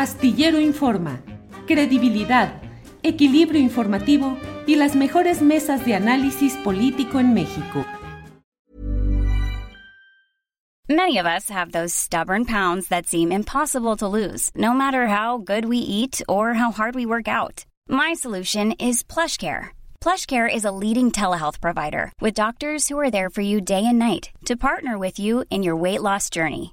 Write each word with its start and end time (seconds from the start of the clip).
Astillero 0.00 0.58
Informa, 0.58 1.20
credibilidad, 1.66 2.62
equilibrio 3.02 3.60
informativo 3.60 4.38
y 4.66 4.76
las 4.76 4.96
mejores 4.96 5.42
mesas 5.42 5.84
de 5.84 5.94
análisis 5.94 6.56
político 6.64 7.20
en 7.20 7.34
México. 7.34 7.84
Many 10.88 11.18
of 11.18 11.26
us 11.26 11.50
have 11.50 11.72
those 11.72 11.92
stubborn 11.92 12.46
pounds 12.46 12.88
that 12.88 13.06
seem 13.06 13.30
impossible 13.30 13.94
to 13.98 14.08
lose, 14.08 14.50
no 14.54 14.72
matter 14.72 15.06
how 15.06 15.36
good 15.36 15.66
we 15.66 15.76
eat 15.76 16.22
or 16.26 16.54
how 16.54 16.72
hard 16.72 16.94
we 16.94 17.04
work 17.04 17.28
out. 17.28 17.66
My 17.86 18.14
solution 18.14 18.72
is 18.78 19.02
PlushCare. 19.02 19.68
PlushCare 20.00 20.48
is 20.48 20.64
a 20.64 20.72
leading 20.72 21.10
telehealth 21.10 21.60
provider 21.60 22.10
with 22.22 22.32
doctors 22.32 22.88
who 22.88 22.98
are 22.98 23.10
there 23.10 23.28
for 23.28 23.42
you 23.42 23.60
day 23.60 23.84
and 23.84 23.98
night 23.98 24.30
to 24.46 24.56
partner 24.56 24.96
with 24.96 25.18
you 25.18 25.44
in 25.50 25.62
your 25.62 25.76
weight 25.76 26.00
loss 26.00 26.30
journey. 26.30 26.72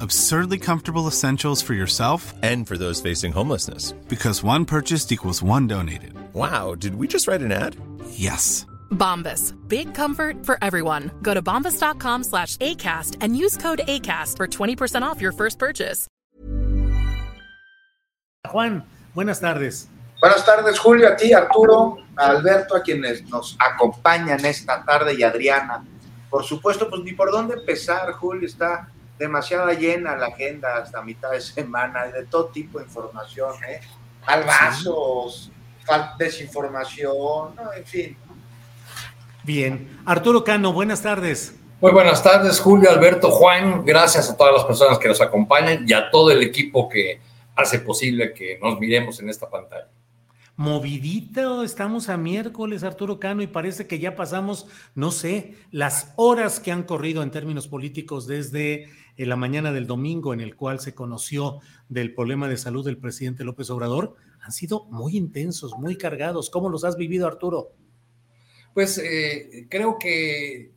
Absurdly 0.00 0.58
comfortable 0.58 1.06
essentials 1.06 1.62
for 1.62 1.74
yourself 1.74 2.34
and 2.42 2.66
for 2.66 2.76
those 2.76 3.00
facing 3.00 3.32
homelessness. 3.32 3.92
Because 4.08 4.42
one 4.42 4.64
purchased 4.64 5.12
equals 5.12 5.42
one 5.42 5.66
donated. 5.66 6.14
Wow, 6.32 6.74
did 6.74 6.96
we 6.96 7.06
just 7.06 7.28
write 7.28 7.42
an 7.42 7.52
ad? 7.52 7.76
Yes. 8.10 8.66
Bombas. 8.90 9.54
Big 9.68 9.94
comfort 9.94 10.44
for 10.44 10.58
everyone. 10.62 11.10
Go 11.22 11.34
to 11.34 11.42
bombas.com 11.42 12.24
slash 12.24 12.56
ACAST 12.56 13.18
and 13.20 13.36
use 13.36 13.56
code 13.56 13.82
ACAST 13.86 14.36
for 14.36 14.46
20% 14.46 15.02
off 15.02 15.20
your 15.20 15.32
first 15.32 15.58
purchase. 15.58 16.08
Juan, 18.52 18.82
buenas 19.14 19.40
tardes. 19.40 19.88
Buenas 20.20 20.44
tardes, 20.44 20.78
Julio, 20.78 21.12
a 21.12 21.16
ti, 21.16 21.32
Arturo, 21.32 21.98
a 22.16 22.30
Alberto, 22.30 22.76
a 22.76 22.82
quienes 22.82 23.22
nos 23.28 23.56
acompañan 23.58 24.44
esta 24.44 24.84
tarde 24.84 25.14
y 25.14 25.22
Adriana. 25.22 25.84
Por 26.30 26.44
supuesto, 26.44 26.88
pues 26.88 27.02
ni 27.02 27.12
por 27.12 27.30
dónde 27.30 27.54
empezar, 27.54 28.12
Julio, 28.12 28.46
está 28.46 28.88
demasiada 29.24 29.72
llena 29.72 30.16
la 30.16 30.26
agenda 30.26 30.76
hasta 30.76 31.02
mitad 31.02 31.30
de 31.30 31.40
semana, 31.40 32.06
de 32.06 32.26
todo 32.26 32.46
tipo 32.46 32.78
de 32.78 32.84
información, 32.84 33.52
¿eh? 33.66 33.80
Albazos, 34.26 35.50
desinformación, 36.18 37.54
en 37.76 37.84
fin. 37.84 38.16
Bien. 39.42 40.00
Arturo 40.04 40.44
Cano, 40.44 40.72
buenas 40.72 41.00
tardes. 41.02 41.54
Muy 41.80 41.92
buenas 41.92 42.22
tardes, 42.22 42.60
Julio, 42.60 42.90
Alberto, 42.90 43.30
Juan. 43.30 43.84
Gracias 43.84 44.30
a 44.30 44.36
todas 44.36 44.52
las 44.52 44.64
personas 44.64 44.98
que 44.98 45.08
nos 45.08 45.20
acompañan 45.20 45.84
y 45.86 45.92
a 45.94 46.10
todo 46.10 46.30
el 46.30 46.42
equipo 46.42 46.88
que 46.88 47.20
hace 47.56 47.78
posible 47.78 48.34
que 48.34 48.58
nos 48.60 48.78
miremos 48.78 49.20
en 49.20 49.30
esta 49.30 49.48
pantalla. 49.48 49.88
Movidito, 50.56 51.64
estamos 51.64 52.08
a 52.08 52.16
miércoles, 52.16 52.84
Arturo 52.84 53.18
Cano, 53.18 53.42
y 53.42 53.48
parece 53.48 53.88
que 53.88 53.98
ya 53.98 54.14
pasamos, 54.14 54.68
no 54.94 55.10
sé, 55.10 55.56
las 55.72 56.12
horas 56.14 56.60
que 56.60 56.70
han 56.70 56.84
corrido 56.84 57.24
en 57.24 57.32
términos 57.32 57.66
políticos 57.66 58.28
desde 58.28 58.88
en 59.16 59.28
la 59.28 59.36
mañana 59.36 59.72
del 59.72 59.86
domingo 59.86 60.34
en 60.34 60.40
el 60.40 60.56
cual 60.56 60.80
se 60.80 60.94
conoció 60.94 61.60
del 61.88 62.14
problema 62.14 62.48
de 62.48 62.56
salud 62.56 62.84
del 62.84 62.98
presidente 62.98 63.44
López 63.44 63.70
Obrador, 63.70 64.16
han 64.40 64.52
sido 64.52 64.84
muy 64.86 65.16
intensos, 65.16 65.72
muy 65.78 65.96
cargados. 65.96 66.50
¿Cómo 66.50 66.68
los 66.68 66.84
has 66.84 66.96
vivido, 66.96 67.26
Arturo? 67.26 67.70
Pues 68.74 68.98
eh, 68.98 69.66
creo 69.70 69.98
que 69.98 70.72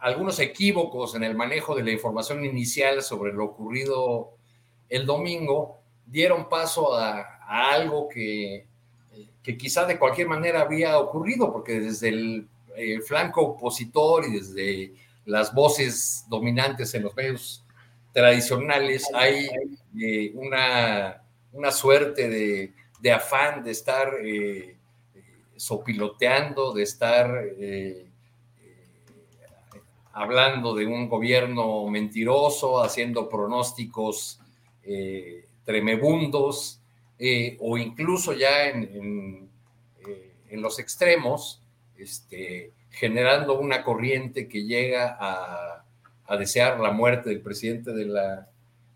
algunos 0.00 0.38
equívocos 0.40 1.14
en 1.14 1.22
el 1.22 1.36
manejo 1.36 1.74
de 1.74 1.84
la 1.84 1.92
información 1.92 2.44
inicial 2.44 3.02
sobre 3.02 3.32
lo 3.32 3.44
ocurrido 3.44 4.32
el 4.88 5.06
domingo 5.06 5.78
dieron 6.04 6.48
paso 6.48 6.94
a, 6.94 7.36
algo 7.48 8.08
que, 8.08 8.66
que, 9.42 9.56
quizá 9.56 9.84
de 9.86 9.98
cualquier 9.98 10.26
manera 10.26 10.62
había 10.62 10.98
ocurrido, 10.98 11.52
porque 11.52 11.78
desde 11.78 12.08
el 12.08 12.48
eh, 12.76 13.00
flanco 13.00 13.42
opositor 13.42 14.24
y 14.26 14.32
desde 14.32 14.92
las 15.26 15.52
voces 15.52 16.24
dominantes 16.28 16.94
en 16.94 17.02
los 17.02 17.14
medios 17.14 17.64
tradicionales, 18.12 19.06
hay 19.12 19.48
eh, 20.00 20.32
una, 20.34 21.22
una, 21.52 21.70
suerte 21.70 22.28
de, 22.28 23.12
afán 23.12 23.62
de 23.62 23.72
estar 23.72 24.14
eh, 24.24 24.76
sopiloteando, 25.56 26.72
de 26.72 26.82
estar 26.82 27.44
eh, 27.58 28.06
hablando 30.12 30.74
de 30.74 30.86
un 30.86 31.08
gobierno 31.08 31.86
mentiroso, 31.88 32.82
haciendo 32.82 33.28
pronósticos 33.28 34.40
tremebundos, 35.64 36.80
o 37.58 37.76
incluso 37.76 38.32
ya 38.32 38.68
en, 38.68 39.48
en 40.48 40.62
los 40.62 40.78
extremos, 40.78 41.60
este, 41.98 42.72
generando 42.96 43.58
una 43.58 43.84
corriente 43.84 44.48
que 44.48 44.64
llega 44.64 45.16
a, 45.20 45.82
desear 46.38 46.80
la 46.80 46.90
muerte 46.90 47.30
del 47.30 47.40
presidente 47.40 47.92
de 47.92 48.06
la, 48.06 48.48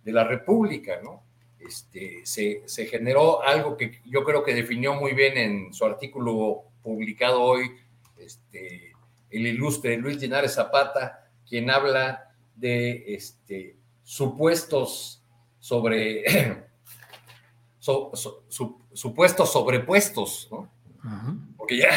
de 0.03 0.13
la 0.13 0.25
República, 0.25 1.01
¿no? 1.01 1.23
Este, 1.61 2.23
se, 2.25 2.87
generó 2.87 3.43
algo 3.43 3.77
que 3.77 4.01
yo 4.07 4.25
creo 4.25 4.43
que 4.43 4.55
definió 4.55 4.95
muy 4.95 5.13
bien 5.13 5.37
en 5.37 5.73
su 5.73 5.85
artículo 5.85 6.65
publicado 6.83 7.41
hoy 7.43 7.71
este, 8.17 8.93
el 9.31 9.47
ilustre 9.47 9.97
Luis 9.99 10.17
Linares 10.21 10.55
Zapata, 10.55 11.31
quien 11.49 11.71
habla 11.71 12.35
de 12.57 13.15
este, 13.15 13.77
supuestos 14.03 15.23
sobre 15.61 16.25
supuestos 17.79 19.53
sobrepuestos, 19.53 20.49
¿no? 20.51 20.69
Porque 21.57 21.77
ya 21.77 21.91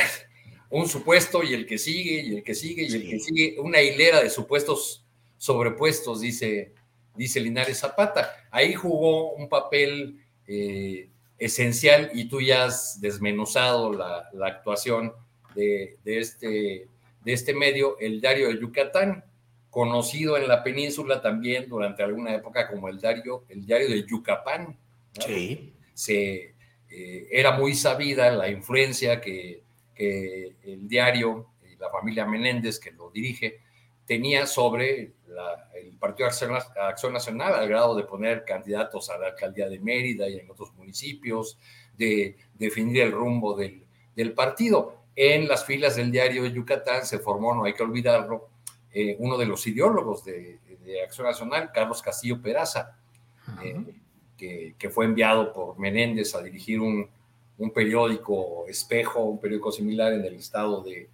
un 0.73 0.89
supuesto 0.89 1.44
y 1.44 1.53
el 1.53 1.67
que 1.67 1.78
sigue 1.78 2.23
y 2.23 2.35
el 2.38 2.44
que 2.44 2.56
sigue 2.56 2.84
y 2.84 2.94
el 2.95 3.07
que 3.07 3.19
sigue, 3.19 3.59
una 3.59 3.79
hilera 3.79 4.23
de 4.23 4.29
supuestos 4.31 5.06
sobrepuestos, 5.38 6.22
dice, 6.22 6.73
dice 7.16 7.39
Linares 7.39 7.78
Zapata. 7.79 8.31
Ahí 8.50 8.73
jugó 8.73 9.33
un 9.33 9.50
papel 9.50 10.17
eh, 10.47 11.09
esencial 11.38 12.09
y 12.16 12.25
tú 12.28 12.41
ya 12.41 12.66
has 12.66 13.00
desmenuzado 13.00 13.94
la, 13.94 14.28
actuación 14.47 15.13
de, 15.53 15.95
este, 16.06 16.88
de 17.23 17.33
este 17.33 17.53
medio, 17.53 18.00
el 18.00 18.19
diario 18.19 18.47
de 18.47 18.59
Yucatán, 18.59 19.23
conocido 19.69 20.38
en 20.38 20.47
la 20.47 20.63
península 20.63 21.22
también 21.22 21.69
durante 21.69 22.01
alguna 22.01 22.33
época 22.33 22.67
como 22.67 22.89
el 22.89 23.00
diario, 23.00 23.44
el 23.47 23.63
diario 23.63 23.89
de 23.89 24.06
Yucapán. 24.07 24.75
Sí. 25.19 25.72
Se, 25.94 26.56
eh, 26.89 27.28
era 27.29 27.51
muy 27.51 27.75
sabida 27.75 28.31
la 28.31 28.50
influencia 28.50 29.22
que 29.22 29.62
que 29.93 30.55
el 30.63 30.87
diario 30.87 31.47
y 31.71 31.75
la 31.75 31.89
familia 31.89 32.25
Menéndez, 32.25 32.79
que 32.79 32.91
lo 32.91 33.09
dirige, 33.09 33.61
tenía 34.05 34.45
sobre 34.45 35.13
el 35.75 35.97
Partido 35.99 36.27
Acción 36.27 37.13
Nacional, 37.13 37.53
al 37.53 37.67
grado 37.67 37.95
de 37.95 38.03
poner 38.03 38.43
candidatos 38.45 39.09
a 39.09 39.17
la 39.17 39.27
alcaldía 39.27 39.69
de 39.69 39.79
Mérida 39.79 40.27
y 40.29 40.39
en 40.39 40.49
otros 40.49 40.73
municipios, 40.73 41.57
de 41.97 42.35
definir 42.53 43.01
el 43.01 43.11
rumbo 43.11 43.55
del, 43.55 44.33
partido. 44.33 45.03
En 45.15 45.47
las 45.47 45.65
filas 45.65 45.95
del 45.95 46.11
diario 46.11 46.43
de 46.43 46.51
Yucatán 46.51 47.05
se 47.05 47.19
formó, 47.19 47.53
no 47.53 47.65
hay 47.65 47.73
que 47.73 47.83
olvidarlo, 47.83 48.49
eh, 48.91 49.15
uno 49.19 49.37
de 49.37 49.45
los 49.45 49.65
ideólogos 49.67 50.23
de, 50.25 50.59
Acción 51.03 51.25
Nacional, 51.25 51.71
Carlos 51.73 52.01
Castillo 52.01 52.41
Peraza, 52.41 52.97
eh, 53.63 53.83
que, 54.37 54.75
que, 54.77 54.89
fue 54.89 55.05
enviado 55.05 55.53
por 55.53 55.79
Menéndez 55.79 56.35
a 56.35 56.43
dirigir 56.43 56.81
un, 56.81 57.09
un 57.57 57.71
periódico 57.71 58.65
espejo, 58.67 59.23
un 59.23 59.39
periódico 59.39 59.71
similar 59.71 60.13
en 60.13 60.25
el 60.25 60.35
estado 60.35 60.83
de, 60.83 61.09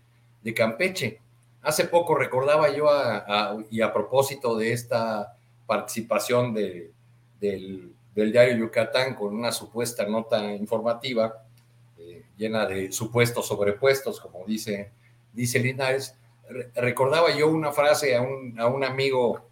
Campeche. 0.55 1.19
Hace 1.61 1.85
poco 1.85 2.15
recordaba 2.15 2.75
yo, 2.75 2.87
y 3.69 3.81
a 3.81 3.93
propósito 3.93 4.57
de 4.57 4.71
esta 4.73 5.37
participación 5.67 6.53
del, 6.53 6.91
diario 8.15 8.57
Yucatán 8.57 9.13
con 9.13 9.35
una 9.35 9.51
supuesta 9.51 10.05
nota 10.05 10.53
informativa 10.53 11.45
eh, 11.97 12.23
llena 12.35 12.65
de 12.65 12.91
supuestos 12.91 13.47
sobrepuestos, 13.47 14.19
como 14.19 14.43
dice, 14.45 14.91
dice 15.31 15.59
Linares, 15.59 16.15
recordaba 16.75 17.35
yo 17.35 17.47
una 17.47 17.71
frase 17.71 18.15
a 18.15 18.21
un, 18.21 18.59
a 18.59 18.67
un 18.67 18.83
amigo 18.83 19.47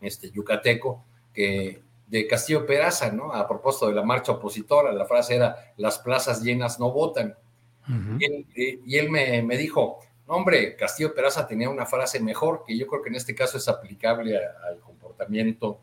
este, 0.00 0.30
yucateco 0.30 1.04
que 1.34 1.82
de 2.08 2.26
Castillo 2.26 2.66
Peraza, 2.66 3.12
¿no? 3.12 3.32
A 3.32 3.46
propósito 3.46 3.88
de 3.88 3.94
la 3.94 4.02
marcha 4.02 4.32
opositora, 4.32 4.92
la 4.92 5.04
frase 5.04 5.36
era, 5.36 5.72
las 5.76 5.98
plazas 5.98 6.42
llenas 6.42 6.80
no 6.80 6.90
votan. 6.90 7.36
Y 8.18 8.96
él, 8.98 9.10
me, 9.10 9.56
dijo, 9.56 10.00
no, 10.26 10.34
hombre, 10.34 10.76
Castillo 10.76 11.14
Peraza 11.14 11.46
tenía 11.46 11.70
una 11.70 11.86
frase 11.86 12.20
mejor, 12.20 12.64
que 12.66 12.76
yo 12.76 12.86
creo 12.86 13.02
que 13.02 13.08
en 13.08 13.14
este 13.14 13.34
caso 13.34 13.56
es 13.56 13.66
aplicable 13.66 14.36
al 14.36 14.78
comportamiento 14.80 15.78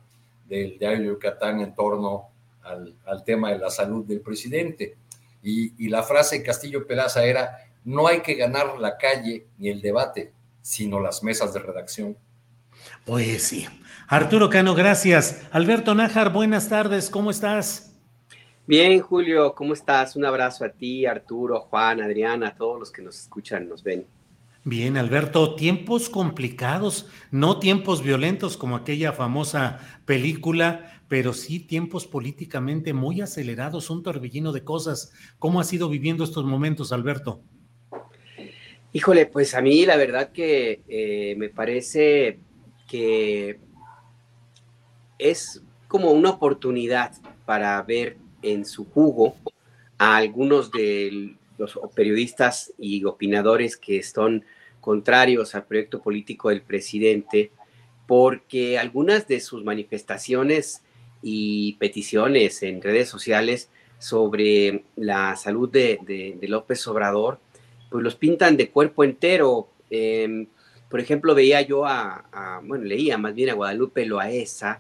del 0.48 0.78
diario 0.78 1.14
Yucatán 1.14 1.62
en 1.62 1.74
torno 1.74 2.30
al, 2.62 3.24
tema 3.24 3.52
de 3.52 3.60
la 3.60 3.70
salud 3.70 4.06
del 4.06 4.22
presidente. 4.22 4.96
Y, 5.42 5.90
la 5.90 6.04
frase 6.04 6.40
de 6.40 6.44
Castillo 6.44 6.86
Pelaza 6.86 7.24
era, 7.26 7.58
no 7.84 8.08
hay 8.08 8.22
que 8.22 8.36
ganar 8.36 8.78
la 8.80 8.98
calle 8.98 9.46
ni 9.58 9.70
el 9.70 9.82
debate, 9.82 10.32
sino 10.62 11.00
las 11.00 11.24
mesas 11.24 11.54
de 11.54 11.60
redacción. 11.60 12.18
Pues 13.06 13.44
sí. 13.44 13.68
Arturo 14.08 14.50
Cano, 14.50 14.74
gracias. 14.74 15.46
Alberto 15.52 15.94
Nájar, 15.94 16.34
buenas 16.34 16.70
tardes, 16.70 17.12
¿cómo 17.12 17.30
estás? 17.30 17.96
Bien, 18.66 19.00
Julio, 19.00 19.54
¿cómo 19.54 19.74
estás? 19.74 20.16
Un 20.16 20.26
abrazo 20.26 20.66
a 20.66 20.70
ti, 20.70 21.06
Arturo, 21.06 21.60
Juan, 21.60 22.02
Adriana, 22.02 22.48
a 22.48 22.56
todos 22.56 22.80
los 22.80 22.92
que 22.92 23.04
nos 23.04 23.20
escuchan, 23.20 23.70
nos 23.70 23.84
ven. 23.84 24.08
Bien, 24.64 24.98
Alberto, 24.98 25.54
tiempos 25.54 26.10
complicados, 26.10 27.08
no 27.30 27.60
tiempos 27.60 28.02
violentos 28.02 28.58
como 28.58 28.76
aquella 28.76 29.14
famosa 29.14 30.02
película, 30.06 31.00
pero 31.08 31.34
sí 31.34 31.60
tiempos 31.60 32.08
políticamente 32.08 32.92
muy 32.92 33.22
acelerados, 33.22 33.92
un 33.92 34.02
torbellino 34.02 34.52
de 34.52 34.64
cosas. 34.64 35.14
¿Cómo 35.38 35.60
has 35.60 35.72
ido 35.72 35.90
viviendo 35.90 36.24
estos 36.24 36.44
momentos, 36.44 36.92
Alberto? 36.92 37.44
Híjole, 38.94 39.28
pues 39.28 39.54
a 39.54 39.62
mí 39.62 39.86
la 39.86 39.98
verdad 39.98 40.32
que 40.32 40.82
eh, 40.88 41.36
me 41.38 41.50
parece 41.50 42.40
es 45.18 45.62
como 45.88 46.12
una 46.12 46.32
oportunidad 46.32 47.14
para 47.46 47.82
ver 47.84 48.18
en 48.42 48.66
su 48.66 48.86
jugo 48.86 49.36
a 49.98 50.18
algunos 50.18 50.72
de 50.72 51.36
los 51.58 51.80
periodistas 51.96 52.74
y 52.78 53.06
opinadores 53.06 53.78
que 53.78 53.98
están 53.98 54.44
contrarios 54.82 55.56
al 55.56 55.66
proyecto 55.66 56.02
político 56.02 56.50
del 56.50 56.62
presidente, 56.62 57.52
porque 58.08 58.78
algunas 58.78 59.28
de 59.28 59.40
sus 59.40 59.64
manifestaciones 59.64 60.84
y 61.24 61.74
peticiones 61.80 62.62
en 62.62 62.82
redes 62.82 63.10
sociales 63.10 63.70
sobre 63.98 64.84
la 64.96 65.36
salud 65.38 65.70
de, 65.70 66.38
López 66.42 66.86
Obrador, 66.88 67.40
pues 67.90 68.04
los 68.04 68.16
pintan 68.16 68.58
de 68.58 68.70
cuerpo 68.70 69.04
entero. 69.04 69.70
Em, 69.90 70.48
por 70.96 71.02
ejemplo, 71.02 71.36
veía 71.36 71.60
yo 71.60 71.86
a, 71.86 72.62
bueno, 72.64 72.86
leía 72.86 73.18
más 73.18 73.36
bien 73.36 73.50
a 73.50 73.54
Guadalupe 73.54 74.06
Loaesa, 74.06 74.80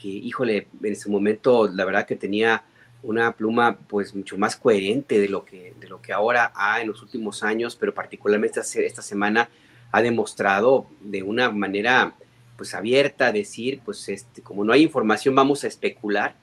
que, 0.00 0.06
híjole, 0.06 0.68
en 0.84 0.92
ese 0.92 1.10
momento 1.10 1.66
la 1.66 1.84
verdad 1.84 2.06
que 2.06 2.14
tenía 2.14 2.62
una 3.02 3.32
pluma 3.32 3.76
pues 3.88 4.14
mucho 4.14 4.38
más 4.38 4.54
coherente 4.54 5.18
de 5.18 5.28
lo 5.28 5.44
que, 5.44 5.74
de 5.80 5.88
lo 5.88 6.00
que 6.00 6.12
ahora 6.12 6.52
ha 6.54 6.80
en 6.80 6.86
los 6.86 7.02
últimos 7.02 7.42
años, 7.42 7.74
pero 7.74 7.92
particularmente 7.92 8.60
esta, 8.60 8.78
esta 8.82 9.02
semana 9.02 9.50
ha 9.90 10.00
demostrado 10.00 10.86
de 11.00 11.24
una 11.24 11.50
manera 11.50 12.14
pues 12.56 12.72
abierta 12.72 13.32
decir, 13.32 13.80
pues 13.84 14.08
este, 14.08 14.42
como 14.42 14.64
no 14.64 14.72
hay 14.72 14.84
información 14.84 15.34
vamos 15.34 15.64
a 15.64 15.66
especular, 15.66 16.36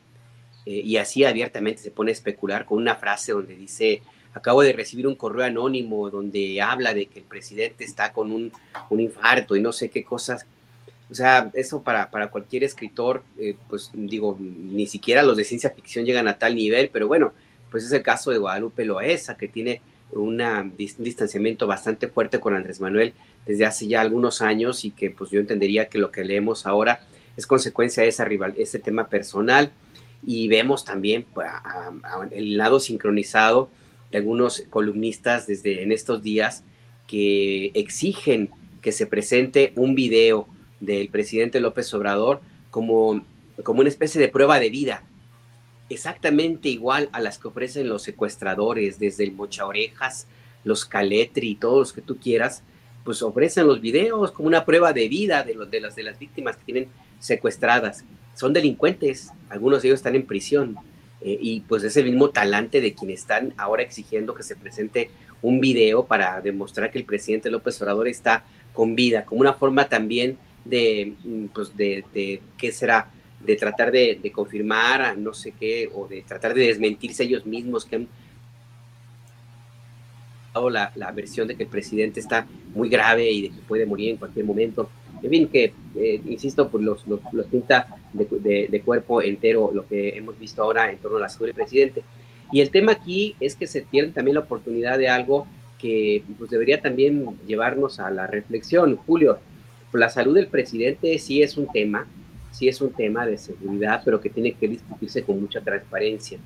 eh, 0.66 0.82
y 0.84 0.98
así 0.98 1.24
abiertamente 1.24 1.82
se 1.82 1.92
pone 1.92 2.12
a 2.12 2.16
especular 2.16 2.66
con 2.66 2.80
una 2.80 2.98
frase 2.98 3.32
donde 3.32 3.56
dice, 3.56 4.02
acabo 4.36 4.62
de 4.62 4.74
recibir 4.74 5.08
un 5.08 5.16
correo 5.16 5.46
anónimo 5.46 6.10
donde 6.12 6.62
habla 6.62 6.94
de 6.94 7.08
que 7.08 7.20
el 7.20 7.26
presidente 7.26 7.86
está 7.86 8.12
con 8.12 8.32
un, 8.32 8.52
un 8.90 9.00
infarto 9.00 9.56
y 9.56 9.62
no 9.62 9.72
sé 9.72 9.90
qué 9.90 10.04
cosas. 10.04 10.46
O 11.10 11.16
sea, 11.16 11.50
eso 11.54 11.82
para, 11.82 12.12
para 12.12 12.28
cualquier 12.30 12.66
escritor, 12.66 13.24
eh, 13.40 13.56
pues 13.70 13.92
digo, 13.94 14.38
ni 14.40 14.88
siquiera 14.88 15.24
los 15.24 15.38
de 15.38 15.46
ciencia 15.46 15.70
ficción 15.70 16.06
llegan 16.06 16.28
a 16.28 16.38
tal 16.38 16.56
nivel, 16.56 16.90
pero 16.92 17.08
bueno, 17.08 17.32
pues 17.72 17.86
es 17.86 17.92
el 17.94 18.04
caso 18.04 18.30
de 18.30 18.38
Guadalupe 18.38 18.84
Loaesa, 18.84 19.38
que 19.38 19.48
tiene 19.48 19.82
una, 20.12 20.62
un 20.62 20.76
distanciamiento 20.78 21.66
bastante 21.66 22.10
fuerte 22.10 22.40
con 22.40 22.56
Andrés 22.56 22.82
Manuel 22.82 23.14
desde 23.46 23.66
hace 23.66 23.88
ya 23.88 24.02
algunos 24.02 24.42
años 24.42 24.84
y 24.84 24.92
que 24.92 25.12
pues 25.12 25.32
yo 25.32 25.40
entendería 25.40 25.88
que 25.88 25.98
lo 25.98 26.12
que 26.12 26.26
leemos 26.26 26.66
ahora 26.66 27.00
es 27.38 27.48
consecuencia 27.48 28.04
de 28.04 28.10
esa 28.10 28.26
rival, 28.26 28.54
ese 28.58 28.80
tema 28.80 29.08
personal. 29.08 29.72
Y 30.28 30.48
vemos 30.48 30.84
también 30.84 31.26
pues, 31.34 31.48
el 32.32 32.58
lado 32.58 32.80
sincronizado 32.80 33.70
algunos 34.16 34.64
columnistas 34.70 35.48
desde 35.48 35.84
en 35.84 35.92
estos 35.92 36.22
días 36.24 36.64
que 37.08 37.72
exigen 37.74 38.50
que 38.82 38.92
se 38.92 39.08
presente 39.08 39.74
un 39.76 39.96
video 39.96 40.48
del 40.80 41.10
presidente 41.10 41.60
López 41.60 41.94
Obrador 41.94 42.42
como, 42.72 43.26
como 43.64 43.80
una 43.80 43.90
especie 43.90 44.20
de 44.22 44.28
prueba 44.28 44.60
de 44.60 44.70
vida, 44.70 45.04
exactamente 45.90 46.70
igual 46.70 47.10
a 47.12 47.20
las 47.20 47.38
que 47.38 47.48
ofrecen 47.48 47.90
los 47.90 48.04
secuestradores, 48.04 49.00
desde 49.00 49.24
el 49.24 49.32
Mocha 49.32 49.66
Orejas, 49.66 50.28
los 50.64 50.86
Caletri 50.86 51.52
y 51.52 51.56
todos 51.56 51.78
los 51.78 51.94
que 51.94 52.02
tú 52.02 52.18
quieras, 52.18 52.64
pues 53.04 53.22
ofrecen 53.22 53.68
los 53.68 53.82
videos 53.82 54.32
como 54.32 54.48
una 54.48 54.66
prueba 54.66 54.92
de 54.92 55.08
vida 55.08 55.44
de, 55.44 55.54
los, 55.54 55.70
de, 55.70 55.80
las, 55.80 55.96
de 55.96 56.04
las 56.04 56.18
víctimas 56.18 56.58
que 56.58 56.66
tienen 56.66 56.88
secuestradas. 57.20 58.04
Son 58.34 58.52
delincuentes, 58.52 59.30
algunos 59.50 59.82
de 59.82 59.90
ellos 59.90 60.00
están 60.00 60.16
en 60.16 60.26
prisión, 60.26 60.76
eh, 61.26 61.40
y 61.42 61.62
pues 61.62 61.84
es 61.84 61.98
el 61.98 62.06
mismo 62.06 62.30
talante 62.30 62.82
de 62.82 62.94
quienes 62.94 63.22
están 63.22 63.52
ahora 63.58 63.82
exigiendo 63.82 64.36
que 64.36 64.44
se 64.44 64.56
presente 64.56 65.10
un 65.42 65.60
video 65.60 66.06
para 66.06 66.40
demostrar 66.40 66.92
que 66.92 67.00
el 67.00 67.06
presidente 67.06 67.50
López 67.50 67.82
Obrador 67.82 68.08
está 68.08 68.46
con 68.74 68.96
vida, 68.96 69.26
como 69.26 69.42
una 69.42 69.54
forma 69.54 69.90
también 69.90 70.38
de, 70.66 71.16
mm, 71.24 71.46
pues 71.46 71.76
de, 71.76 72.06
de 72.14 72.44
qué 72.60 72.72
será, 72.72 73.12
de 73.44 73.56
tratar 73.56 73.92
de, 73.92 74.20
de, 74.22 74.32
confirmar 74.32 75.18
no 75.18 75.34
sé 75.34 75.54
qué, 75.60 75.90
o 75.96 76.08
de 76.08 76.22
tratar 76.22 76.54
de 76.54 76.68
desmentirse 76.68 77.24
ellos 77.24 77.44
mismos 77.48 77.86
que 77.86 77.96
han 77.96 78.08
la, 80.70 80.92
la, 80.96 81.12
versión 81.12 81.48
de 81.48 81.56
que 81.56 81.64
el 81.64 81.70
presidente 81.70 82.20
está 82.20 82.48
muy 82.76 82.88
grave 82.88 83.30
y 83.32 83.42
de 83.42 83.50
que 83.50 83.62
puede 83.68 83.86
morir 83.88 84.12
en 84.12 84.18
cualquier 84.18 84.46
momento. 84.46 84.90
En 85.22 85.30
fin, 85.30 85.48
que, 85.48 85.74
eh, 85.96 86.22
insisto, 86.26 86.70
pues 86.70 86.84
los, 86.84 87.08
los, 87.08 87.20
los 87.32 87.46
pinta 87.48 87.88
de, 88.14 88.68
de, 88.70 88.82
cuerpo 88.82 89.22
entero 89.22 89.72
lo 89.74 89.88
que 89.88 90.18
hemos 90.18 90.38
visto 90.38 90.62
ahora 90.62 90.92
en 90.92 90.98
torno 90.98 91.18
a 91.18 91.22
la 91.22 91.30
salud 91.30 91.48
del 91.48 91.56
presidente. 91.56 92.04
Y 92.52 92.62
el 92.62 92.70
tema 92.70 92.92
aquí 92.94 93.36
es 93.40 93.56
que 93.56 93.68
se 93.68 93.82
tiene 93.82 94.10
también 94.10 94.36
la 94.36 94.42
oportunidad 94.42 94.98
de 94.98 95.10
algo 95.10 95.48
que 95.80 96.24
pues, 96.38 96.50
debería 96.50 96.82
también 96.82 97.26
llevarnos 97.48 98.00
a 98.00 98.10
la 98.12 98.28
reflexión. 98.28 98.96
Julio, 98.98 99.40
la 99.94 100.10
salud 100.10 100.36
del 100.36 100.48
presidente 100.48 101.18
sí 101.20 101.42
es 101.42 101.58
un 101.58 101.68
tema, 101.72 102.08
sí 102.52 102.68
es 102.68 102.82
un 102.82 102.92
tema 102.92 103.26
de 103.26 103.38
seguridad, 103.38 104.02
pero 104.04 104.22
que 104.22 104.30
tiene 104.30 104.54
que 104.54 104.68
discutirse 104.68 105.24
con 105.24 105.42
mucha 105.42 105.62
transparencia. 105.62 106.38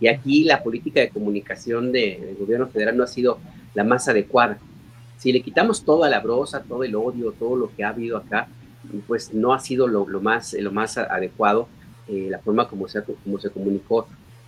Y 0.00 0.08
aquí 0.08 0.44
la 0.44 0.62
política 0.62 1.00
de 1.00 1.10
comunicación 1.10 1.92
del 1.92 2.36
gobierno 2.38 2.66
federal 2.68 2.96
no 2.96 3.04
ha 3.04 3.08
sido 3.08 3.38
la 3.74 3.84
más 3.84 4.08
adecuada. 4.08 4.58
Si 5.18 5.32
le 5.32 5.40
quitamos 5.40 5.84
toda 5.84 6.08
la 6.08 6.20
brosa, 6.20 6.62
todo 6.62 6.84
el 6.84 6.94
odio, 6.94 7.32
todo 7.32 7.56
lo 7.56 7.74
que 7.74 7.84
ha 7.84 7.88
habido 7.90 8.16
acá, 8.16 8.48
pues 9.06 9.32
no 9.32 9.54
ha 9.54 9.60
sido 9.60 9.86
lo, 9.86 10.06
más, 10.20 10.52
lo 10.54 10.70
más 10.70 10.98
adecuado 10.98 11.68
eh, 12.06 12.26
la 12.28 12.38
forma 12.38 12.68
como 12.68 12.86
se, 12.86 13.02
como 13.02 13.38
se 13.38 13.48
comunicó 13.48 14.06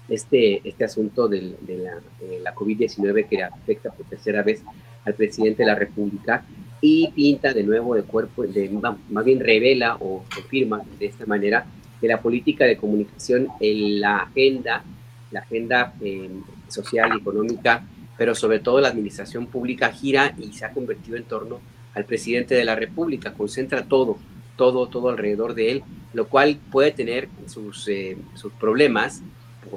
este, 0.09 0.61
este 0.69 0.85
asunto 0.85 1.27
de 1.27 1.57
la, 1.67 2.01
la 2.43 2.55
COVID-19 2.55 3.29
que 3.29 3.43
afecta 3.43 3.91
por 3.91 4.07
tercera 4.07 4.43
vez 4.43 4.63
al 5.07 5.15
presidente 5.15 5.63
de 5.63 5.69
la 5.69 5.75
República 5.75 6.45
y 6.81 7.11
pinta 7.13 7.55
de 7.55 7.63
nuevo 7.63 7.95
de 7.95 8.03
cuerpo, 8.03 8.43
de, 8.43 8.69
más 8.69 9.25
bien 9.25 9.41
revela 9.41 9.97
o 9.97 10.25
confirma 10.35 10.83
de 10.99 11.07
esta 11.07 11.25
manera 11.25 11.67
que 12.01 12.09
la 12.09 12.21
política 12.21 12.67
de 12.67 12.77
comunicación 12.77 13.49
en 13.59 14.01
la 14.01 14.19
agenda, 14.19 14.85
la 15.31 15.41
agenda 15.41 15.95
eh, 16.01 16.31
social 16.69 17.13
y 17.15 17.19
económica, 17.19 17.83
pero 18.17 18.35
sobre 18.35 18.59
todo 18.59 18.81
la 18.81 18.89
administración 18.89 19.47
pública 19.47 19.91
gira 19.91 20.35
y 20.39 20.53
se 20.53 20.65
ha 20.65 20.73
convertido 20.73 21.17
en 21.17 21.25
torno 21.25 21.61
al 21.95 22.05
presidente 22.05 22.55
de 22.55 22.65
la 22.65 22.75
República, 22.75 23.33
concentra 23.33 23.85
todo, 23.85 24.19
todo, 24.57 24.87
todo 24.89 25.09
alrededor 25.09 25.55
de 25.55 25.73
él, 25.73 25.83
lo 26.13 26.29
cual 26.29 26.59
puede 26.71 26.93
tener 26.93 27.29
sus, 27.47 27.89
eh, 27.89 28.17
sus 28.35 28.53
problemas, 28.53 29.23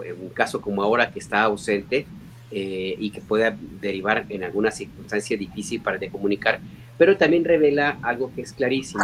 en 0.05 0.21
un 0.21 0.29
caso 0.29 0.61
como 0.61 0.83
ahora 0.83 1.11
que 1.11 1.19
está 1.19 1.43
ausente, 1.43 2.05
eh, 2.51 2.95
y 2.97 3.11
que 3.11 3.21
pueda 3.21 3.55
derivar 3.79 4.25
en 4.29 4.43
alguna 4.43 4.71
circunstancia 4.71 5.37
difícil 5.37 5.81
para 5.81 5.97
de 5.97 6.09
comunicar, 6.09 6.59
pero 6.97 7.15
también 7.15 7.45
revela 7.45 7.99
algo 8.01 8.31
que 8.33 8.41
es 8.41 8.53
clarísimo, 8.53 9.03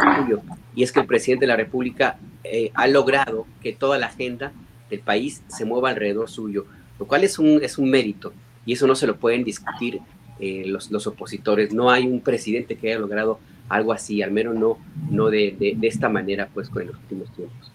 y 0.74 0.82
es 0.82 0.90
que 0.90 1.00
el 1.00 1.06
presidente 1.06 1.44
de 1.44 1.48
la 1.48 1.56
República 1.56 2.18
eh, 2.42 2.70
ha 2.74 2.86
logrado 2.88 3.46
que 3.62 3.72
toda 3.72 3.98
la 3.98 4.06
agenda 4.06 4.52
del 4.90 5.00
país 5.00 5.42
se 5.46 5.64
mueva 5.64 5.90
alrededor 5.90 6.28
suyo, 6.28 6.66
lo 6.98 7.06
cual 7.06 7.24
es 7.24 7.38
un, 7.38 7.60
es 7.62 7.78
un 7.78 7.88
mérito, 7.88 8.32
y 8.66 8.74
eso 8.74 8.86
no 8.86 8.94
se 8.94 9.06
lo 9.06 9.16
pueden 9.16 9.44
discutir 9.44 10.00
eh, 10.38 10.64
los, 10.66 10.90
los, 10.90 11.06
opositores. 11.06 11.72
No 11.72 11.90
hay 11.90 12.06
un 12.06 12.20
presidente 12.20 12.76
que 12.76 12.88
haya 12.88 12.98
logrado 12.98 13.38
algo 13.70 13.92
así, 13.92 14.20
al 14.22 14.32
menos 14.32 14.54
no, 14.54 14.78
no 15.10 15.30
de, 15.30 15.56
de, 15.58 15.74
de 15.76 15.88
esta 15.88 16.10
manera, 16.10 16.50
pues, 16.52 16.68
con 16.68 16.86
los 16.86 16.96
últimos 16.96 17.32
tiempos. 17.32 17.72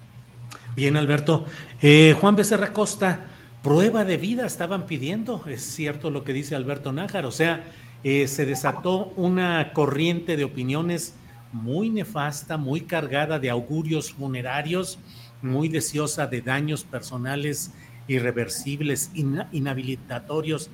Bien, 0.76 0.96
Alberto. 0.96 1.46
Eh, 1.82 2.16
Juan 2.20 2.36
Becerra 2.36 2.72
Costa, 2.72 3.26
prueba 3.64 4.06
de 4.06 4.18
vida 4.18 4.46
estaban 4.46 4.86
pidiendo, 4.86 5.44
es 5.48 5.64
cierto 5.64 6.10
lo 6.10 6.24
que 6.24 6.34
dice 6.34 6.56
Alberto 6.56 6.92
Nájar, 6.92 7.26
o 7.26 7.32
sea, 7.32 7.64
eh, 8.04 8.28
se 8.28 8.46
desató 8.46 9.14
una 9.16 9.74
corriente 9.74 10.38
de 10.38 10.44
opiniones 10.44 11.16
muy 11.52 11.90
nefasta, 11.90 12.58
muy 12.58 12.82
cargada 12.82 13.38
de 13.38 13.50
augurios 13.50 14.14
funerarios, 14.14 14.98
muy 15.42 15.68
deseosa 15.68 16.28
de 16.28 16.42
daños 16.42 16.84
personales 16.84 17.72
irreversibles, 18.14 19.12
inhabilitatorios, 19.14 20.70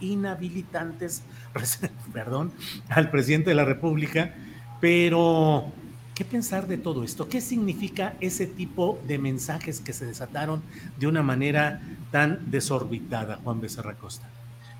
inhabilitantes, 0.00 1.22
perdón, 2.12 2.52
al 2.88 3.10
presidente 3.10 3.50
de 3.50 3.56
la 3.56 3.64
República, 3.64 4.34
pero 4.80 5.72
¿Qué 6.16 6.24
pensar 6.24 6.66
de 6.66 6.78
todo 6.78 7.04
esto? 7.04 7.28
¿Qué 7.28 7.42
significa 7.42 8.14
ese 8.22 8.46
tipo 8.46 8.98
de 9.06 9.18
mensajes 9.18 9.80
que 9.80 9.92
se 9.92 10.06
desataron 10.06 10.62
de 10.96 11.06
una 11.06 11.22
manera 11.22 11.82
tan 12.10 12.50
desorbitada, 12.50 13.36
Juan 13.44 13.60
Becerra 13.60 13.96
Costa? 13.96 14.26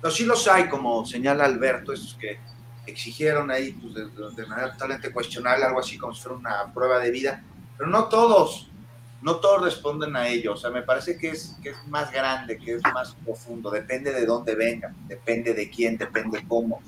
No, 0.01 0.09
sí 0.09 0.25
los 0.25 0.47
hay, 0.47 0.67
como 0.67 1.05
señala 1.05 1.45
Alberto, 1.45 1.93
esos 1.93 2.15
que 2.15 2.39
exigieron 2.87 3.51
ahí 3.51 3.73
pues, 3.73 4.35
de, 4.35 4.45
manera 4.47 4.71
totalmente 4.71 5.11
cuestionable, 5.11 5.65
algo 5.65 5.79
así 5.79 5.99
como 5.99 6.15
si 6.15 6.23
fuera 6.23 6.39
una 6.39 6.73
prueba 6.73 6.97
de 6.97 7.11
vida, 7.11 7.43
pero 7.77 7.87
no 7.87 8.05
todos, 8.05 8.71
no 9.21 9.37
todos 9.37 9.63
responden 9.63 10.15
a 10.15 10.27
ello, 10.27 10.53
o 10.53 10.57
sea, 10.57 10.69
me 10.69 10.83
parece 10.83 11.17
que 11.17 11.29
es, 11.29 11.57
que 11.61 11.69
es 11.69 11.87
más 11.87 12.11
grande, 12.11 12.57
que 12.57 12.75
es 12.75 12.81
más 12.93 13.15
profundo, 13.23 13.71
depende 13.71 14.11
de 14.11 14.25
dónde 14.25 14.55
vengan, 14.55 14.95
depende 15.07 15.53
de 15.53 15.69
quién, 15.69 15.97
depende 15.97 16.45
cómo. 16.47 16.81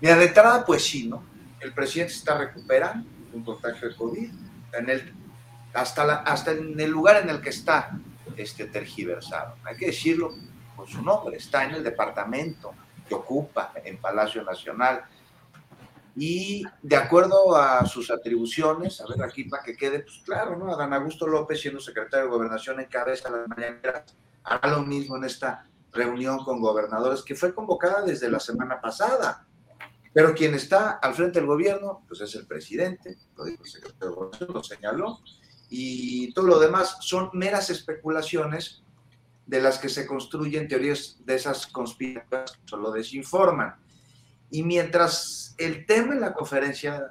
Mira, 0.00 0.16
de 0.16 0.26
entrada, 0.26 0.64
pues 0.64 0.84
sí, 0.84 1.06
¿no? 1.08 1.22
El 1.60 1.72
presidente 1.72 2.14
está 2.14 2.36
recuperando 2.36 3.08
un 3.32 3.44
contagio 3.44 3.88
de 3.88 3.94
COVID, 3.94 4.30
en 4.72 4.90
el, 4.90 5.14
hasta, 5.72 6.04
la, 6.04 6.14
hasta 6.16 6.52
en 6.52 6.78
el 6.78 6.90
lugar 6.90 7.22
en 7.22 7.30
el 7.30 7.40
que 7.40 7.50
está 7.50 7.98
este, 8.36 8.66
tergiversado, 8.66 9.56
hay 9.64 9.76
que 9.76 9.86
decirlo 9.86 10.34
con 10.74 10.86
su 10.86 11.02
nombre, 11.02 11.36
está 11.36 11.64
en 11.64 11.74
el 11.74 11.84
departamento 11.84 12.74
que 13.08 13.14
ocupa 13.14 13.72
en 13.84 13.96
Palacio 13.98 14.42
Nacional. 14.42 15.04
Y 16.18 16.64
de 16.82 16.96
acuerdo 16.96 17.54
a 17.54 17.84
sus 17.84 18.10
atribuciones, 18.10 19.02
a 19.02 19.06
ver 19.06 19.22
aquí 19.22 19.44
para 19.44 19.62
que 19.62 19.76
quede, 19.76 20.00
pues 20.00 20.22
claro, 20.24 20.56
¿no? 20.56 20.72
Adán 20.72 20.94
Augusto 20.94 21.26
López, 21.26 21.60
siendo 21.60 21.78
secretario 21.78 22.24
de 22.24 22.32
Gobernación, 22.32 22.80
encabeza 22.80 23.30
la 23.30 23.46
mañana, 23.46 24.02
hará 24.42 24.68
lo 24.70 24.82
mismo 24.82 25.16
en 25.16 25.24
esta 25.24 25.66
reunión 25.92 26.42
con 26.42 26.60
gobernadores 26.60 27.22
que 27.22 27.34
fue 27.34 27.54
convocada 27.54 28.02
desde 28.02 28.30
la 28.30 28.40
semana 28.40 28.80
pasada. 28.80 29.46
Pero 30.14 30.34
quien 30.34 30.54
está 30.54 30.92
al 30.92 31.14
frente 31.14 31.38
del 31.38 31.46
gobierno, 31.46 32.02
pues 32.08 32.22
es 32.22 32.34
el 32.34 32.46
presidente, 32.46 33.18
lo 33.36 33.44
dijo 33.44 33.62
el 33.62 33.70
secretario 33.70 34.08
de 34.08 34.14
Gobernación, 34.14 34.50
lo 34.54 34.64
señaló, 34.64 35.20
y 35.68 36.32
todo 36.32 36.46
lo 36.46 36.58
demás 36.58 36.96
son 37.00 37.28
meras 37.34 37.68
especulaciones 37.68 38.82
de 39.44 39.60
las 39.60 39.78
que 39.78 39.90
se 39.90 40.06
construyen 40.06 40.66
teorías 40.66 41.18
de 41.26 41.34
esas 41.34 41.66
conspiraciones 41.66 42.52
que 42.52 42.68
solo 42.68 42.90
desinforman. 42.90 43.76
Y 44.50 44.62
mientras 44.62 45.54
el 45.58 45.86
tema 45.86 46.14
en 46.14 46.20
la 46.20 46.34
conferencia 46.34 47.10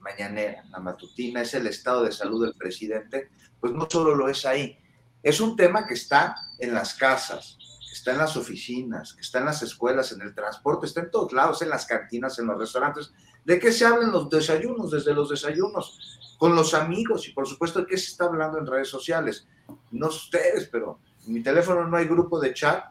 mañanera, 0.00 0.64
la 0.70 0.80
matutina, 0.80 1.42
es 1.42 1.54
el 1.54 1.66
estado 1.66 2.04
de 2.04 2.12
salud 2.12 2.44
del 2.44 2.54
presidente, 2.54 3.30
pues 3.60 3.72
no 3.72 3.86
solo 3.88 4.14
lo 4.14 4.28
es 4.28 4.44
ahí, 4.44 4.76
es 5.22 5.40
un 5.40 5.56
tema 5.56 5.86
que 5.86 5.94
está 5.94 6.34
en 6.58 6.74
las 6.74 6.94
casas, 6.94 7.56
está 7.92 8.12
en 8.12 8.18
las 8.18 8.36
oficinas, 8.36 9.16
está 9.20 9.38
en 9.38 9.44
las 9.44 9.62
escuelas, 9.62 10.10
en 10.12 10.22
el 10.22 10.34
transporte, 10.34 10.86
está 10.86 11.00
en 11.00 11.10
todos 11.10 11.32
lados, 11.32 11.62
en 11.62 11.68
las 11.68 11.86
cantinas, 11.86 12.38
en 12.38 12.46
los 12.46 12.58
restaurantes. 12.58 13.12
¿De 13.44 13.58
qué 13.60 13.70
se 13.70 13.84
hablan 13.84 14.10
los 14.10 14.28
desayunos? 14.28 14.90
Desde 14.90 15.14
los 15.14 15.30
desayunos, 15.30 16.36
con 16.38 16.56
los 16.56 16.74
amigos 16.74 17.28
y 17.28 17.32
por 17.32 17.46
supuesto 17.46 17.80
de 17.80 17.86
qué 17.86 17.96
se 17.96 18.10
está 18.10 18.24
hablando 18.24 18.58
en 18.58 18.66
redes 18.66 18.88
sociales. 18.88 19.46
No 19.92 20.08
ustedes, 20.08 20.68
pero 20.72 20.98
en 21.24 21.34
mi 21.34 21.42
teléfono 21.42 21.86
no 21.86 21.96
hay 21.96 22.06
grupo 22.06 22.40
de 22.40 22.52
chat 22.52 22.84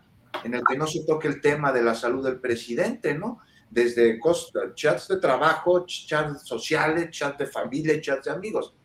en 0.46 0.54
el 0.54 0.64
que 0.64 0.78
no 0.78 0.88
se 0.88 1.04
toque 1.06 1.28
el 1.28 1.42
tema 1.42 1.74
de 1.74 1.84
la 1.84 1.94
salud 1.94 2.24
del 2.24 2.40
presidente, 2.40 3.14
¿no? 3.14 3.42
Desde 3.72 4.20
chats 4.76 5.08
de 5.08 5.18
trabajo, 5.18 5.86
chats 5.88 6.46
sociales, 6.46 7.10
chats 7.10 7.40
de 7.40 7.48
familia, 7.48 8.00
chats 8.00 8.26
de 8.26 8.32
amigos. 8.32 8.76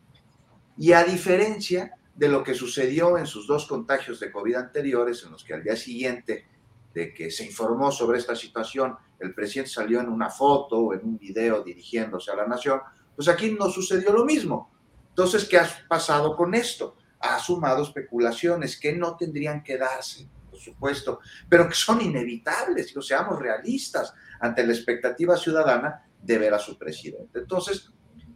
Y 0.77 0.93
a 0.93 1.03
diferencia 1.03 1.91
de 2.15 2.29
lo 2.29 2.43
que 2.43 2.55
sucedió 2.55 3.17
en 3.17 3.27
sus 3.27 3.45
dos 3.45 3.67
contagios 3.67 4.19
de 4.19 4.31
COVID 4.31 4.55
anteriores, 4.55 5.23
en 5.23 5.33
los 5.33 5.43
que 5.43 5.53
al 5.53 5.63
día 5.63 5.75
siguiente 5.75 6.47
de 6.93 7.13
que 7.13 7.29
se 7.29 7.45
informó 7.45 7.91
sobre 7.91 8.17
esta 8.17 8.35
situación, 8.35 8.95
el 9.19 9.35
presidente 9.35 9.71
salió 9.71 9.99
en 9.99 10.09
una 10.09 10.29
foto 10.29 10.79
o 10.79 10.93
en 10.93 11.05
un 11.05 11.17
video 11.17 11.61
dirigiéndose 11.61 12.31
a 12.31 12.35
la 12.35 12.47
nación, 12.47 12.79
pues 13.15 13.27
aquí 13.27 13.51
no 13.51 13.69
sucedió 13.69 14.13
lo 14.13 14.25
mismo. 14.25 14.71
Entonces, 15.09 15.45
¿qué 15.45 15.59
ha 15.59 15.69
pasado 15.87 16.35
con 16.35 16.55
esto? 16.55 16.95
ha 17.19 17.39
sumado 17.39 17.83
especulaciones 17.83 18.79
que 18.79 18.93
no 18.93 19.15
tendrían 19.15 19.63
que 19.63 19.77
darse, 19.77 20.27
por 20.49 20.59
supuesto, 20.59 21.19
pero 21.49 21.67
que 21.67 21.75
son 21.75 22.01
inevitables, 22.01 22.95
y 22.95 23.01
seamos 23.01 23.39
realistas 23.39 24.13
ante 24.39 24.65
la 24.65 24.73
expectativa 24.73 25.37
ciudadana 25.37 26.09
de 26.21 26.37
ver 26.37 26.53
a 26.53 26.59
su 26.59 26.77
presidente. 26.77 27.39
Entonces, 27.39 27.91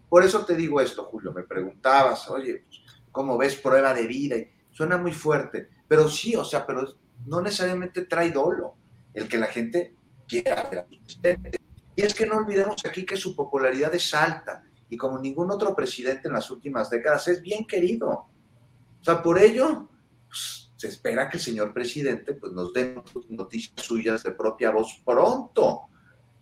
por 0.10 0.24
eso 0.24 0.46
te 0.46 0.56
digo 0.56 0.82
esto, 0.82 1.06
Julio, 1.06 1.32
me 1.32 1.44
preguntabas, 1.44 2.30
oye, 2.30 2.66
pues, 2.66 2.82
¿cómo 3.12 3.38
ves 3.38 3.56
prueba 3.56 3.94
de 3.94 4.08
vida? 4.08 4.36
Y 4.38 4.50
suena 4.72 4.98
muy 4.98 5.14
fuerte, 5.14 5.70
pero 5.88 6.10
sí, 6.10 6.36
o 6.36 6.44
sea, 6.44 6.66
pero 6.66 6.86
no 7.26 7.42
necesariamente 7.42 8.06
trae 8.06 8.32
dolo 8.32 8.76
el 9.14 9.28
que 9.28 9.38
la 9.38 9.48
gente 9.48 9.96
quiera 10.28 10.64
ver 10.70 10.80
a 10.80 10.88
su 10.90 11.00
presidente. 11.00 11.60
Y 11.96 12.02
es 12.02 12.14
que 12.14 12.26
no 12.26 12.38
olvidemos 12.38 12.86
aquí 12.86 13.06
que 13.06 13.18
su 13.18 13.36
popularidad 13.36 13.94
es 13.94 14.14
alta 14.14 14.64
y 14.90 14.98
como 14.98 15.20
ningún 15.20 15.52
otro 15.52 15.76
presidente 15.76 16.28
en 16.28 16.34
las 16.34 16.50
últimas 16.52 16.90
décadas 16.90 17.28
es 17.28 17.42
bien 17.42 17.66
querido. 17.66 18.10
O 18.10 19.04
sea, 19.04 19.22
por 19.22 19.40
ello, 19.40 19.90
pues, 20.28 20.72
se 20.76 20.88
espera 20.88 21.30
que 21.30 21.38
el 21.38 21.44
señor 21.44 21.74
presidente 21.74 22.34
pues, 22.34 22.52
nos 22.54 22.74
dé 22.74 23.02
noticias 23.30 23.86
suyas 23.86 24.24
de 24.24 24.32
propia 24.32 24.72
voz 24.72 25.02
pronto. 25.06 25.84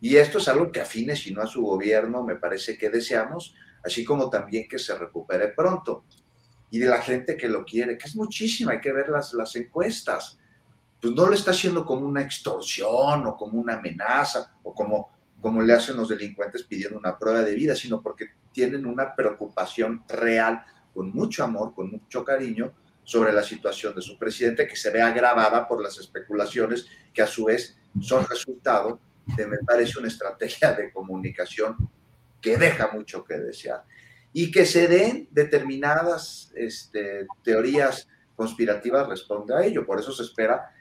Y 0.01 0.15
esto 0.15 0.38
es 0.38 0.48
algo 0.48 0.72
que 0.72 0.82
afine, 0.82 1.15
si 1.15 1.34
no 1.34 1.41
a 1.41 1.48
su 1.48 1.62
gobierno, 1.62 2.24
me 2.24 2.36
parece 2.36 2.77
que 2.77 2.89
deseamos, 2.89 3.53
así 3.84 4.06
como 4.06 4.29
también 4.29 4.68
que 4.68 4.79
se 4.79 4.98
recupere 4.98 5.50
pronto. 5.50 6.06
Y 6.72 6.79
de 6.79 6.88
la 6.88 7.01
gente 7.01 7.36
que 7.36 7.50
lo 7.50 7.65
quiere, 7.65 7.98
que 7.98 8.08
es 8.08 8.15
muchísima, 8.15 8.74
hay 8.74 8.79
que 8.79 8.94
ver 8.94 9.10
las, 9.10 9.34
las 9.34 9.56
encuestas. 9.56 10.38
Pues 11.01 11.13
no 11.13 11.25
lo 11.25 11.34
está 11.34 11.51
haciendo 11.51 11.86
como 11.86 12.08
una 12.08 12.22
extorsión 12.22 13.25
o 13.25 13.36
como 13.36 13.60
una 13.60 13.75
amenaza 13.75 14.53
o 14.63 14.74
como, 14.74 15.12
como 15.41 15.62
le 15.62 15.74
hacen 15.74 15.98
los 15.98 16.10
delincuentes 16.10 16.63
pidiendo 16.63 16.98
una 16.98 17.18
prueba 17.18 17.41
de 17.41 17.56
vida, 17.56 17.75
sino 17.75 18.01
porque 18.01 18.27
tienen 18.53 18.86
una 18.86 19.15
preocupación 19.15 20.03
real 20.08 20.63
con 20.94 21.12
mucho 21.12 21.44
amor, 21.44 21.74
con 21.74 21.91
mucho 21.91 22.24
cariño, 22.24 22.74
sobre 23.03 23.34
la 23.34 23.44
situación 23.44 23.96
de 23.96 24.01
su 24.01 24.18
presidente, 24.18 24.68
que 24.68 24.75
se 24.75 24.91
ve 24.91 25.01
agravada 25.01 25.68
por 25.68 25.82
las 25.82 25.98
especulaciones 25.98 26.88
que 27.13 27.22
a 27.22 27.27
su 27.27 27.46
vez 27.46 27.77
son 28.00 28.25
resultado 28.27 29.00
me 29.38 29.57
parece, 29.65 30.00
una 30.00 30.07
estrategia 30.07 30.74
de 30.74 30.91
comunicación 30.91 31.75
que 32.41 32.57
deja 32.57 32.89
mucho 32.93 33.24
que 33.24 33.38
desear. 33.38 33.83
Y 34.31 34.51
que 34.51 34.65
se 34.65 34.88
den 34.88 35.27
determinadas 35.31 36.51
este, 36.55 37.27
teorías 37.43 38.07
conspirativas 38.36 39.07
responde 39.07 39.55
a 39.55 39.63
ello. 39.63 39.86
Por 39.86 40.00
eso 40.00 40.12
se 40.12 40.24
espera 40.24 40.74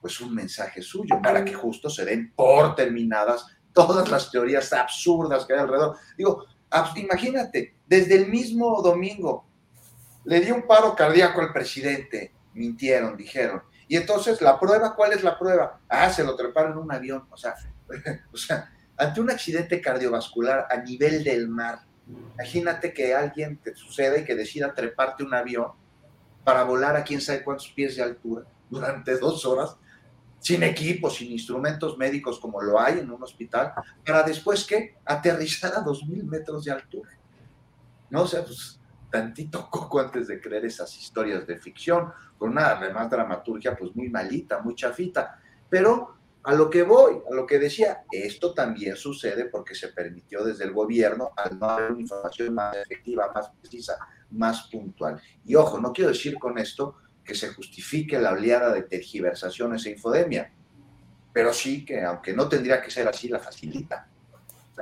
pues 0.00 0.20
un 0.20 0.34
mensaje 0.34 0.80
suyo, 0.80 1.20
para 1.20 1.44
que 1.44 1.52
justo 1.52 1.90
se 1.90 2.04
den 2.04 2.32
por 2.34 2.76
terminadas 2.76 3.46
todas 3.72 4.08
las 4.08 4.30
teorías 4.30 4.72
absurdas 4.72 5.44
que 5.44 5.54
hay 5.54 5.60
alrededor. 5.60 5.96
Digo, 6.16 6.46
Imagínate, 6.96 7.74
desde 7.86 8.16
el 8.16 8.28
mismo 8.28 8.82
domingo 8.82 9.46
le 10.24 10.40
dio 10.40 10.54
un 10.54 10.66
paro 10.66 10.94
cardíaco 10.94 11.40
al 11.40 11.52
presidente, 11.52 12.32
mintieron, 12.54 13.16
dijeron. 13.16 13.62
Y 13.88 13.96
entonces, 13.96 14.40
¿la 14.42 14.60
prueba? 14.60 14.94
¿Cuál 14.94 15.14
es 15.14 15.24
la 15.24 15.38
prueba? 15.38 15.80
Ah, 15.88 16.10
se 16.10 16.22
lo 16.22 16.36
treparon 16.36 16.72
en 16.72 16.78
un 16.78 16.92
avión. 16.92 17.26
O 17.30 17.36
sea, 17.36 17.54
o 18.32 18.36
sea, 18.36 18.70
ante 18.96 19.20
un 19.20 19.30
accidente 19.30 19.80
cardiovascular 19.80 20.66
a 20.70 20.76
nivel 20.76 21.24
del 21.24 21.48
mar, 21.48 21.80
imagínate 22.06 22.92
que 22.92 23.14
alguien 23.14 23.58
te 23.58 23.74
suceda 23.74 24.18
y 24.18 24.24
que 24.24 24.34
decida 24.34 24.74
treparte 24.74 25.24
un 25.24 25.34
avión 25.34 25.72
para 26.44 26.64
volar 26.64 26.96
a 26.96 27.04
quién 27.04 27.20
sabe 27.20 27.42
cuántos 27.42 27.68
pies 27.68 27.96
de 27.96 28.02
altura 28.02 28.44
durante 28.70 29.16
dos 29.18 29.44
horas 29.46 29.76
sin 30.40 30.62
equipos, 30.62 31.16
sin 31.16 31.32
instrumentos 31.32 31.98
médicos 31.98 32.38
como 32.38 32.60
lo 32.60 32.80
hay 32.80 33.00
en 33.00 33.10
un 33.10 33.22
hospital, 33.22 33.72
para 34.06 34.22
después 34.22 34.64
que 34.64 34.96
aterrizar 35.04 35.74
a 35.74 35.80
dos 35.80 36.06
mil 36.06 36.24
metros 36.24 36.64
de 36.64 36.72
altura. 36.72 37.10
No 38.10 38.22
o 38.22 38.26
sea, 38.26 38.44
pues 38.44 38.77
tantito 39.10 39.68
coco 39.70 40.00
antes 40.00 40.28
de 40.28 40.40
creer 40.40 40.64
esas 40.64 40.96
historias 40.96 41.46
de 41.46 41.58
ficción, 41.58 42.12
con 42.36 42.50
una 42.50 42.70
además 42.70 43.10
dramaturgia 43.10 43.76
pues 43.76 43.94
muy 43.94 44.08
malita, 44.08 44.60
muy 44.60 44.74
chafita. 44.74 45.40
Pero 45.68 46.18
a 46.44 46.54
lo 46.54 46.70
que 46.70 46.82
voy, 46.82 47.20
a 47.30 47.34
lo 47.34 47.46
que 47.46 47.58
decía, 47.58 48.04
esto 48.10 48.54
también 48.54 48.96
sucede 48.96 49.46
porque 49.46 49.74
se 49.74 49.88
permitió 49.88 50.44
desde 50.44 50.64
el 50.64 50.72
gobierno 50.72 51.32
al 51.36 51.58
no 51.58 51.68
haber 51.68 51.92
una 51.92 52.00
información 52.00 52.54
más 52.54 52.76
efectiva, 52.76 53.30
más 53.34 53.50
precisa, 53.60 53.98
más 54.30 54.68
puntual. 54.70 55.20
Y 55.44 55.56
ojo, 55.56 55.78
no 55.78 55.92
quiero 55.92 56.10
decir 56.10 56.38
con 56.38 56.58
esto 56.58 56.96
que 57.24 57.34
se 57.34 57.52
justifique 57.52 58.18
la 58.18 58.32
oleada 58.32 58.72
de 58.72 58.82
tergiversaciones 58.82 59.84
e 59.84 59.90
infodemia, 59.90 60.50
pero 61.32 61.52
sí 61.52 61.84
que, 61.84 62.02
aunque 62.02 62.32
no 62.32 62.48
tendría 62.48 62.80
que 62.80 62.90
ser 62.90 63.06
así, 63.06 63.28
la 63.28 63.38
facilita. 63.38 64.08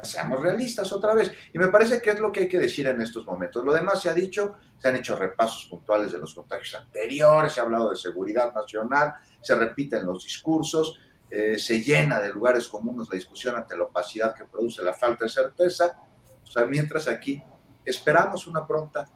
Seamos 0.02 0.40
realistas 0.40 0.92
otra 0.92 1.14
vez. 1.14 1.32
Y 1.52 1.58
me 1.58 1.68
parece 1.68 2.00
que 2.00 2.10
es 2.10 2.20
lo 2.20 2.30
que 2.32 2.40
hay 2.40 2.48
que 2.48 2.58
decir 2.58 2.86
en 2.86 3.00
estos 3.00 3.26
momentos. 3.26 3.64
Lo 3.64 3.72
demás 3.72 4.02
se 4.02 4.10
ha 4.10 4.14
dicho, 4.14 4.56
se 4.78 4.88
han 4.88 4.96
hecho 4.96 5.16
repasos 5.16 5.66
puntuales 5.66 6.12
de 6.12 6.18
los 6.18 6.34
contagios 6.34 6.74
anteriores, 6.74 7.52
se 7.52 7.60
ha 7.60 7.64
hablado 7.64 7.90
de 7.90 7.96
seguridad 7.96 8.54
nacional, 8.54 9.14
se 9.40 9.54
repiten 9.54 10.06
los 10.06 10.24
discursos, 10.24 10.98
eh, 11.30 11.58
se 11.58 11.82
llena 11.82 12.20
de 12.20 12.32
lugares 12.32 12.68
comunes 12.68 13.08
la 13.10 13.16
discusión 13.16 13.56
ante 13.56 13.76
la 13.76 13.84
opacidad 13.84 14.34
que 14.34 14.44
produce 14.44 14.82
la 14.82 14.94
falta 14.94 15.24
de 15.24 15.30
certeza. 15.30 15.98
O 16.42 16.46
sea, 16.46 16.66
mientras 16.66 17.08
aquí 17.08 17.42
esperamos 17.84 18.46
una 18.46 18.66
pronta 18.66 19.08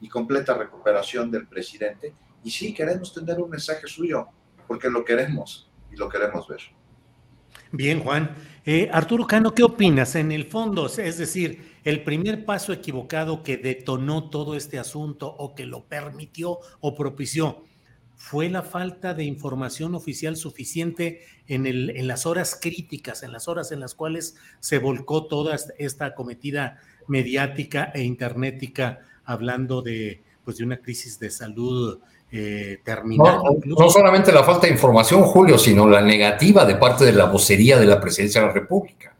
y 0.00 0.08
completa 0.08 0.54
recuperación 0.54 1.30
del 1.30 1.46
presidente 1.46 2.14
y 2.42 2.50
sí, 2.50 2.72
queremos 2.72 3.12
tener 3.12 3.40
un 3.40 3.50
mensaje 3.50 3.86
suyo, 3.86 4.28
porque 4.66 4.88
lo 4.88 5.04
queremos 5.04 5.70
y 5.90 5.96
lo 5.96 6.08
queremos 6.08 6.46
ver. 6.46 6.77
Bien, 7.72 8.00
Juan. 8.00 8.34
Eh, 8.64 8.88
Arturo 8.92 9.26
Cano, 9.26 9.54
¿qué 9.54 9.62
opinas? 9.62 10.14
En 10.14 10.32
el 10.32 10.46
fondo, 10.46 10.86
es 10.86 11.18
decir, 11.18 11.76
el 11.84 12.02
primer 12.02 12.46
paso 12.46 12.72
equivocado 12.72 13.42
que 13.42 13.58
detonó 13.58 14.30
todo 14.30 14.56
este 14.56 14.78
asunto 14.78 15.26
o 15.26 15.54
que 15.54 15.66
lo 15.66 15.84
permitió 15.84 16.58
o 16.80 16.94
propició 16.94 17.64
fue 18.16 18.48
la 18.48 18.62
falta 18.62 19.12
de 19.12 19.24
información 19.24 19.94
oficial 19.94 20.36
suficiente 20.36 21.20
en, 21.46 21.66
el, 21.66 21.90
en 21.90 22.08
las 22.08 22.24
horas 22.24 22.58
críticas, 22.60 23.22
en 23.22 23.32
las 23.32 23.48
horas 23.48 23.70
en 23.70 23.80
las 23.80 23.94
cuales 23.94 24.36
se 24.60 24.78
volcó 24.78 25.26
toda 25.26 25.56
esta 25.78 26.06
acometida 26.06 26.80
mediática 27.06 27.92
e 27.94 28.02
internética 28.02 29.00
hablando 29.24 29.82
de, 29.82 30.22
pues, 30.44 30.56
de 30.56 30.64
una 30.64 30.78
crisis 30.78 31.18
de 31.18 31.30
salud 31.30 32.00
eh. 32.30 32.80
No, 33.64 33.88
solamente 33.88 34.32
la 34.32 34.44
falta 34.44 34.66
de 34.66 34.72
información, 34.72 35.22
Julio, 35.22 35.58
sino 35.58 35.88
la 35.88 36.00
negativa 36.00 36.64
de 36.64 36.76
parte 36.76 37.04
de 37.04 37.12
la 37.12 37.24
vocería 37.24 37.78
de 37.78 37.86
la 37.86 38.00
presidencia 38.00 38.40
de 38.40 38.48
la 38.48 38.52
República. 38.52 39.16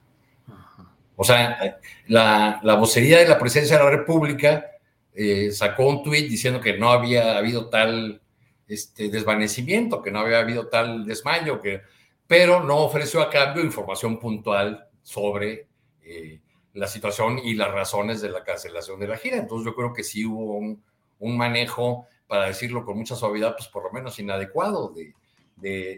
O 1.16 1.24
sea, 1.24 1.78
la, 2.06 2.60
vocería 2.78 3.18
de 3.18 3.26
la 3.26 3.38
presidencia 3.38 3.78
de 3.78 3.84
la 3.84 3.90
República 3.90 4.66
eh, 5.14 5.50
sacó 5.50 5.88
un 5.88 6.02
tuit 6.02 6.28
diciendo 6.28 6.60
que 6.60 6.76
no 6.76 6.90
había 6.90 7.36
habido 7.36 7.68
tal 7.68 8.20
este, 8.68 9.08
desvanecimiento, 9.08 10.02
que 10.02 10.10
no 10.10 10.20
había 10.20 10.38
habido 10.38 10.68
tal 10.68 11.06
desmayo, 11.06 11.60
que, 11.60 11.80
pero 12.26 12.62
no 12.62 12.78
ofreció 12.78 13.20
a 13.22 13.30
cambio 13.30 13.64
información 13.64 14.20
puntual 14.20 14.86
sobre 15.02 15.66
eh, 16.04 16.40
la 16.74 16.86
situación 16.86 17.38
y 17.42 17.54
las 17.54 17.72
razones 17.72 18.20
de 18.20 18.28
la 18.28 18.44
cancelación 18.44 19.00
de 19.00 19.08
la 19.08 19.16
gira. 19.16 19.38
Entonces 19.38 19.64
yo 19.64 19.74
creo 19.74 19.92
que 19.92 20.04
sí 20.04 20.24
hubo 20.24 20.56
un, 20.56 20.82
un 21.18 21.36
manejo 21.36 22.06
para 22.28 22.46
decirlo 22.46 22.84
con 22.84 22.96
mucha 22.96 23.16
suavidad, 23.16 23.56
pues 23.56 23.68
por 23.68 23.82
lo 23.82 23.90
menos 23.90 24.18
inadecuado 24.20 24.94
de, 24.94 25.14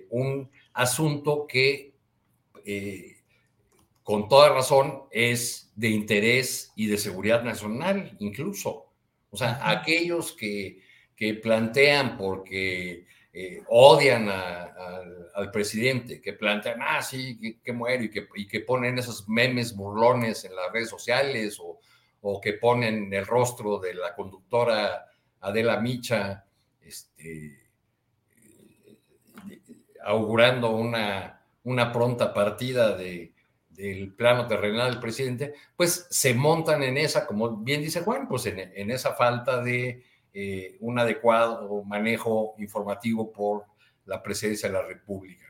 un 0.09 0.51
asunto 0.73 1.47
que 1.47 1.93
eh, 2.65 3.17
con 4.03 4.27
toda 4.27 4.49
razón 4.49 5.03
es 5.11 5.71
de 5.77 5.89
interés 5.89 6.73
y 6.77 6.87
de 6.87 6.97
seguridad 6.97 7.43
nacional 7.43 8.17
incluso. 8.21 8.87
O 9.31 9.37
sea, 9.37 9.61
aquellos 9.69 10.33
que, 10.33 10.89
plantean 11.43 12.17
porque 12.17 13.05
eh, 13.35 13.63
odian 13.69 14.31
al 14.31 15.51
presidente, 15.53 16.23
que 16.23 16.33
plantean, 16.33 16.81
ah, 16.81 17.03
sí, 17.03 17.59
que, 17.63 17.73
muero 17.75 18.05
y 18.05 18.11
que, 18.11 18.27
y 18.37 18.49
que 18.49 18.61
ponen 18.61 18.99
esos 18.99 19.29
memes 19.29 19.77
burlones 19.77 20.47
en 20.47 20.57
las 20.57 20.73
redes 20.73 20.89
sociales 20.89 21.59
o, 21.61 21.79
o 22.23 22.41
que 22.41 22.55
ponen 22.55 23.13
el 23.13 23.27
rostro 23.27 23.79
de 23.79 23.93
la 23.93 24.15
conductora 24.15 25.10
Adela 25.41 25.81
Micha, 25.81 26.45
este, 26.81 27.59
augurando 30.05 30.71
una, 30.71 31.41
una 31.65 31.93
pronta 31.93 32.33
partida 32.33 32.97
de, 32.97 33.33
del 33.81 34.13
plano 34.13 34.47
terrenal 34.47 34.91
del 34.91 35.01
presidente, 35.01 35.55
pues 35.77 36.07
se 36.11 36.35
montan 36.35 36.83
en 36.83 36.99
esa, 36.99 37.27
como 37.27 37.57
bien 37.57 37.81
dice 37.81 38.03
Juan, 38.03 38.29
pues 38.29 38.47
en, 38.47 38.91
esa 38.91 39.15
falta 39.15 39.63
de 39.63 40.05
eh, 40.33 40.77
un 40.81 40.99
adecuado 40.99 41.83
manejo 41.85 42.55
informativo 42.59 43.33
por 43.33 43.65
la 44.07 44.23
presidencia 44.23 44.69
de 44.69 44.75
la 44.75 44.83
República. 44.87 45.47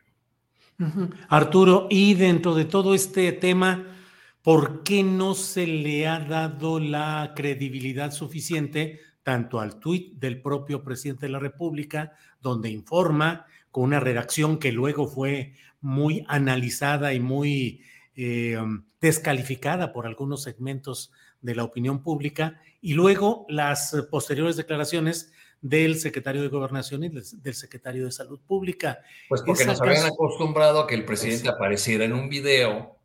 Arturo, 1.29 1.89
y 1.91 2.15
dentro 2.15 2.55
de 2.55 2.65
todo 2.65 2.95
este 2.95 3.33
tema, 3.33 3.99
¿por 4.43 4.83
qué 4.83 5.03
no 5.03 5.35
se 5.35 5.67
le 5.67 6.09
ha 6.09 6.21
dado 6.21 6.81
la 6.81 7.33
credibilidad 7.37 8.13
suficiente 8.13 9.01
tanto 9.31 9.61
al 9.61 9.79
tuit 9.79 10.15
del 10.15 10.43
propio 10.43 10.83
presidente 10.83 11.27
de 11.27 11.31
la 11.31 11.39
República, 11.39 12.15
donde 12.41 12.69
informa 12.69 13.47
con 13.71 13.85
una 13.85 14.01
redacción 14.01 14.59
que 14.59 14.73
luego 14.73 15.07
fue 15.07 15.55
muy 15.81 16.25
analizada 16.27 17.15
y 17.15 17.21
muy 17.21 17.81
eh, 18.17 18.59
descalificada 19.01 19.93
por 19.93 20.09
algunos 20.09 20.43
segmentos 20.43 21.13
de 21.43 21.55
la 21.55 21.63
opinión 21.63 22.03
pública, 22.03 22.61
y 22.81 22.95
luego 22.95 23.47
las 23.49 23.97
posteriores 24.11 24.57
declaraciones 24.57 25.33
del 25.61 26.01
secretario 26.01 26.43
de 26.43 26.49
Gobernación 26.49 27.05
y 27.05 27.11
del 27.11 27.55
secretario 27.55 28.07
de 28.07 28.11
Salud 28.11 28.41
Pública. 28.45 28.99
Pues 29.29 29.43
porque 29.43 29.65
nos 29.65 29.81
habían 29.81 30.07
acostumbrado 30.07 30.81
a 30.81 30.87
que 30.89 30.97
el 30.97 31.05
presidente 31.05 31.49
apareciera 31.49 32.05
en 32.05 32.15
un 32.15 32.29
video 32.29 32.97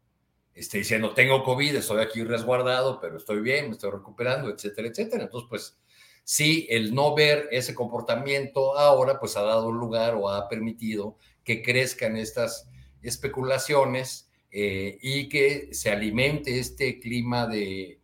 este, 0.55 0.79
diciendo, 0.79 1.13
tengo 1.13 1.43
COVID, 1.43 1.75
estoy 1.75 2.01
aquí 2.01 2.23
resguardado, 2.23 2.99
pero 2.99 3.17
estoy 3.17 3.41
bien, 3.41 3.65
me 3.67 3.73
estoy 3.73 3.91
recuperando, 3.91 4.49
etcétera, 4.49 4.87
etcétera. 4.87 5.25
Entonces, 5.25 5.47
pues 5.47 5.77
sí, 6.25 6.67
el 6.69 6.93
no 6.93 7.15
ver 7.15 7.47
ese 7.51 7.73
comportamiento 7.73 8.77
ahora 8.77 9.19
pues 9.19 9.37
ha 9.37 9.43
dado 9.43 9.71
lugar 9.71 10.15
o 10.15 10.27
ha 10.27 10.49
permitido 10.49 11.17
que 11.45 11.61
crezcan 11.61 12.17
estas 12.17 12.67
especulaciones 13.01 14.29
eh, 14.51 14.97
y 15.01 15.29
que 15.29 15.69
se 15.73 15.91
alimente 15.91 16.59
este 16.59 16.99
clima 16.99 17.45
de, 17.45 17.99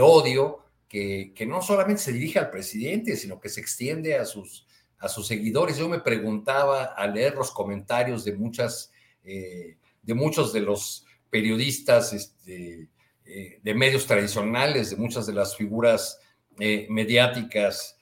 odio 0.00 0.58
que, 0.88 1.32
no 1.46 1.62
solamente 1.62 2.02
se 2.02 2.12
dirige 2.12 2.38
al 2.38 2.50
presidente, 2.50 3.16
sino 3.16 3.40
que 3.40 3.48
se 3.48 3.60
extiende 3.60 4.16
a 4.16 4.24
sus, 4.24 4.66
a 4.98 5.08
sus 5.08 5.26
seguidores. 5.26 5.78
Yo 5.78 5.88
me 5.88 6.00
preguntaba 6.00 6.84
al 6.84 7.14
leer 7.14 7.34
los 7.34 7.50
comentarios 7.50 8.24
de 8.24 8.32
muchas, 8.34 8.90
eh, 9.22 9.76
de 10.02 10.14
muchos 10.14 10.52
de 10.52 10.60
los 10.60 11.06
periodistas 11.30 12.12
este, 12.12 12.88
eh, 13.24 13.60
de 13.62 13.74
medios 13.74 14.06
tradicionales, 14.06 14.90
de 14.90 14.96
muchas 14.96 15.26
de 15.26 15.32
las 15.32 15.56
figuras 15.56 16.18
eh, 16.58 16.86
mediáticas 16.90 17.98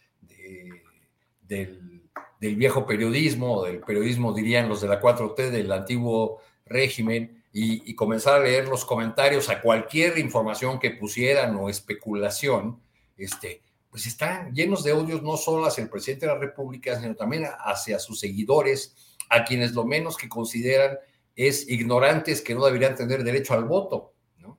del, 1.51 2.57
viejo 2.57 2.87
periodismo, 2.87 3.65
del 3.65 3.81
periodismo, 3.81 4.33
dirían 4.33 4.69
los 4.69 4.81
de 4.81 4.89
la 4.89 5.01
4T, 5.01 5.51
del 5.51 5.73
antiguo 5.73 6.41
régimen, 6.65 7.43
y, 7.53 7.95
comenzar 7.95 8.41
a 8.41 8.45
leer 8.45 8.69
los 8.69 8.85
comentarios 8.85 9.49
a 9.49 9.61
cualquier 9.61 10.19
información 10.19 10.79
que 10.79 10.93
pusieran 10.93 11.57
o 11.57 11.69
especulación, 11.69 12.81
este, 13.17 13.63
pues 13.91 14.07
están 14.07 14.55
llenos 14.55 14.85
de 14.85 14.93
odios 14.93 15.23
no 15.23 15.37
solo 15.37 15.67
hacia 15.67 15.83
el 15.83 15.91
presidente 15.91 16.27
de 16.27 16.33
la 16.33 16.39
República, 16.39 16.99
sino 17.01 17.17
también 17.17 17.47
hacia 17.59 17.99
sus 17.99 18.21
seguidores, 18.21 19.17
a 19.29 19.45
quienes 19.45 19.73
lo 19.73 19.85
menos 19.85 20.17
que 20.17 20.29
consideran 20.29 20.99
es 21.35 21.69
ignorantes 21.69 22.41
que 22.41 22.55
no 22.55 22.65
deberían 22.65 22.95
tener 22.95 23.25
derecho 23.25 23.55
al 23.55 23.65
voto. 23.65 24.15
¿no? 24.39 24.59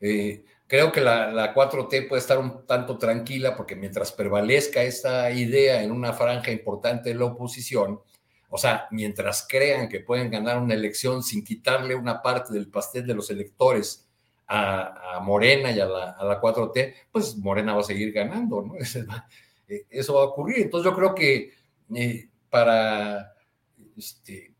Eh, 0.00 0.44
Creo 0.68 0.90
que 0.90 1.00
la, 1.00 1.54
4T 1.54 2.08
puede 2.08 2.20
estar 2.20 2.38
un 2.38 2.66
tanto 2.66 2.98
tranquila 2.98 3.54
porque 3.56 3.76
mientras 3.76 4.10
prevalezca 4.10 4.82
esta 4.82 5.30
idea 5.30 5.82
en 5.82 5.92
una 5.92 6.12
franja 6.12 6.50
importante 6.50 7.10
de 7.10 7.14
la 7.14 7.26
oposición, 7.26 8.00
o 8.48 8.58
sea, 8.58 8.88
mientras 8.90 9.46
crean 9.48 9.88
que 9.88 10.00
pueden 10.00 10.30
ganar 10.30 10.58
una 10.58 10.74
elección 10.74 11.22
sin 11.22 11.44
quitarle 11.44 11.94
una 11.94 12.20
parte 12.20 12.52
del 12.52 12.68
pastel 12.68 13.06
de 13.06 13.14
los 13.14 13.30
electores 13.30 14.08
a, 14.48 15.20
Morena 15.22 15.70
y 15.70 15.80
a 15.80 15.86
la, 15.86 16.40
4T, 16.40 16.94
pues 17.12 17.36
Morena 17.36 17.74
va 17.74 17.80
a 17.80 17.84
seguir 17.84 18.12
ganando, 18.12 18.62
¿no? 18.62 18.74
Eso 19.90 20.14
va 20.14 20.20
a 20.22 20.26
ocurrir. 20.26 20.62
Entonces 20.62 20.90
yo 20.90 20.96
creo 20.96 21.14
que 21.14 21.52
eh, 21.94 22.28
para 22.50 23.34
este, 23.96 24.55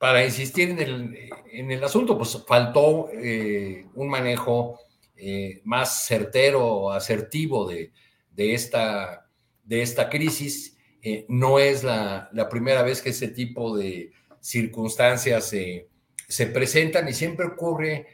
para 0.00 0.24
insistir 0.24 0.70
en 0.80 1.70
el, 1.70 1.84
asunto, 1.84 2.16
pues 2.16 2.42
faltó 2.48 3.10
eh, 3.12 3.86
un 3.94 4.08
manejo 4.08 4.80
eh, 5.14 5.60
más 5.64 6.06
certero, 6.06 6.90
asertivo 6.90 7.68
de, 7.68 7.92
esta, 8.34 9.28
de 9.62 9.82
esta 9.82 10.08
crisis. 10.08 10.78
Eh, 11.02 11.26
no 11.28 11.58
es 11.58 11.84
la, 11.84 12.30
primera 12.50 12.82
vez 12.82 13.02
que 13.02 13.10
ese 13.10 13.28
tipo 13.28 13.76
de 13.76 14.10
circunstancias 14.40 15.54
se 16.28 16.46
presentan 16.46 17.06
y 17.06 17.12
siempre 17.12 17.44
ocurre 17.44 18.06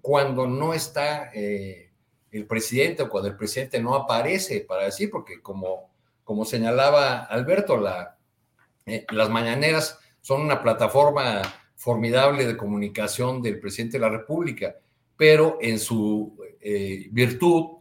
cuando 0.00 0.46
no 0.46 0.74
está 0.74 1.32
el 1.32 2.46
presidente 2.46 3.02
o 3.02 3.08
cuando 3.08 3.30
el 3.30 3.36
presidente 3.36 3.80
no 3.80 3.96
aparece 3.96 4.60
para 4.60 4.84
decir, 4.84 5.10
porque 5.10 5.42
como, 5.42 5.90
como 6.22 6.44
señalaba 6.44 7.24
Alberto, 7.24 7.78
la, 7.78 8.16
las 9.10 9.28
mañaneras 9.28 9.98
son 10.26 10.42
una 10.42 10.60
plataforma 10.60 11.40
formidable 11.76 12.44
de 12.48 12.56
comunicación 12.56 13.40
del 13.40 13.60
presidente 13.60 13.96
de 13.96 14.00
la 14.00 14.08
República, 14.08 14.74
pero 15.16 15.56
en 15.60 15.78
su 15.78 16.36
eh, 16.60 17.06
virtud 17.12 17.76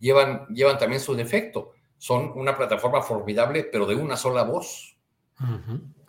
llevan, 0.00 0.46
llevan 0.46 0.78
también 0.78 1.02
su 1.02 1.14
defecto. 1.14 1.72
Son 1.98 2.32
una 2.34 2.56
plataforma 2.56 3.02
formidable, 3.02 3.64
pero 3.64 3.84
de 3.84 3.94
una 3.94 4.16
sola 4.16 4.44
voz. 4.44 4.96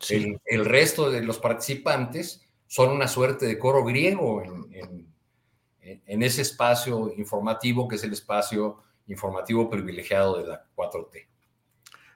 el, 0.10 0.66
resto 0.66 1.12
de 1.12 1.22
los 1.22 1.38
participantes 1.38 2.48
son 2.66 2.92
una 2.92 3.10
suerte 3.10 3.46
de 3.46 3.60
coro 3.60 3.84
griego 3.84 4.42
en, 4.42 5.12
en 5.82 6.24
ese 6.24 6.44
espacio 6.44 7.12
informativo 7.18 7.90
que 7.90 7.98
es 7.98 8.04
el 8.06 8.14
espacio 8.14 8.78
informativo 9.08 9.70
privilegiado 9.70 10.38
de 10.38 10.48
la 10.48 10.66
4T. 10.78 11.28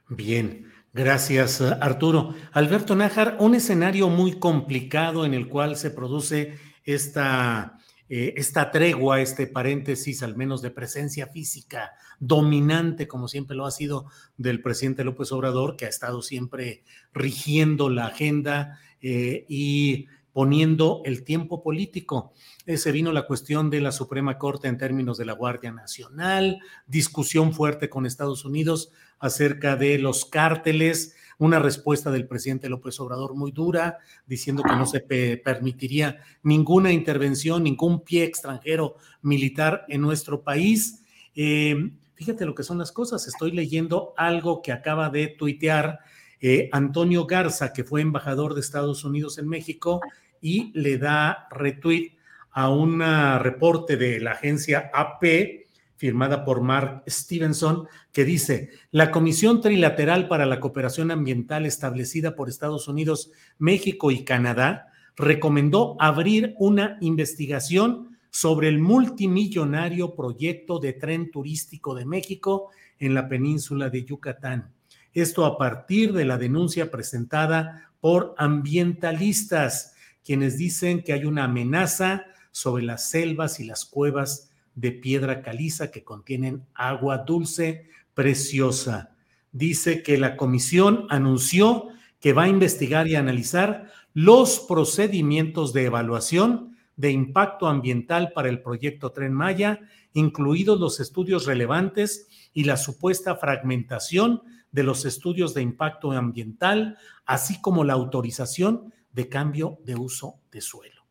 Bien, 0.08 0.72
Gracias, 0.94 1.62
Arturo. 1.62 2.36
Alberto 2.52 2.98
Nájar, 2.98 3.38
un 3.40 3.56
escenario 3.56 4.10
muy 4.10 4.40
complicado 4.40 5.26
en 5.26 5.34
el 5.34 5.48
cual 5.48 5.78
se 5.78 5.90
produce 5.90 6.60
esta, 6.84 7.78
eh, 8.10 8.34
esta 8.36 8.72
tregua, 8.72 9.22
este 9.22 9.48
paréntesis, 9.48 10.22
al 10.22 10.36
menos 10.36 10.62
de 10.62 10.70
presencia 10.70 11.28
física 11.28 11.94
dominante, 12.20 13.08
como 13.08 13.30
siempre 13.30 13.56
lo 13.56 13.66
ha 13.66 13.72
sido 13.72 14.08
del 14.36 14.62
presidente 14.62 15.06
López 15.06 15.32
Obrador, 15.32 15.78
que 15.78 15.86
ha 15.86 15.90
estado 15.90 16.22
siempre 16.22 16.84
rigiendo 17.14 17.90
la 17.90 18.08
agenda 18.08 18.78
eh, 19.02 19.46
y 19.48 20.08
poniendo 20.34 21.02
el 21.06 21.24
tiempo 21.24 21.62
político. 21.62 22.34
se 22.65 22.91
vino 22.91 23.12
la 23.12 23.28
cuestión 23.28 23.70
de 23.70 23.82
la 23.82 23.91
Suprema 23.91 24.38
Corte 24.38 24.67
en 24.67 24.78
términos 24.78 25.17
de 25.17 25.26
la 25.26 25.34
Guardia 25.34 25.72
Nacional, 25.72 26.60
discusión 26.88 27.54
fuerte 27.54 27.89
con 27.89 28.06
Estados 28.06 28.46
Unidos 28.46 28.91
acerca 29.20 29.76
de 29.76 29.98
los 29.98 30.26
cárteles, 30.26 31.15
una 31.38 31.60
respuesta 31.60 32.12
del 32.12 32.28
presidente 32.28 32.70
López 32.70 33.00
Obrador 33.00 33.36
muy 33.36 33.52
dura, 33.52 33.98
diciendo 34.28 34.63
que 34.63 34.76
no 34.76 34.86
se 34.86 35.02
permitiría 35.02 36.20
ninguna 36.44 36.91
intervención, 36.91 37.63
ningún 37.63 38.04
pie 38.04 38.24
extranjero 38.24 38.96
militar 39.22 39.86
en 39.88 40.02
nuestro 40.02 40.44
país. 40.44 41.04
Eh, 41.36 41.94
fíjate 42.13 42.46
lo 42.46 42.54
que 42.54 42.63
son 42.63 42.78
las 42.78 42.91
cosas. 42.91 43.28
Estoy 43.28 43.52
leyendo 43.52 44.13
algo 44.17 44.62
que 44.62 44.72
acaba 44.72 45.10
de 45.10 45.28
tuitear 45.30 46.00
eh, 46.41 46.70
Antonio 46.72 47.26
Garza, 47.28 47.72
que 47.72 47.84
fue 47.84 48.02
embajador 48.02 48.56
de 48.56 48.62
Estados 48.62 49.04
Unidos 49.04 49.38
en 49.38 49.48
México, 49.48 50.02
y 50.42 50.72
le 50.74 50.98
da 50.98 51.48
retweet 51.52 52.18
a 52.52 52.70
un 52.70 53.00
reporte 53.40 53.96
de 53.96 54.20
la 54.20 54.32
agencia 54.32 54.92
AP, 54.94 55.68
firmada 55.96 56.44
por 56.44 56.62
Mark 56.62 57.04
Stevenson, 57.08 57.88
que 58.12 58.26
dice, 58.26 58.72
la 58.90 59.12
Comisión 59.12 59.62
Trilateral 59.62 60.28
para 60.28 60.48
la 60.48 60.60
Cooperación 60.60 61.12
Ambiental 61.12 61.66
establecida 61.66 62.36
por 62.36 62.50
Estados 62.50 62.88
Unidos, 62.88 63.32
México 63.60 64.10
y 64.10 64.24
Canadá 64.24 64.88
recomendó 65.16 65.96
abrir 66.00 66.56
una 66.58 66.98
investigación 67.02 68.18
sobre 68.32 68.70
el 68.70 68.80
multimillonario 68.80 70.16
proyecto 70.16 70.80
de 70.80 70.94
tren 70.94 71.30
turístico 71.30 71.94
de 71.94 72.06
México 72.06 72.72
en 72.98 73.14
la 73.14 73.28
península 73.28 73.90
de 73.90 74.04
Yucatán. 74.04 74.74
Esto 75.14 75.46
a 75.46 75.58
partir 75.58 76.14
de 76.14 76.26
la 76.26 76.38
denuncia 76.38 76.90
presentada 76.90 77.92
por 78.00 78.34
ambientalistas, 78.38 79.91
quienes 80.24 80.58
dicen 80.58 81.04
que 81.04 81.14
hay 81.14 81.26
una 81.26 81.46
amenaza 81.46 82.26
sobre 82.52 82.84
las 82.84 83.10
selvas 83.10 83.60
y 83.60 83.66
las 83.66 83.86
cuevas 83.86 84.52
de 84.76 84.92
piedra 84.92 85.42
caliza 85.42 85.92
que 85.92 86.04
contienen 86.04 86.66
agua 86.74 87.20
dulce 87.20 87.88
preciosa. 88.14 89.16
Dice 89.52 90.04
que 90.04 90.18
la 90.18 90.38
comisión 90.38 91.08
anunció 91.10 91.90
que 92.20 92.34
va 92.34 92.44
a 92.44 92.50
investigar 92.50 93.08
y 93.08 93.16
analizar 93.16 93.92
los 94.14 94.60
procedimientos 94.60 95.74
de 95.74 95.86
evaluación 95.86 96.78
de 96.96 97.12
impacto 97.12 97.68
ambiental 97.68 98.32
para 98.34 98.50
el 98.50 98.62
proyecto 98.62 99.12
Tren 99.12 99.34
Maya, 99.34 99.80
incluidos 100.14 100.80
los 100.80 101.00
estudios 101.00 101.46
relevantes 101.46 102.28
y 102.54 102.66
la 102.66 102.78
supuesta 102.78 103.36
fragmentación 103.36 104.44
de 104.72 104.84
los 104.84 105.06
estudios 105.06 105.54
de 105.54 105.62
impacto 105.62 106.12
ambiental, 106.12 106.98
así 107.26 107.60
como 107.60 107.84
la 107.84 107.94
autorización 107.94 108.94
de 109.13 109.30
cambio 109.30 109.80
de 109.84 109.95
uso 109.95 110.39
de 110.52 110.62
suelo. 110.62 111.02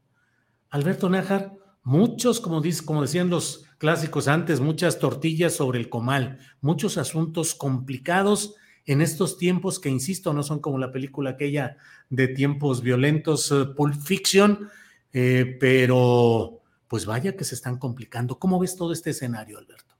Alberto 0.70 1.08
Nájar, 1.08 1.52
muchos, 1.82 2.40
como, 2.40 2.60
dice, 2.60 2.84
como 2.84 3.02
decían 3.02 3.30
los 3.30 3.64
clásicos 3.78 4.28
antes, 4.28 4.60
muchas 4.60 4.98
tortillas 4.98 5.54
sobre 5.54 5.80
el 5.80 5.88
comal, 5.88 6.38
muchos 6.60 6.98
asuntos 6.98 7.54
complicados 7.54 8.54
en 8.86 9.00
estos 9.00 9.36
tiempos 9.36 9.78
que, 9.78 9.88
insisto, 9.88 10.32
no 10.32 10.42
son 10.42 10.60
como 10.60 10.78
la 10.78 10.92
película 10.92 11.30
aquella 11.30 11.76
de 12.08 12.28
tiempos 12.28 12.82
violentos, 12.82 13.50
eh, 13.52 13.66
Pulp 13.76 13.94
Fiction, 13.94 14.68
eh, 15.12 15.56
pero 15.60 16.60
pues 16.88 17.06
vaya 17.06 17.36
que 17.36 17.44
se 17.44 17.54
están 17.54 17.78
complicando. 17.78 18.38
¿Cómo 18.38 18.58
ves 18.58 18.76
todo 18.76 18.92
este 18.92 19.10
escenario, 19.10 19.58
Alberto? 19.58 19.94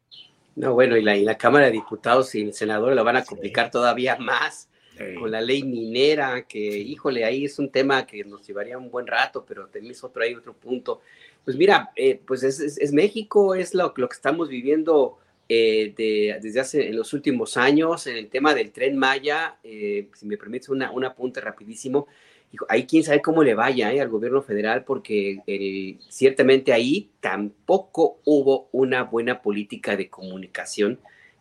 No, 0.56 0.74
bueno, 0.74 0.96
y 0.96 1.02
la, 1.02 1.14
la 1.16 1.38
Cámara 1.38 1.66
de 1.66 1.72
Diputados 1.72 2.34
y 2.34 2.42
el 2.42 2.52
senador 2.52 2.94
lo 2.94 3.04
van 3.04 3.16
a 3.16 3.24
complicar 3.24 3.70
todavía 3.70 4.16
más 4.16 4.69
con 5.18 5.30
la 5.30 5.40
ley 5.40 5.62
minera, 5.62 6.42
que 6.42 6.58
híjole, 6.58 7.24
ahí 7.24 7.44
es 7.44 7.58
un 7.58 7.70
tema 7.70 8.06
que 8.06 8.24
nos 8.24 8.46
llevaría 8.46 8.78
un 8.78 8.90
buen 8.90 9.06
rato, 9.06 9.44
pero 9.46 9.68
tenéis 9.68 10.02
otro 10.04 10.22
ahí, 10.22 10.34
otro 10.34 10.54
punto. 10.54 11.00
Pues 11.44 11.56
mira, 11.56 11.90
eh, 11.96 12.20
pues 12.24 12.42
es, 12.42 12.92
México, 12.92 13.54
es 13.54 13.74
lo, 13.74 13.92
lo, 13.96 14.08
que 14.08 14.14
estamos 14.14 14.48
viviendo 14.48 15.18
eh, 15.48 15.94
desde 16.42 16.60
hace 16.60 16.88
en 16.88 16.96
los 16.96 17.12
últimos 17.12 17.56
años 17.56 18.06
en 18.06 18.16
el 18.16 18.28
tema 18.28 18.54
del 18.54 18.72
tren 18.72 18.96
Maya. 18.96 19.56
Eh, 19.64 20.08
si 20.14 20.26
me 20.26 20.36
permites 20.36 20.68
una, 20.68 20.90
un 20.90 21.04
apunte 21.04 21.40
rapidísimo, 21.40 22.06
ahí 22.68 22.86
quién 22.86 23.04
sabe 23.04 23.22
cómo 23.22 23.42
le 23.42 23.54
vaya 23.54 23.92
eh, 23.92 24.00
al 24.00 24.08
gobierno 24.08 24.42
federal, 24.42 24.84
porque 24.84 25.40
eh, 25.46 25.96
ciertamente 26.08 26.72
ahí 26.72 27.10
tampoco 27.20 28.20
hubo 28.24 28.68
una 28.72 29.04
buena 29.04 29.42
política 29.42 29.96
de 29.96 30.08
comunicación, 30.08 30.98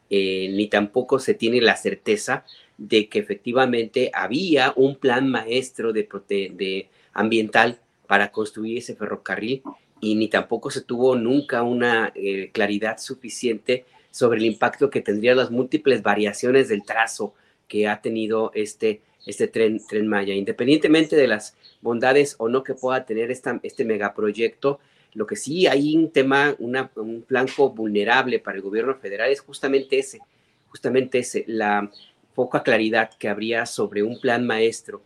eh, 0.09 0.49
ni 0.51 0.67
tampoco 0.67 1.19
se 1.19 1.33
tiene 1.33 1.61
la 1.61 1.75
certeza 1.75 2.45
de 2.79 3.09
que 3.09 3.19
efectivamente 3.19 4.09
había 4.13 4.73
un 4.75 4.95
plan 4.95 5.29
maestro 5.29 5.93
de, 5.93 6.07
de 6.29 6.87
ambiental 7.13 7.79
para 8.07 8.31
construir 8.31 8.79
ese 8.79 8.95
ferrocarril 8.95 9.61
y 10.01 10.15
ni 10.15 10.29
tampoco 10.29 10.71
se 10.71 10.81
tuvo 10.81 11.15
nunca 11.15 11.61
una 11.61 12.13
claridad 12.53 12.97
suficiente 12.97 13.85
sobre 14.11 14.39
el 14.39 14.45
impacto 14.45 14.89
que 14.89 15.01
tendrían 15.01 15.37
las 15.37 15.51
múltiples 15.51 16.01
variaciones 16.01 16.69
del 16.69 16.83
trazo 16.83 17.33
que 17.67 17.87
ha 17.87 18.01
tenido 18.01 18.51
este 18.55 19.01
este 19.25 19.47
tren, 19.47 19.79
tren 19.85 20.07
Maya. 20.07 20.33
Independientemente 20.33 21.15
de 21.15 21.27
las 21.27 21.55
bondades 21.81 22.35
o 22.39 22.49
no 22.49 22.63
que 22.63 22.73
pueda 22.73 23.05
tener 23.05 23.31
esta, 23.31 23.59
este 23.63 23.85
megaproyecto, 23.85 24.79
lo 25.13 25.25
que 25.25 25.35
sí 25.35 25.67
hay 25.67 25.95
un 25.95 26.11
tema, 26.11 26.55
un 26.59 27.25
flanco 27.27 27.69
vulnerable 27.69 28.39
para 28.39 28.57
el 28.57 28.63
gobierno 28.63 28.95
federal 28.95 29.31
es 29.31 29.41
justamente 29.41 29.99
ese, 29.99 30.19
justamente 30.67 31.19
ese, 31.19 31.43
la 31.47 31.89
poca 32.35 32.63
claridad 32.63 33.11
que 33.17 33.29
habría 33.29 33.65
sobre 33.65 34.03
un 34.03 34.19
plan 34.19 34.45
maestro 34.45 35.01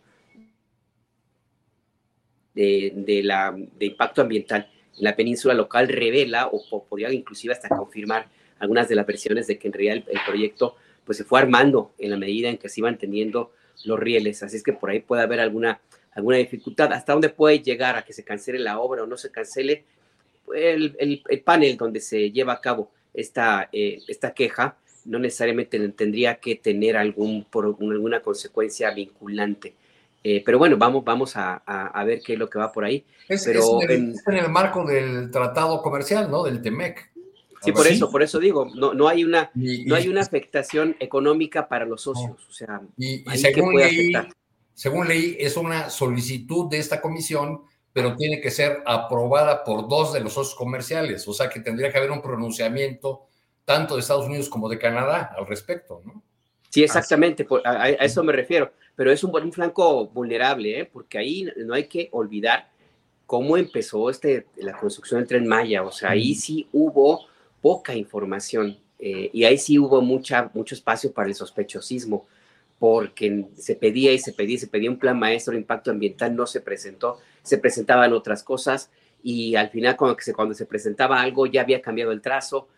de, 2.54 3.20
la, 3.24 3.52
de 3.56 3.86
impacto 3.86 4.22
ambiental 4.22 4.68
en 4.96 5.04
la 5.04 5.16
península 5.16 5.54
local 5.54 5.88
revela 5.88 6.48
o, 6.52 6.84
podría 6.84 7.12
inclusive 7.12 7.52
hasta 7.52 7.68
confirmar 7.68 8.28
algunas 8.58 8.88
de 8.88 8.94
las 8.94 9.06
versiones 9.06 9.46
de 9.46 9.58
que 9.58 9.68
en 9.68 9.72
realidad 9.72 10.04
el, 10.08 10.20
proyecto 10.26 10.76
pues 11.04 11.18
se 11.18 11.24
fue 11.24 11.40
armando 11.40 11.92
en 11.98 12.10
la 12.10 12.16
medida 12.16 12.48
en 12.48 12.58
que 12.58 12.68
se 12.68 12.80
iban 12.80 12.96
teniendo 12.96 13.52
los 13.84 13.98
rieles, 13.98 14.42
así 14.42 14.56
es 14.56 14.62
que 14.62 14.72
por 14.72 14.90
ahí 14.90 15.00
puede 15.00 15.22
haber 15.22 15.40
alguna, 15.40 15.80
alguna 16.12 16.36
dificultad. 16.36 16.92
¿Hasta 16.92 17.12
dónde 17.12 17.28
puede 17.28 17.58
llegar 17.58 17.96
a 17.96 18.04
que 18.04 18.12
se 18.12 18.24
cancele 18.24 18.60
la 18.60 18.78
obra 18.78 19.02
o 19.02 19.06
no 19.06 19.16
se 19.16 19.30
cancele? 19.30 19.84
El, 20.54 20.96
el, 20.98 21.40
panel 21.40 21.76
donde 21.76 22.00
se 22.00 22.30
lleva 22.30 22.54
a 22.54 22.60
cabo 22.60 22.90
esta, 23.12 23.68
eh, 23.72 24.00
esta 24.06 24.32
queja 24.32 24.78
no 25.04 25.18
necesariamente 25.18 25.88
tendría 25.90 26.36
que 26.36 26.56
tener 26.56 26.96
algún, 26.96 27.44
por 27.44 27.64
alguna 27.64 28.20
consecuencia 28.20 28.90
vinculante. 28.90 29.74
Eh, 30.26 30.42
pero 30.44 30.58
bueno, 30.58 30.78
vamos, 30.78 31.04
vamos 31.04 31.36
a, 31.36 31.56
a, 31.66 32.02
ver 32.04 32.22
qué 32.24 32.32
es 32.32 32.38
lo 32.38 32.48
que 32.48 32.58
va 32.58 32.72
por 32.72 32.86
ahí. 32.86 33.04
Es, 33.28 33.44
pero 33.44 33.82
en, 33.82 34.14
el, 34.28 34.48
marco 34.48 34.82
del 34.86 35.30
tratado 35.30 35.82
comercial, 35.82 36.30
¿no? 36.30 36.44
Del 36.44 36.62
TEMEC. 36.62 37.12
Sí, 37.62 37.72
por 37.72 37.86
eso, 37.86 38.10
por 38.10 38.22
eso 38.22 38.38
digo, 38.38 38.70
no, 38.74 38.94
no 38.94 39.08
hay 39.08 39.24
una, 39.24 39.50
no 39.54 39.94
hay 39.94 40.08
una 40.08 40.22
afectación 40.22 40.96
económica 40.98 41.68
para 41.68 41.84
los 41.84 42.02
socios. 42.02 42.46
O 42.48 42.52
sea, 42.52 42.80
y, 42.96 43.24
según, 43.36 43.76
leí, 43.76 44.12
según 44.74 45.08
leí, 45.08 45.36
es 45.38 45.56
una 45.56 45.90
solicitud 45.90 46.70
de 46.70 46.78
esta 46.78 47.00
comisión, 47.00 47.62
pero 47.92 48.16
tiene 48.16 48.40
que 48.40 48.50
ser 48.50 48.82
aprobada 48.86 49.62
por 49.62 49.88
dos 49.88 50.12
de 50.14 50.20
los 50.20 50.34
socios 50.34 50.54
comerciales. 50.54 51.26
O 51.28 51.34
sea 51.34 51.48
que 51.48 51.60
tendría 51.60 51.90
que 51.92 51.98
haber 51.98 52.10
un 52.10 52.22
pronunciamiento 52.22 53.26
tanto 53.64 53.94
de 53.94 54.00
Estados 54.00 54.26
Unidos 54.26 54.48
como 54.48 54.68
de 54.68 54.78
Canadá 54.78 55.34
al 55.36 55.46
respecto, 55.46 56.02
¿no? 56.04 56.22
Sí, 56.70 56.82
exactamente, 56.82 57.46
a, 57.64 57.88
eso 57.88 58.24
me 58.24 58.32
refiero. 58.32 58.72
Pero 58.96 59.12
es 59.12 59.22
un, 59.22 59.34
un 59.34 59.52
flanco 59.52 60.06
vulnerable, 60.06 60.80
¿eh? 60.80 60.84
porque 60.84 61.18
ahí 61.18 61.48
no 61.56 61.74
hay 61.74 61.86
que 61.86 62.08
olvidar 62.12 62.68
cómo 63.26 63.56
empezó 63.56 64.10
este, 64.10 64.46
la 64.56 64.76
construcción 64.76 65.20
del 65.20 65.28
tren 65.28 65.46
Maya. 65.46 65.82
O 65.82 65.92
sea, 65.92 66.10
ahí 66.10 66.34
sí 66.34 66.68
hubo 66.72 67.26
poca 67.60 67.94
información 67.94 68.78
eh, 68.98 69.30
y 69.32 69.44
ahí 69.44 69.58
sí 69.58 69.78
hubo 69.78 70.00
mucha, 70.00 70.50
mucho 70.54 70.74
espacio 70.74 71.12
para 71.12 71.28
el 71.28 71.34
sospechosismo 71.34 72.26
porque 72.78 73.46
se 73.56 73.76
pedía 73.76 74.12
y 74.12 74.18
se 74.18 74.32
pedía 74.32 74.56
y 74.56 74.58
se 74.58 74.66
pedía 74.66 74.90
un 74.90 74.98
plan 74.98 75.18
maestro 75.18 75.52
de 75.52 75.58
impacto 75.58 75.90
ambiental, 75.90 76.34
no 76.34 76.46
se 76.46 76.60
presentó, 76.60 77.18
se 77.42 77.58
presentaban 77.58 78.12
otras 78.12 78.42
cosas 78.42 78.90
y 79.22 79.54
al 79.56 79.70
final 79.70 79.96
cuando 79.96 80.18
se, 80.20 80.34
cuando 80.34 80.54
se 80.54 80.66
presentaba 80.66 81.20
algo 81.20 81.46
ya 81.46 81.62
había 81.62 81.80
cambiado 81.80 82.12
el 82.12 82.20
trazo. 82.20 82.68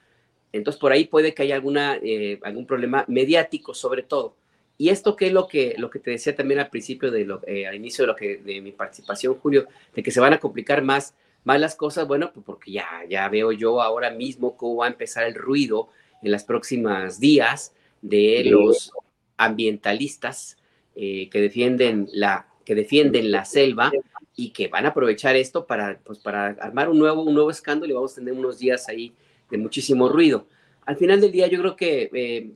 Entonces 0.53 0.81
por 0.81 0.93
ahí 0.93 1.05
puede 1.05 1.35
que 1.35 1.43
haya 1.43 1.55
alguna, 1.55 1.99
eh, 2.03 2.39
algún 2.43 2.67
problema 2.67 3.05
mediático 3.09 3.75
sobre 3.75 4.03
todo. 4.03 4.35
Y 4.79 4.91
esto 4.91 5.17
que 5.17 5.29
es 5.29 5.33
lo 5.33 5.49
que, 5.49 5.75
lo 5.79 5.89
que 5.91 5.99
te 5.99 6.11
decía 6.11 6.37
también 6.37 6.61
al 6.61 6.69
principio, 6.69 7.11
de 7.11 7.25
lo, 7.25 7.41
eh, 7.47 7.67
al 7.67 7.75
inicio 7.75 8.03
de, 8.03 8.09
lo 8.09 8.17
que, 8.17 8.37
de 8.39 8.61
mi 8.61 8.73
participación, 8.73 9.35
Julio, 9.35 9.67
de 9.95 10.03
que 10.03 10.11
se 10.11 10.21
van 10.21 10.35
a 10.35 10.39
complicar 10.39 10.83
más 10.83 11.15
Malas 11.47 11.77
cosas, 11.77 12.09
bueno, 12.09 12.33
pues 12.35 12.45
porque 12.45 12.73
ya, 12.73 12.89
ya 13.09 13.29
veo 13.29 13.53
yo 13.53 13.81
ahora 13.81 14.11
mismo 14.11 14.57
cómo 14.57 14.79
va 14.79 14.87
a 14.87 14.89
empezar 14.89 15.29
el 15.29 15.37
ruido 15.37 15.91
en 16.21 16.33
las 16.33 16.43
próximas 16.43 17.21
días 17.21 17.73
de 18.03 18.43
los 18.47 18.91
ambientalistas 19.37 20.57
eh, 20.97 21.29
que 21.31 21.41
defienden 21.41 22.09
la 22.13 22.49
que 22.65 22.75
defienden 22.75 23.31
la 23.31 23.45
selva 23.45 23.93
y 24.35 24.51
que 24.51 24.67
van 24.67 24.87
a 24.87 24.89
aprovechar 24.89 25.37
esto 25.37 25.67
para, 25.67 26.01
pues, 26.03 26.19
para 26.19 26.47
armar 26.47 26.89
un 26.89 26.99
nuevo, 26.99 27.23
un 27.23 27.33
nuevo 27.33 27.53
escándalo 27.53 27.93
y 27.93 27.95
vamos 27.95 28.11
a 28.13 28.17
tener 28.17 28.35
unos 28.35 28.59
días 28.59 28.89
ahí 28.89 29.15
de 29.51 29.59
muchísimo 29.59 30.09
ruido. 30.09 30.47
Al 30.85 30.97
final 30.97 31.21
del 31.21 31.33
día 31.33 31.47
yo 31.47 31.59
creo 31.61 31.77
que 31.77 32.11
eh, 32.13 32.51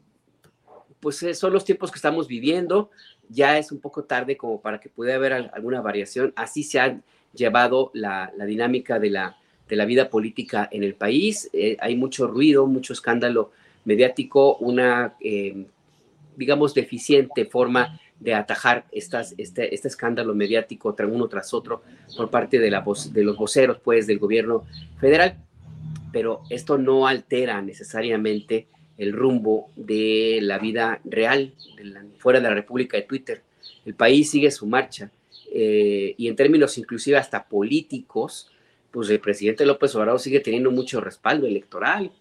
pues 1.00 1.22
eh, 1.22 1.34
son 1.34 1.52
los 1.52 1.64
tiempos 1.64 1.90
que 1.90 1.98
estamos 1.98 2.28
viviendo. 2.28 2.90
Ya 3.28 3.58
es 3.58 3.72
un 3.72 3.80
poco 3.80 4.04
tarde 4.04 4.36
como 4.36 4.60
para 4.60 4.80
que 4.80 4.88
pueda 4.88 5.14
haber 5.14 5.32
alguna 5.32 5.80
variación. 5.80 6.32
Así 6.36 6.62
se 6.62 6.80
ha 6.80 7.00
llevado 7.32 7.90
la, 7.94 8.32
dinámica 8.46 8.98
de 8.98 9.10
la, 9.10 9.36
de 9.68 9.76
la 9.76 9.84
vida 9.84 10.08
política 10.08 10.68
en 10.70 10.84
el 10.84 10.94
país. 10.94 11.48
Eh, 11.52 11.76
hay 11.80 11.96
mucho 11.96 12.26
ruido, 12.26 12.66
mucho 12.66 12.92
escándalo 12.92 13.52
mediático, 13.84 14.56
una, 14.56 15.14
digamos, 16.36 16.74
deficiente 16.74 17.46
forma 17.46 17.98
de 18.20 18.34
atajar 18.34 18.84
estas, 18.92 19.34
este, 19.38 19.74
este 19.74 19.88
escándalo 19.88 20.34
mediático 20.34 20.94
tras 20.94 21.10
uno 21.10 21.26
tras 21.26 21.54
otro 21.54 21.82
por 22.14 22.30
parte 22.30 22.58
de, 22.58 22.70
la 22.70 22.84
de 23.12 23.24
los 23.24 23.36
voceros 23.36 23.78
pues, 23.82 24.06
del 24.06 24.18
gobierno 24.18 24.66
federal. 25.00 25.38
Pero 26.12 26.42
esto 26.50 26.78
no 26.78 27.06
altera 27.06 27.62
necesariamente 27.62 28.66
el 28.98 29.12
rumbo 29.12 29.70
de 29.76 30.40
la 30.42 30.58
vida 30.58 31.00
real 31.04 31.54
fuera 32.18 32.38
de 32.38 32.48
la 32.48 32.54
República 32.54 32.96
de 32.96 33.04
Twitter. 33.04 33.42
El 33.86 33.94
país 33.94 34.30
sigue 34.30 34.50
su 34.50 34.66
marcha 34.66 35.10
eh, 35.52 36.14
y 36.18 36.28
en 36.28 36.36
términos 36.36 36.78
inclusive 36.78 37.16
hasta 37.16 37.44
políticos, 37.48 38.50
pues 38.90 39.08
el 39.08 39.20
presidente 39.20 39.64
López 39.64 39.94
Obrador 39.94 40.20
sigue 40.20 40.40
teniendo 40.40 40.70
mucho 40.70 41.00
respaldo 41.00 41.46
electoral 41.46 42.12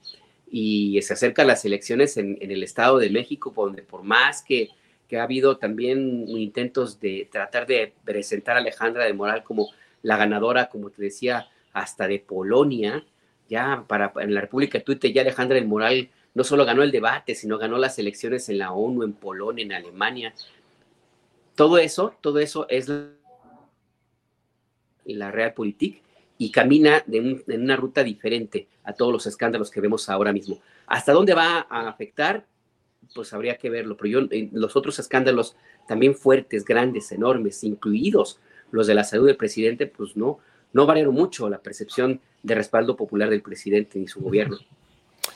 y 0.49 0.99
se 1.01 1.13
acercan 1.13 1.47
las 1.47 1.65
elecciones 1.65 2.17
en, 2.17 2.37
el 2.39 2.63
Estado 2.63 2.97
de 2.97 3.09
México, 3.09 3.53
donde 3.55 3.83
por 3.83 4.03
más 4.03 4.41
que, 4.41 4.69
que, 5.07 5.17
ha 5.17 5.23
habido 5.23 5.57
también 5.57 6.27
intentos 6.27 6.99
de 6.99 7.27
tratar 7.31 7.67
de 7.67 7.93
presentar 8.03 8.55
a 8.55 8.59
Alejandra 8.59 9.05
de 9.05 9.13
Moral 9.13 9.43
como 9.43 9.69
la 10.01 10.17
ganadora, 10.17 10.69
como 10.69 10.89
te 10.89 11.03
decía, 11.03 11.49
hasta 11.73 12.07
de 12.07 12.19
Polonia, 12.19 13.05
ya 13.49 13.83
para 13.87 14.13
en 14.17 14.33
la 14.33 14.41
República 14.41 14.77
de 14.77 14.83
Twitter 14.83 15.11
ya 15.11 15.21
Alejandra 15.21 15.55
de 15.55 15.65
Moral 15.65 16.09
no 16.33 16.43
solo 16.43 16.63
ganó 16.65 16.83
el 16.83 16.91
debate, 16.91 17.35
sino 17.35 17.57
ganó 17.57 17.77
las 17.77 17.97
elecciones 17.99 18.47
en 18.49 18.59
la 18.59 18.71
ONU, 18.71 19.03
en 19.03 19.13
Polonia, 19.13 19.65
en 19.65 19.73
Alemania. 19.73 20.33
Todo 21.55 21.77
eso, 21.77 22.13
todo 22.21 22.39
eso 22.39 22.67
es 22.69 22.87
la, 25.05 25.31
Realpolitik 25.31 26.01
y 26.37 26.51
camina 26.51 27.03
en 27.11 27.43
una 27.49 27.75
ruta 27.75 28.03
diferente 28.03 28.67
a 28.83 28.93
todos 28.93 29.11
los 29.11 29.25
escándalos 29.25 29.71
que 29.71 29.81
vemos 29.81 30.07
ahora 30.07 30.31
mismo. 30.31 30.61
¿Hasta 30.85 31.11
dónde 31.11 31.33
va 31.33 31.67
a 31.69 31.89
afectar? 31.89 32.45
Pues 33.13 33.33
habría 33.33 33.57
que 33.57 33.69
verlo, 33.69 33.97
pero 33.97 34.21
yo, 34.21 34.27
los 34.51 34.75
otros 34.75 34.99
escándalos 34.99 35.55
también 35.87 36.15
fuertes, 36.15 36.63
grandes, 36.63 37.11
enormes, 37.11 37.63
incluidos 37.63 38.39
los 38.71 38.87
de 38.87 38.93
la 38.93 39.03
salud 39.03 39.27
del 39.27 39.35
presidente, 39.35 39.87
pues 39.87 40.15
no, 40.15 40.39
no 40.73 40.85
variaron 40.85 41.13
mucho 41.13 41.49
la 41.49 41.61
percepción 41.61 42.21
de 42.41 42.55
respaldo 42.55 42.95
popular 42.95 43.29
del 43.29 43.41
presidente 43.41 43.99
y 43.99 44.07
su 44.07 44.21
gobierno. 44.21 44.57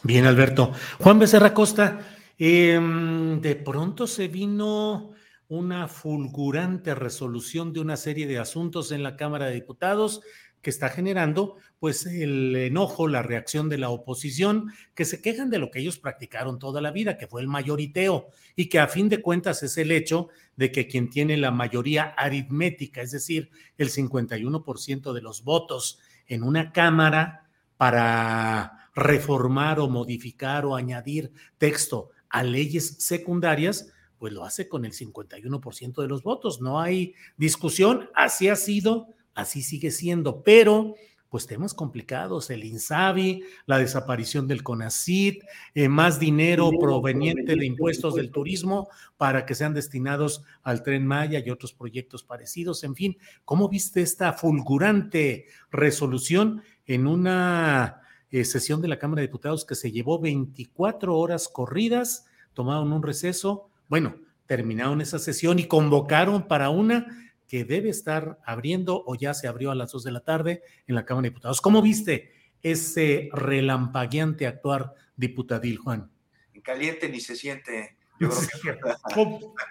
Bien, 0.04 0.26
Alberto. 0.26 0.72
Juan 1.00 1.20
Becerra 1.20 1.54
Costa, 1.54 2.00
em, 2.38 3.40
de 3.42 3.56
pronto 3.56 4.08
se 4.08 4.28
vino 4.28 5.14
una 5.50 5.88
fulgurante 5.88 6.96
resolución 6.96 7.74
de 7.74 7.80
una 7.80 7.98
serie 7.98 8.26
de 8.28 8.40
asuntos 8.40 8.92
en 8.92 9.04
la 9.04 9.16
Cámara 9.16 9.46
de 9.46 9.54
Diputados 9.54 10.22
que 10.64 10.70
está 10.70 10.90
generando 10.90 11.58
pues 11.78 12.06
el 12.06 12.56
enojo, 12.56 13.08
la 13.08 13.22
reacción 13.22 13.70
de 13.70 13.78
la 13.78 13.90
oposición, 13.90 14.72
que 14.96 15.06
se 15.06 15.22
quejan 15.22 15.50
de 15.50 15.60
lo 15.60 15.70
que 15.70 15.80
ellos 15.80 16.00
practicaron 16.00 16.58
toda 16.58 16.82
la 16.82 16.92
vida, 16.92 17.18
que 17.18 17.28
fue 17.28 17.42
el 17.42 17.48
mayoriteo, 17.48 18.30
y 18.56 18.70
que 18.70 18.80
a 18.80 18.88
fin 18.88 19.10
de 19.10 19.22
cuentas 19.22 19.62
es 19.62 19.78
el 19.78 19.92
hecho 19.92 20.30
de 20.56 20.72
que 20.72 20.88
quien 20.88 21.10
tiene 21.10 21.36
la 21.38 21.52
mayoría 21.52 22.06
aritmética, 22.18 23.02
es 23.02 23.12
decir, 23.12 23.52
el 23.78 23.90
51% 23.90 25.14
de 25.14 25.22
los 25.22 25.44
votos 25.44 26.00
en 26.28 26.44
una 26.44 26.72
Cámara 26.72 27.50
para 27.76 28.90
reformar 28.96 29.80
o 29.80 29.90
modificar 29.90 30.66
o 30.66 30.76
añadir 30.76 31.34
texto 31.58 32.12
a 32.30 32.44
leyes 32.44 32.96
secundarias, 33.00 33.92
pues 34.18 34.32
lo 34.32 34.46
hace 34.46 34.70
con 34.70 34.86
el 34.86 34.94
51% 34.94 36.02
de 36.02 36.08
los 36.08 36.24
votos. 36.24 36.62
No 36.62 36.80
hay 36.80 37.14
discusión, 37.36 38.10
así 38.16 38.48
ha 38.48 38.56
sido, 38.56 39.10
así 39.34 39.62
sigue 39.62 39.92
siendo, 39.92 40.44
pero 40.44 40.96
pues 41.34 41.48
temas 41.48 41.74
complicados, 41.74 42.52
el 42.52 42.64
INSABI, 42.64 43.44
la 43.66 43.80
desaparición 43.80 44.48
del 44.48 44.62
CONACIT, 44.62 45.44
eh, 45.74 45.90
más 45.90 46.20
dinero 46.20 46.70
proveniente 46.80 47.56
de 47.56 47.66
impuestos 47.66 48.14
del 48.14 48.30
turismo 48.30 48.88
para 49.18 49.44
que 49.44 49.56
sean 49.56 49.74
destinados 49.74 50.44
al 50.62 50.84
tren 50.84 51.08
Maya 51.08 51.42
y 51.44 51.50
otros 51.50 51.74
proyectos 51.74 52.24
parecidos. 52.24 52.84
En 52.84 52.94
fin, 52.94 53.18
¿cómo 53.46 53.68
viste 53.68 54.04
esta 54.04 54.34
fulgurante 54.34 55.48
resolución 55.72 56.62
en 56.86 57.08
una 57.08 58.04
eh, 58.30 58.46
sesión 58.46 58.80
de 58.82 58.90
la 58.90 59.00
Cámara 59.00 59.22
de 59.22 59.28
Diputados 59.28 59.66
que 59.66 59.74
se 59.74 59.92
llevó 59.92 60.20
24 60.20 61.18
horas 61.18 61.48
corridas, 61.48 62.28
tomaron 62.54 62.94
un 62.94 63.02
receso, 63.02 63.70
bueno, 63.90 64.18
terminaron 64.46 65.02
esa 65.02 65.18
sesión 65.18 65.58
y 65.58 65.66
convocaron 65.66 66.48
para 66.48 66.70
una 66.70 67.08
que 67.48 67.66
debe 67.66 67.90
estar 67.90 68.40
abriendo 68.46 69.04
o 69.06 69.16
ya 69.16 69.34
se 69.34 69.48
abrió 69.48 69.72
a 69.72 69.76
las 69.76 69.92
2 69.92 70.04
de 70.04 70.12
la 70.12 70.22
tarde 70.22 70.64
en 70.88 70.96
la 70.96 71.06
Cámara 71.06 71.24
de 71.24 71.30
Diputados. 71.30 71.62
¿Cómo 71.62 71.82
viste 71.82 72.32
ese 72.62 73.30
relampagueante 73.34 74.48
actuar 74.48 74.94
diputadil, 75.16 75.78
Juan? 75.78 76.12
En 76.54 76.62
caliente 76.62 77.10
ni 77.10 77.20
se 77.20 77.36
siente. 77.36 77.98
Yo 78.20 78.30
creo 78.30 78.80
que 78.80 78.82
la, 78.88 78.98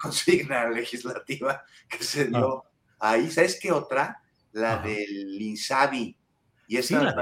consigna 0.01 0.69
legislativa 0.69 1.65
que 1.89 2.05
se 2.05 2.27
dio 2.27 2.65
ah. 2.99 3.13
ahí. 3.13 3.31
¿Sabes 3.31 3.59
qué 3.61 3.73
otra? 3.73 4.23
La 4.53 4.79
del 4.79 5.41
INSABI. 5.41 6.17
Y 6.69 6.77
esa 6.77 7.15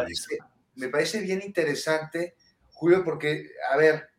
me 0.75 0.89
parece 0.89 1.21
bien 1.21 1.43
interesante, 1.45 2.35
Julio, 2.73 3.05
porque, 3.05 3.51
a 3.73 3.77
ver, 3.77 4.10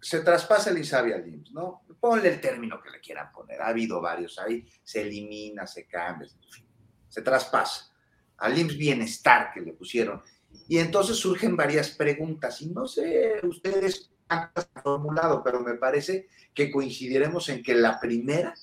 se 0.00 0.20
traspasa 0.20 0.70
el 0.70 0.78
INSABI 0.78 1.12
al 1.12 1.44
¿no? 1.52 1.82
Ponle 2.00 2.28
el 2.28 2.40
término 2.40 2.80
que 2.80 2.90
le 2.90 3.00
quieran 3.00 3.32
poner, 3.32 3.60
ha 3.60 3.68
habido 3.68 4.00
varios 4.00 4.38
ahí, 4.38 4.66
se 4.82 5.02
elimina, 5.02 5.66
se 5.66 5.86
cambia, 5.86 6.28
en 6.28 6.50
fin, 6.50 6.66
se 7.08 7.22
traspasa. 7.22 7.92
Al 8.38 8.56
IMSS 8.56 8.76
Bienestar 8.76 9.50
que 9.52 9.60
le 9.60 9.72
pusieron. 9.72 10.22
Y 10.68 10.78
entonces 10.78 11.16
surgen 11.16 11.56
varias 11.56 11.90
preguntas, 11.90 12.62
y 12.62 12.70
no 12.70 12.86
sé 12.86 13.40
ustedes 13.42 14.12
han 14.28 14.50
formulado, 14.82 15.42
pero 15.42 15.60
me 15.60 15.74
parece 15.74 16.28
que 16.54 16.70
coincidiremos 16.70 17.48
en 17.48 17.62
que 17.62 17.74
la 17.74 17.98
primera 17.98 18.54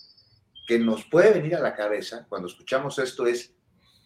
que 0.67 0.79
nos 0.79 1.05
puede 1.05 1.31
venir 1.31 1.55
a 1.55 1.61
la 1.61 1.75
cabeza 1.75 2.25
cuando 2.29 2.47
escuchamos 2.47 2.97
esto 2.99 3.27
es, 3.27 3.53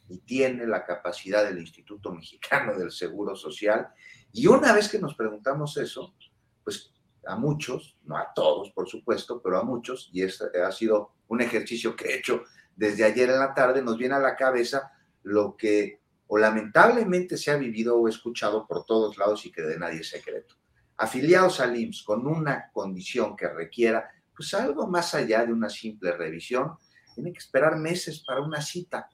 y 0.09 0.17
tiene 0.19 0.65
la 0.65 0.83
capacidad 0.85 1.43
del 1.43 1.59
Instituto 1.59 2.11
Mexicano 2.11 2.77
del 2.77 2.91
Seguro 2.91 3.35
Social. 3.35 3.89
Y 4.33 4.47
una 4.47 4.73
vez 4.73 4.89
que 4.89 4.99
nos 4.99 5.15
preguntamos 5.15 5.77
eso, 5.77 6.15
pues 6.63 6.91
a 7.29 7.35
muchos, 7.35 7.97
no 8.03 8.17
a 8.17 8.33
todos 8.33 8.71
por 8.71 8.87
supuesto, 8.87 9.41
pero 9.41 9.59
a 9.59 9.63
muchos, 9.63 10.09
y 10.11 10.23
este 10.23 10.45
ha 10.61 10.71
sido 10.71 11.11
un 11.27 11.41
ejercicio 11.41 11.95
que 11.95 12.09
he 12.09 12.17
hecho 12.17 12.43
desde 12.75 13.03
ayer 13.03 13.29
en 13.29 13.39
la 13.39 13.53
tarde, 13.53 13.81
nos 13.81 13.97
viene 13.97 14.15
a 14.15 14.19
la 14.19 14.35
cabeza 14.35 14.91
lo 15.23 15.55
que 15.55 15.99
o 16.27 16.37
lamentablemente 16.37 17.37
se 17.37 17.51
ha 17.51 17.57
vivido 17.57 17.97
o 17.97 18.07
escuchado 18.07 18.67
por 18.67 18.85
todos 18.85 19.17
lados 19.17 19.45
y 19.45 19.51
que 19.51 19.63
de 19.63 19.79
nadie 19.79 20.01
es 20.01 20.09
secreto. 20.09 20.55
Afiliados 20.95 21.59
al 21.59 21.75
IMSS 21.75 22.03
con 22.03 22.27
una 22.27 22.69
condición 22.71 23.35
que 23.35 23.47
requiera 23.47 24.09
pues 24.35 24.53
algo 24.53 24.87
más 24.87 25.13
allá 25.15 25.45
de 25.45 25.51
una 25.51 25.69
simple 25.69 26.11
revisión, 26.11 26.77
tienen 27.13 27.33
que 27.33 27.39
esperar 27.39 27.77
meses 27.77 28.23
para 28.25 28.41
una 28.41 28.61
cita 28.61 29.09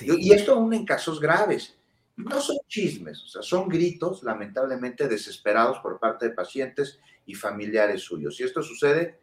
y 0.00 0.32
esto 0.32 0.52
aún 0.52 0.72
en 0.72 0.84
casos 0.84 1.20
graves. 1.20 1.76
No 2.16 2.40
son 2.40 2.56
chismes, 2.68 3.22
o 3.24 3.28
sea, 3.28 3.42
son 3.42 3.68
gritos 3.68 4.22
lamentablemente 4.22 5.08
desesperados 5.08 5.80
por 5.80 5.98
parte 5.98 6.28
de 6.28 6.34
pacientes 6.34 7.00
y 7.26 7.34
familiares 7.34 8.02
suyos. 8.02 8.38
Y 8.40 8.44
esto 8.44 8.62
sucede 8.62 9.20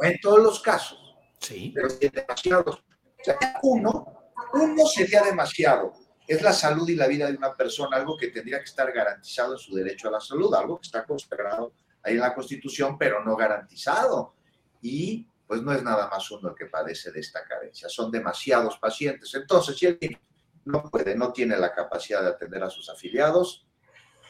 en 0.00 0.20
todos 0.20 0.40
los 0.40 0.60
casos. 0.60 1.16
Sí. 1.40 1.72
Pero 1.74 1.88
demasiados. 1.88 2.76
O 2.76 3.24
sea, 3.24 3.38
uno, 3.62 4.32
uno 4.52 4.86
sería 4.86 5.22
demasiado. 5.22 5.92
Es 6.26 6.40
la 6.42 6.52
salud 6.52 6.88
y 6.88 6.96
la 6.96 7.06
vida 7.06 7.30
de 7.30 7.36
una 7.36 7.54
persona, 7.54 7.96
algo 7.96 8.16
que 8.16 8.28
tendría 8.28 8.58
que 8.58 8.64
estar 8.64 8.90
garantizado 8.92 9.52
en 9.52 9.58
su 9.58 9.74
derecho 9.74 10.08
a 10.08 10.12
la 10.12 10.20
salud, 10.20 10.54
algo 10.54 10.78
que 10.80 10.86
está 10.86 11.04
consagrado 11.04 11.74
ahí 12.02 12.14
en 12.14 12.20
la 12.20 12.34
Constitución, 12.34 12.96
pero 12.98 13.22
no 13.24 13.36
garantizado. 13.36 14.34
Y 14.80 15.26
pues 15.46 15.62
no 15.62 15.72
es 15.72 15.82
nada 15.82 16.08
más 16.08 16.30
uno 16.30 16.50
el 16.50 16.54
que 16.54 16.66
padece 16.66 17.12
de 17.12 17.20
esta 17.20 17.44
carencia, 17.44 17.88
son 17.88 18.10
demasiados 18.10 18.78
pacientes. 18.78 19.34
Entonces, 19.34 19.76
si 19.76 19.86
él 19.86 20.18
no 20.64 20.82
puede, 20.90 21.14
no 21.14 21.32
tiene 21.32 21.56
la 21.56 21.72
capacidad 21.72 22.22
de 22.22 22.30
atender 22.30 22.62
a 22.62 22.70
sus 22.70 22.88
afiliados, 22.88 23.66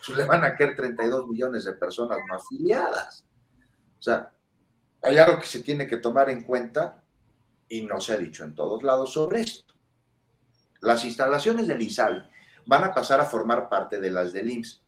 pues 0.06 0.18
le 0.18 0.24
van 0.24 0.44
a 0.44 0.56
querer 0.56 0.76
32 0.76 1.28
millones 1.28 1.64
de 1.64 1.72
personas 1.74 2.18
no 2.28 2.34
afiliadas. 2.34 3.24
O 3.98 4.02
sea, 4.02 4.32
hay 5.02 5.18
algo 5.18 5.40
que 5.40 5.46
se 5.46 5.60
tiene 5.60 5.86
que 5.86 5.98
tomar 5.98 6.30
en 6.30 6.42
cuenta 6.42 7.02
y 7.68 7.82
no 7.82 8.00
se 8.00 8.14
ha 8.14 8.16
dicho 8.16 8.44
en 8.44 8.54
todos 8.54 8.82
lados 8.82 9.12
sobre 9.12 9.40
esto. 9.40 9.74
Las 10.80 11.04
instalaciones 11.04 11.66
del 11.66 11.80
ISAL 11.80 12.30
van 12.66 12.84
a 12.84 12.94
pasar 12.94 13.20
a 13.20 13.24
formar 13.24 13.68
parte 13.68 14.00
de 14.00 14.10
las 14.10 14.32
del 14.32 14.50
IMSS, 14.50 14.82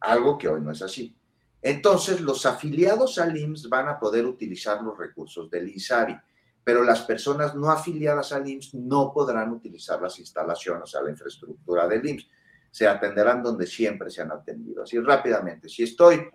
algo 0.00 0.38
que 0.38 0.48
hoy 0.48 0.60
no 0.60 0.70
es 0.70 0.82
así. 0.82 1.16
Entonces, 1.62 2.20
los 2.20 2.46
afiliados 2.46 3.18
al 3.18 3.36
IMSS 3.36 3.68
van 3.68 3.88
a 3.88 3.98
poder 3.98 4.24
utilizar 4.26 4.82
los 4.82 4.96
recursos 4.96 5.50
del 5.50 5.68
INSABI, 5.68 6.16
pero 6.62 6.82
las 6.82 7.02
personas 7.02 7.54
no 7.54 7.70
afiliadas 7.70 8.32
al 8.32 8.48
IMSS 8.48 8.74
no 8.74 9.12
podrán 9.12 9.50
utilizar 9.52 10.00
las 10.00 10.18
instalaciones, 10.18 10.84
o 10.84 10.86
sea, 10.86 11.02
la 11.02 11.10
infraestructura 11.10 11.88
del 11.88 12.06
IMSS. 12.06 12.28
Se 12.76 12.86
atenderán 12.86 13.42
donde 13.42 13.66
siempre 13.66 14.10
se 14.10 14.20
han 14.20 14.30
atendido. 14.30 14.82
Así 14.82 15.00
rápidamente, 15.00 15.66
si 15.66 15.84
estoy, 15.84 16.28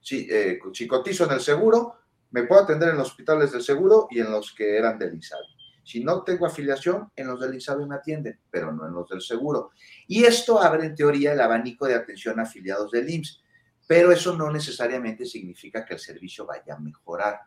si, 0.00 0.28
eh, 0.30 0.60
en 0.62 1.32
el 1.32 1.40
seguro, 1.40 1.96
me 2.30 2.44
puedo 2.44 2.62
atender 2.62 2.90
en 2.90 2.98
los 2.98 3.08
hospitales 3.08 3.50
del 3.50 3.62
seguro 3.62 4.06
y 4.08 4.20
en 4.20 4.30
los 4.30 4.54
que 4.54 4.76
eran 4.76 4.96
del 4.96 5.14
INSABI. 5.14 5.56
Si 5.82 6.04
no 6.04 6.22
tengo 6.22 6.46
afiliación, 6.46 7.10
en 7.16 7.26
los 7.26 7.40
del 7.40 7.54
INSABI 7.54 7.84
me 7.84 7.96
atienden, 7.96 8.38
pero 8.48 8.70
no 8.70 8.86
en 8.86 8.92
los 8.92 9.08
del 9.08 9.20
seguro. 9.20 9.72
Y 10.06 10.22
esto 10.22 10.62
abre 10.62 10.86
en 10.86 10.94
teoría 10.94 11.32
el 11.32 11.40
abanico 11.40 11.88
de 11.88 11.96
atención 11.96 12.38
a 12.38 12.44
afiliados 12.44 12.92
del 12.92 13.10
IMSS, 13.10 13.42
pero 13.88 14.12
eso 14.12 14.36
no 14.36 14.52
necesariamente 14.52 15.26
significa 15.26 15.84
que 15.84 15.94
el 15.94 16.00
servicio 16.00 16.46
vaya 16.46 16.74
a 16.74 16.78
mejorar. 16.78 17.40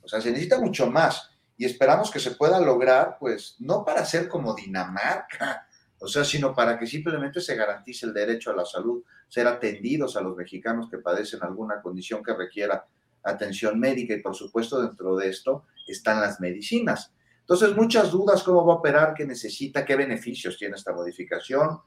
O 0.00 0.06
sea, 0.06 0.20
se 0.20 0.30
necesita 0.30 0.60
mucho 0.60 0.88
más 0.88 1.32
y 1.56 1.64
esperamos 1.64 2.12
que 2.12 2.20
se 2.20 2.36
pueda 2.36 2.60
lograr, 2.60 3.16
pues, 3.18 3.56
no 3.58 3.84
para 3.84 4.04
ser 4.04 4.28
como 4.28 4.54
Dinamarca, 4.54 5.66
o 6.02 6.08
sea, 6.08 6.24
sino 6.24 6.52
para 6.52 6.76
que 6.76 6.86
simplemente 6.86 7.40
se 7.40 7.54
garantice 7.54 8.06
el 8.06 8.12
derecho 8.12 8.50
a 8.50 8.56
la 8.56 8.64
salud, 8.64 9.04
ser 9.28 9.46
atendidos 9.46 10.16
a 10.16 10.20
los 10.20 10.36
mexicanos 10.36 10.90
que 10.90 10.98
padecen 10.98 11.40
alguna 11.42 11.80
condición 11.80 12.24
que 12.24 12.34
requiera 12.34 12.84
atención 13.22 13.78
médica 13.78 14.12
y 14.12 14.20
por 14.20 14.34
supuesto 14.34 14.82
dentro 14.82 15.14
de 15.14 15.28
esto 15.28 15.66
están 15.86 16.20
las 16.20 16.40
medicinas. 16.40 17.12
Entonces, 17.38 17.76
muchas 17.76 18.10
dudas, 18.10 18.42
cómo 18.42 18.66
va 18.66 18.74
a 18.74 18.76
operar, 18.78 19.14
qué 19.14 19.24
necesita, 19.24 19.84
qué 19.84 19.94
beneficios 19.94 20.58
tiene 20.58 20.74
esta 20.74 20.92
modificación. 20.92 21.78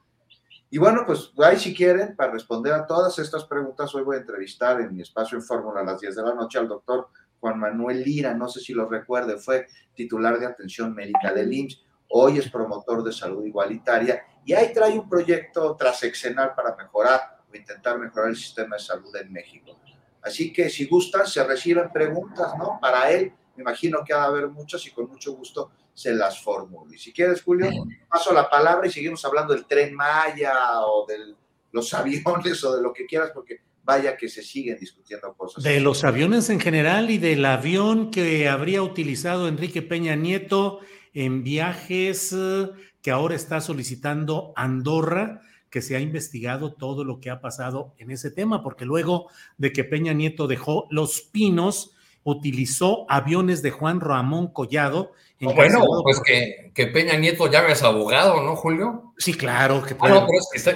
Y 0.70 0.78
bueno, 0.78 1.04
pues 1.06 1.34
ahí 1.44 1.58
si 1.58 1.76
quieren, 1.76 2.16
para 2.16 2.32
responder 2.32 2.72
a 2.72 2.88
todas 2.88 3.20
estas 3.20 3.44
preguntas, 3.44 3.94
hoy 3.96 4.04
voy 4.04 4.16
a 4.16 4.20
entrevistar 4.20 4.80
en 4.80 4.96
mi 4.96 5.02
espacio 5.02 5.38
en 5.38 5.44
Fórmula 5.44 5.82
a 5.82 5.84
las 5.84 6.00
10 6.00 6.16
de 6.16 6.24
la 6.24 6.34
noche 6.34 6.58
al 6.58 6.70
doctor 6.70 7.10
Juan 7.42 7.60
Manuel 7.60 8.02
Lira, 8.02 8.34
no 8.34 8.48
sé 8.48 8.62
si 8.62 8.74
lo 8.74 8.88
recuerde, 8.88 9.38
fue 9.38 9.68
titular 9.94 10.40
de 10.40 10.46
atención 10.46 10.96
médica 10.96 11.34
del 11.34 11.52
IMSS, 11.52 11.84
hoy 12.18 12.38
es 12.38 12.50
promotor 12.50 13.04
de 13.04 13.12
salud 13.12 13.44
igualitaria 13.46 14.26
y 14.46 14.54
ahí 14.54 14.72
trae 14.74 14.98
un 14.98 15.10
proyecto 15.10 15.76
transeccional 15.76 16.54
para 16.56 16.74
mejorar 16.74 17.40
o 17.52 17.56
intentar 17.56 18.00
mejorar 18.00 18.30
el 18.30 18.38
sistema 18.38 18.78
de 18.78 18.84
salud 18.84 19.14
en 19.18 19.34
México. 19.34 19.78
Así 20.22 20.54
que 20.54 20.70
si 20.70 20.88
gustan, 20.88 21.28
se 21.28 21.44
reciben 21.44 21.92
preguntas, 21.92 22.54
¿no? 22.58 22.80
Para 22.82 23.12
él, 23.12 23.34
me 23.58 23.64
imagino 23.64 24.00
que 24.06 24.14
ha 24.14 24.20
de 24.20 24.26
haber 24.28 24.48
muchas 24.48 24.86
y 24.88 24.92
con 24.92 25.10
mucho 25.10 25.34
gusto 25.34 25.72
se 25.94 26.14
las 26.14 26.42
formulo. 26.42 26.94
Y 26.94 26.98
si 26.98 27.12
quieres, 27.12 27.44
Julio, 27.44 27.70
paso 28.10 28.34
la 28.34 28.50
palabra 28.50 28.88
y 28.88 28.92
seguimos 28.92 29.24
hablando 29.26 29.54
del 29.54 29.66
tren 29.66 29.94
Maya 29.94 30.86
o 30.86 31.06
de 31.06 31.36
los 31.74 31.94
aviones 31.94 32.64
o 32.64 32.78
de 32.78 32.82
lo 32.82 32.94
que 32.94 33.06
quieras, 33.06 33.32
porque 33.34 33.60
vaya 33.84 34.16
que 34.16 34.30
se 34.30 34.42
siguen 34.42 34.78
discutiendo 34.80 35.34
cosas. 35.34 35.64
De 35.64 35.82
los 35.82 36.06
aviones 36.06 36.50
en 36.50 36.62
general 36.62 37.12
y 37.12 37.18
del 37.18 37.44
avión 37.46 38.10
que 38.10 38.48
habría 38.48 38.82
utilizado 38.82 39.50
Enrique 39.50 39.82
Peña 39.82 40.16
Nieto 40.16 40.80
en 41.16 41.44
viajes 41.44 42.32
eh, 42.38 42.70
que 43.02 43.10
ahora 43.10 43.34
está 43.36 43.62
solicitando 43.62 44.54
Andorra 44.56 45.42
que 45.72 45.82
se 45.82 45.96
ha 45.96 46.00
investigado 46.00 46.74
todo 46.74 47.04
lo 47.04 47.20
que 47.20 47.30
ha 47.30 47.42
pasado 47.42 47.96
en 47.98 48.12
ese 48.12 48.32
tema, 48.32 48.64
porque 48.64 48.86
luego 48.86 49.28
de 49.58 49.74
que 49.74 49.84
Peña 49.84 50.14
Nieto 50.14 50.48
dejó 50.48 50.88
Los 50.90 51.22
Pinos, 51.22 51.95
utilizó 52.26 53.06
aviones 53.08 53.62
de 53.62 53.70
Juan 53.72 54.02
Ramón 54.02 54.48
Collado. 54.48 55.14
bueno, 55.40 55.86
pues 56.04 56.20
que, 56.20 56.72
que, 56.74 56.88
Peña 56.88 57.16
Nieto 57.18 57.50
llame 57.50 57.72
a 57.72 57.76
su 57.76 57.86
abogado, 57.86 58.42
¿no, 58.42 58.56
Julio? 58.56 59.14
Sí, 59.18 59.36
claro. 59.36 59.84
Que 59.84 59.96
ah, 60.00 60.10
no, 60.10 60.26
pero 60.26 60.40
es 60.40 60.50
que, 60.52 60.58
está, 60.58 60.72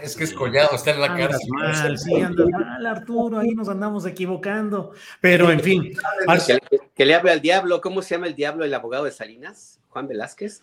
es 0.00 0.16
que 0.16 0.24
es 0.24 0.32
Collado, 0.32 0.76
está 0.76 0.92
en 0.92 1.00
la 1.00 1.06
andas 1.06 1.30
cárcel. 1.30 1.48
Mal, 1.50 1.98
sí, 1.98 2.14
anda 2.20 2.46
mal, 2.46 2.86
Arturo, 2.86 3.40
ahí 3.40 3.50
nos 3.50 3.68
andamos 3.68 4.06
equivocando. 4.06 4.92
Pero, 5.20 5.50
en 5.50 5.60
fin. 5.60 5.92
Que, 6.46 6.78
que 6.94 7.04
le 7.04 7.14
hable 7.14 7.32
al 7.32 7.40
diablo, 7.40 7.80
¿cómo 7.80 8.00
se 8.00 8.14
llama 8.14 8.26
el 8.26 8.34
diablo, 8.34 8.64
el 8.64 8.72
abogado 8.72 9.04
de 9.04 9.10
Salinas? 9.10 9.80
Juan 9.90 10.06
Velázquez. 10.06 10.62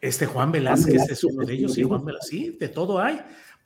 Este 0.00 0.26
Juan 0.26 0.52
Velázquez, 0.52 1.10
es 1.10 1.24
uno 1.24 1.44
de 1.44 1.54
ellos, 1.54 1.74
sí, 1.74 1.82
Juan 1.82 2.04
Velázquez, 2.04 2.30
sí, 2.30 2.56
de 2.58 2.68
todo 2.68 3.00
hay, 3.00 3.20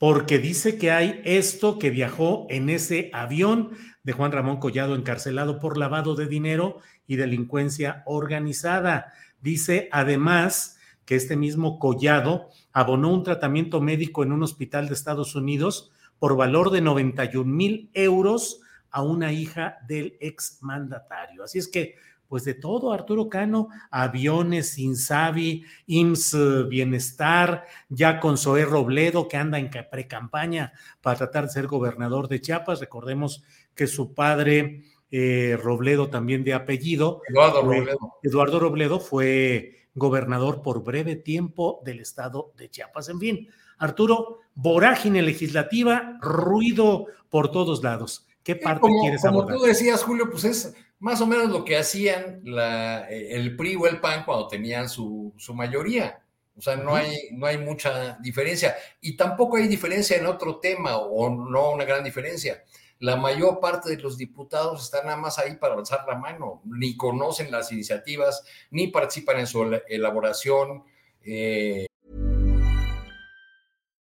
porque 0.07 0.37
dice 0.37 0.77
que 0.77 0.91
hay 0.91 1.19
esto 1.25 1.79
que 1.79 1.89
viajó 1.89 2.45
en 2.51 2.69
ese 2.69 3.09
avión 3.11 3.71
de 4.03 4.13
Juan 4.13 4.31
Ramón 4.31 4.57
Collado 4.57 4.93
encarcelado 4.93 5.57
por 5.57 5.79
lavado 5.79 6.13
de 6.13 6.27
dinero 6.27 6.77
y 7.07 7.15
delincuencia 7.15 8.03
organizada. 8.05 9.11
Dice 9.41 9.89
además 9.91 10.77
que 11.05 11.15
este 11.15 11.35
mismo 11.35 11.79
Collado 11.79 12.49
abonó 12.71 13.11
un 13.11 13.23
tratamiento 13.23 13.81
médico 13.81 14.21
en 14.21 14.31
un 14.31 14.43
hospital 14.43 14.87
de 14.87 14.93
Estados 14.93 15.33
Unidos 15.33 15.91
por 16.19 16.37
valor 16.37 16.69
de 16.69 16.81
91 16.81 17.51
mil 17.51 17.89
euros 17.95 18.61
a 18.91 19.01
una 19.01 19.33
hija 19.33 19.79
del 19.87 20.17
exmandatario. 20.19 21.43
Así 21.43 21.57
es 21.57 21.67
que 21.67 21.95
pues 22.27 22.43
de 22.43 22.53
todo, 22.53 22.91
Arturo 22.91 23.29
Cano, 23.29 23.69
aviones, 23.91 24.77
Insabi, 24.77 25.63
IMSS 25.87 26.33
eh, 26.33 26.63
Bienestar, 26.67 27.65
ya 27.89 28.19
con 28.19 28.37
Zoé 28.37 28.65
Robledo, 28.65 29.27
que 29.27 29.37
anda 29.37 29.59
en 29.59 29.69
pre-campaña 29.69 30.73
para 31.01 31.17
tratar 31.17 31.45
de 31.45 31.51
ser 31.51 31.67
gobernador 31.67 32.27
de 32.27 32.41
Chiapas. 32.41 32.79
Recordemos 32.79 33.43
que 33.73 33.87
su 33.87 34.13
padre, 34.13 34.83
eh, 35.11 35.57
Robledo, 35.61 36.09
también 36.09 36.43
de 36.43 36.53
apellido, 36.53 37.21
Eduardo 37.29 37.61
Robledo. 37.61 37.97
Eduardo 38.23 38.59
Robledo 38.59 38.99
fue 38.99 39.89
gobernador 39.93 40.61
por 40.61 40.83
breve 40.83 41.15
tiempo 41.15 41.81
del 41.85 41.99
estado 41.99 42.53
de 42.57 42.69
Chiapas. 42.69 43.09
En 43.09 43.19
fin, 43.19 43.47
Arturo, 43.77 44.39
vorágine 44.53 45.21
legislativa, 45.21 46.17
ruido 46.21 47.07
por 47.29 47.51
todos 47.51 47.83
lados. 47.83 48.27
¿Qué 48.45 48.55
parte 48.55 48.87
quieres 49.01 49.25
abordar? 49.25 49.55
Como 49.55 49.59
tú 49.59 49.67
decías, 49.67 50.03
Julio, 50.03 50.29
pues 50.29 50.43
es 50.43 50.75
más 50.99 51.19
o 51.19 51.25
menos 51.25 51.49
lo 51.49 51.65
que 51.65 51.77
hacían 51.77 52.41
la, 52.43 53.09
el 53.09 53.55
PRI 53.55 53.75
o 53.75 53.87
el 53.87 53.99
PAN 53.99 54.23
cuando 54.23 54.47
tenían 54.47 54.87
su, 54.87 55.33
su 55.35 55.55
mayoría. 55.55 56.21
O 56.55 56.61
sea, 56.61 56.75
no 56.75 56.95
hay, 56.95 57.17
no 57.31 57.47
hay 57.47 57.57
mucha 57.57 58.19
diferencia. 58.21 58.75
Y 59.01 59.17
tampoco 59.17 59.57
hay 59.57 59.67
diferencia 59.67 60.15
en 60.15 60.27
otro 60.27 60.59
tema, 60.59 60.95
o 60.97 61.27
no 61.27 61.71
una 61.71 61.85
gran 61.85 62.03
diferencia. 62.03 62.63
La 62.99 63.15
mayor 63.15 63.59
parte 63.59 63.89
de 63.89 63.97
los 63.97 64.15
diputados 64.15 64.83
están 64.83 65.07
nada 65.07 65.17
más 65.17 65.39
ahí 65.39 65.55
para 65.55 65.73
avanzar 65.73 66.05
la 66.07 66.15
mano, 66.15 66.61
ni 66.65 66.95
conocen 66.95 67.49
las 67.49 67.71
iniciativas, 67.71 68.45
ni 68.69 68.89
participan 68.89 69.39
en 69.39 69.47
su 69.47 69.63
elaboración. 69.87 70.83
Eh, 71.23 71.87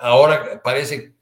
Ahora 0.00 0.60
parece 0.62 1.14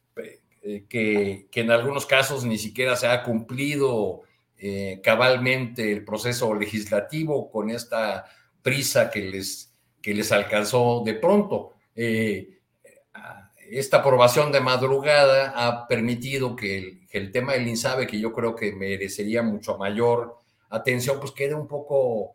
eh, 0.62 0.84
que, 0.88 1.48
que 1.50 1.60
en 1.60 1.70
algunos 1.70 2.04
casos 2.04 2.44
ni 2.44 2.58
siquiera 2.58 2.94
se 2.96 3.06
ha 3.06 3.22
cumplido 3.22 4.22
eh, 4.58 5.00
cabalmente 5.02 5.92
el 5.92 6.04
proceso 6.04 6.52
legislativo 6.54 7.50
con 7.50 7.70
esta 7.70 8.26
prisa 8.60 9.08
que 9.08 9.22
les, 9.22 9.72
que 10.02 10.12
les 10.12 10.30
alcanzó 10.30 11.02
de 11.04 11.14
pronto. 11.14 11.74
Eh, 11.94 12.58
esta 13.70 13.98
aprobación 13.98 14.53
de 14.53 14.61
madrugada 14.61 15.53
ha 15.57 15.86
permitido 15.86 16.57
que 16.57 17.07
el, 17.11 17.32
tema 17.32 17.53
del 17.53 17.68
INSABE, 17.68 18.07
que 18.07 18.18
yo 18.18 18.32
creo 18.32 18.55
que 18.57 18.72
merecería 18.72 19.42
mucho 19.42 19.78
mayor 19.78 20.38
atención, 20.70 21.20
pues 21.20 21.32
quede 21.32 21.55
un 21.55 21.68
poco 21.68 22.34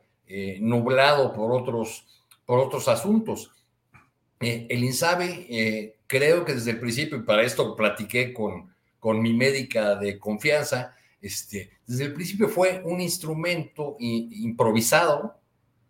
nublado 0.59 1.33
por 1.33 1.51
otros, 1.51 2.05
por 2.45 2.59
otros 2.59 2.87
asuntos. 2.87 3.51
el 4.39 4.83
INSABE, 4.83 5.95
creo 6.13 6.45
que 6.45 6.53
desde 6.53 6.69
el 6.69 6.79
principio, 6.79 7.17
y 7.17 7.23
para 7.23 7.41
esto 7.41 7.75
platiqué 7.75 8.33
con, 8.33 8.71
con 8.99 9.19
mi 9.19 9.33
médica 9.33 9.95
de 9.95 10.19
confianza, 10.19 10.95
este, 11.19 11.71
desde 11.87 12.03
el 12.03 12.13
principio 12.13 12.47
fue 12.47 12.83
un 12.85 13.01
instrumento 13.01 13.95
improvisado 13.97 15.39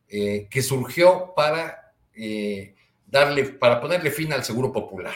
eh, 0.07 0.47
que 0.49 0.61
surgió 0.61 1.33
para 1.35 1.93
eh, 2.15 2.73
darle, 3.05 3.43
para 3.43 3.81
ponerle 3.81 4.11
fin 4.11 4.31
al 4.31 4.45
seguro 4.45 4.71
popular. 4.71 5.15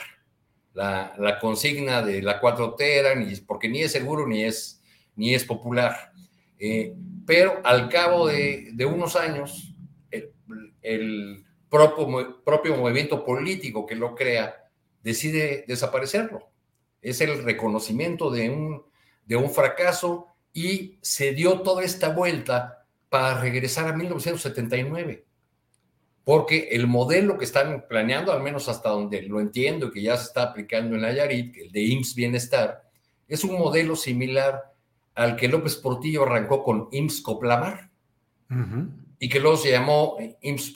la, 0.73 1.39
consigna 1.39 2.01
de 2.01 2.21
la 2.21 2.41
4T 2.41 2.81
era 2.81 3.15
ni, 3.15 3.33
porque 3.37 3.69
ni 3.69 3.81
es 3.83 3.93
seguro 3.93 4.27
ni 4.27 4.43
es, 4.43 4.81
ni 5.15 5.33
es 5.33 5.45
popular. 5.45 6.11
Eh, 6.59 6.93
pero 7.25 7.61
al 7.63 7.87
cabo 7.87 8.27
de, 8.27 8.75
unos 8.85 9.15
años, 9.15 9.73
el, 10.81 11.45
propio, 11.69 12.43
propio 12.43 12.75
movimiento 12.75 13.23
político 13.23 13.85
que 13.85 13.95
lo 13.95 14.13
crea 14.13 14.66
decide 15.07 15.63
desaparecerlo. 15.67 16.49
Es 17.01 17.21
el 17.21 17.43
reconocimiento 17.43 18.29
de 18.29 18.49
un, 18.49 18.83
de 19.25 19.35
un 19.37 19.49
fracaso 19.49 20.27
y 20.53 20.97
se 21.01 21.31
dio 21.31 21.61
toda 21.61 21.83
esta 21.83 22.09
vuelta 22.09 22.85
para 23.09 23.39
regresar 23.39 23.87
a 23.87 23.93
1979 23.93 25.27
porque 26.27 26.67
el 26.73 26.87
modelo 26.87 27.37
que 27.37 27.45
están 27.45 27.85
planeando, 27.87 28.33
al 28.33 28.43
menos 28.43 28.67
hasta 28.67 28.89
donde 28.89 29.21
lo 29.21 29.39
entiendo, 29.39 29.89
que 29.89 30.01
ya 30.01 30.17
se 30.17 30.25
está 30.25 30.43
aplicando 30.43 30.93
en 30.93 31.03
Nayarit, 31.03 31.55
el 31.55 31.71
de 31.71 31.79
IMSS 31.83 32.15
Bienestar, 32.15 32.83
es 33.29 33.45
un 33.45 33.57
modelo 33.57 33.95
similar 33.95 34.73
al 35.15 35.37
que 35.37 35.47
López 35.47 35.77
Portillo 35.77 36.23
arrancó 36.23 36.65
con 36.65 36.89
IMSS 36.91 37.21
Coplamar, 37.21 37.89
y 39.19 39.29
que 39.29 39.39
luego 39.39 39.55
se 39.55 39.71
llamó 39.71 40.17
IMSS, 40.41 40.73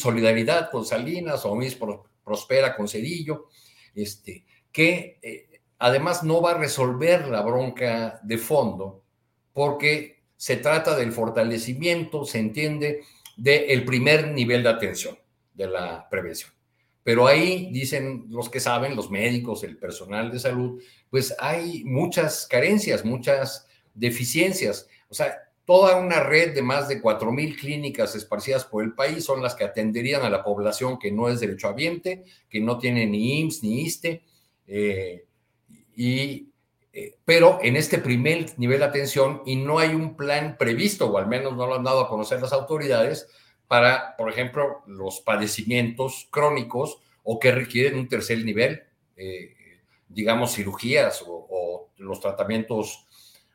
Solidaridad 0.00 0.70
con 0.70 0.86
Salinas 0.86 1.44
o 1.44 1.54
IMSS 1.54 1.78
Prospera 2.24 2.74
con 2.74 2.88
Cedillo, 2.88 3.48
este, 3.94 4.44
que 4.72 5.18
eh, 5.22 5.60
además 5.78 6.22
no 6.22 6.40
va 6.40 6.52
a 6.52 6.58
resolver 6.58 7.28
la 7.28 7.42
bronca 7.42 8.20
de 8.22 8.38
fondo, 8.38 9.02
porque 9.52 10.22
se 10.36 10.56
trata 10.56 10.96
del 10.96 11.12
fortalecimiento, 11.12 12.24
se 12.24 12.38
entiende, 12.38 13.02
del 13.36 13.84
primer 13.84 14.28
nivel 14.28 14.62
de 14.62 14.68
atención 14.68 15.18
de 15.54 15.66
la 15.66 16.08
prevención. 16.08 16.50
Pero 17.02 17.26
ahí 17.26 17.68
dicen 17.70 18.26
los 18.30 18.48
que 18.48 18.60
saben, 18.60 18.96
los 18.96 19.10
médicos, 19.10 19.62
el 19.62 19.76
personal 19.76 20.30
de 20.30 20.38
salud, 20.38 20.82
pues 21.10 21.34
hay 21.38 21.84
muchas 21.84 22.46
carencias, 22.46 23.04
muchas 23.04 23.68
deficiencias. 23.92 24.88
O 25.08 25.14
sea, 25.14 25.36
toda 25.64 25.96
una 25.96 26.20
red 26.20 26.54
de 26.54 26.62
más 26.62 26.88
de 26.88 27.02
4.000 27.02 27.58
clínicas 27.58 28.14
esparcidas 28.14 28.64
por 28.64 28.84
el 28.84 28.94
país 28.94 29.24
son 29.24 29.42
las 29.42 29.54
que 29.54 29.64
atenderían 29.64 30.22
a 30.22 30.30
la 30.30 30.44
población 30.44 30.98
que 30.98 31.10
no 31.10 31.28
es 31.28 31.40
derechohabiente, 31.40 32.24
que 32.48 32.60
no 32.60 32.78
tiene 32.78 33.06
ni 33.06 33.40
IMSS 33.40 33.62
ni 33.62 33.80
ISTE. 33.82 34.22
Eh, 34.66 35.26
y, 35.96 36.50
eh, 36.92 37.16
pero 37.24 37.58
en 37.62 37.76
este 37.76 37.98
primer 37.98 38.58
nivel 38.58 38.80
de 38.80 38.84
atención 38.84 39.42
y 39.46 39.56
no 39.56 39.78
hay 39.78 39.90
un 39.90 40.16
plan 40.16 40.56
previsto, 40.58 41.10
o 41.10 41.18
al 41.18 41.26
menos 41.26 41.56
no 41.56 41.66
lo 41.66 41.74
han 41.74 41.84
dado 41.84 42.00
a 42.00 42.08
conocer 42.08 42.40
las 42.40 42.52
autoridades, 42.52 43.28
para, 43.66 44.16
por 44.16 44.30
ejemplo, 44.30 44.82
los 44.86 45.20
padecimientos 45.20 46.28
crónicos 46.30 46.98
o 47.22 47.38
que 47.38 47.50
requieren 47.50 47.98
un 47.98 48.08
tercer 48.08 48.44
nivel, 48.44 48.82
eh, 49.16 49.54
digamos, 50.08 50.54
cirugías 50.54 51.24
o, 51.26 51.90
los 51.96 52.20
tratamientos 52.20 53.06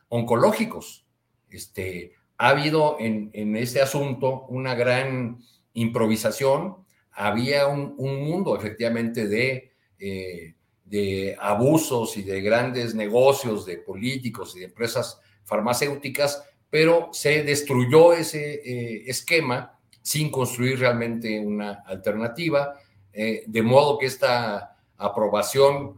oncológicos. 0.07 1.05
Este, 1.49 2.13
ha 2.37 2.49
habido 2.49 2.97
en, 2.99 3.55
este 3.55 3.81
asunto 3.81 4.45
una 4.49 4.75
gran 4.75 5.39
improvisación, 5.73 6.77
había 7.11 7.67
un, 7.67 7.95
mundo 7.97 8.55
efectivamente 8.55 9.27
de 9.27 9.73
eh, 9.99 10.55
de 10.85 11.37
abusos 11.39 12.17
y 12.17 12.23
de 12.23 12.41
grandes 12.41 12.95
negocios 12.95 13.63
de 13.67 13.77
políticos 13.77 14.55
y 14.55 14.59
de 14.59 14.65
empresas 14.65 15.19
farmacéuticas, 15.43 16.43
pero 16.67 17.09
se 17.11 17.43
destruyó 17.43 18.13
ese 18.13 18.55
eh, 18.55 19.03
esquema 19.05 19.77
sin 20.01 20.31
construir 20.31 20.79
realmente 20.79 21.39
una 21.39 21.83
alternativa, 21.85 22.73
eh, 23.13 23.43
de 23.45 23.61
modo 23.61 23.99
que 23.99 24.07
esta 24.07 24.77
aprobación 24.97 25.97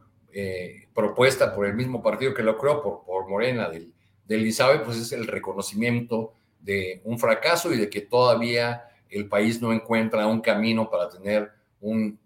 propuesta 0.94 1.54
por 1.54 1.66
el 1.66 1.74
mismo 1.74 2.02
partido 2.02 2.34
que 2.34 2.42
lo 2.42 2.58
creó, 2.58 2.82
por 2.82 3.28
Morena 3.28 3.70
del, 3.70 3.94
del 4.32 4.48
ISABE, 4.48 4.80
pues 4.80 4.98
es 4.98 5.12
el 5.12 5.28
reconocimiento 5.28 6.34
de 6.62 7.02
un 7.04 7.20
fracaso 7.20 7.74
y 7.74 7.78
de 7.78 7.90
que 7.90 8.02
todavía 8.02 8.86
el 9.10 9.28
país 9.28 9.62
no 9.62 9.74
encuentra 9.74 10.26
un 10.26 10.40
camino 10.40 10.90
para 10.90 11.10
tener 11.10 11.52
un 11.82 12.18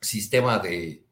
sistema 0.00 0.60
de, 0.60 1.02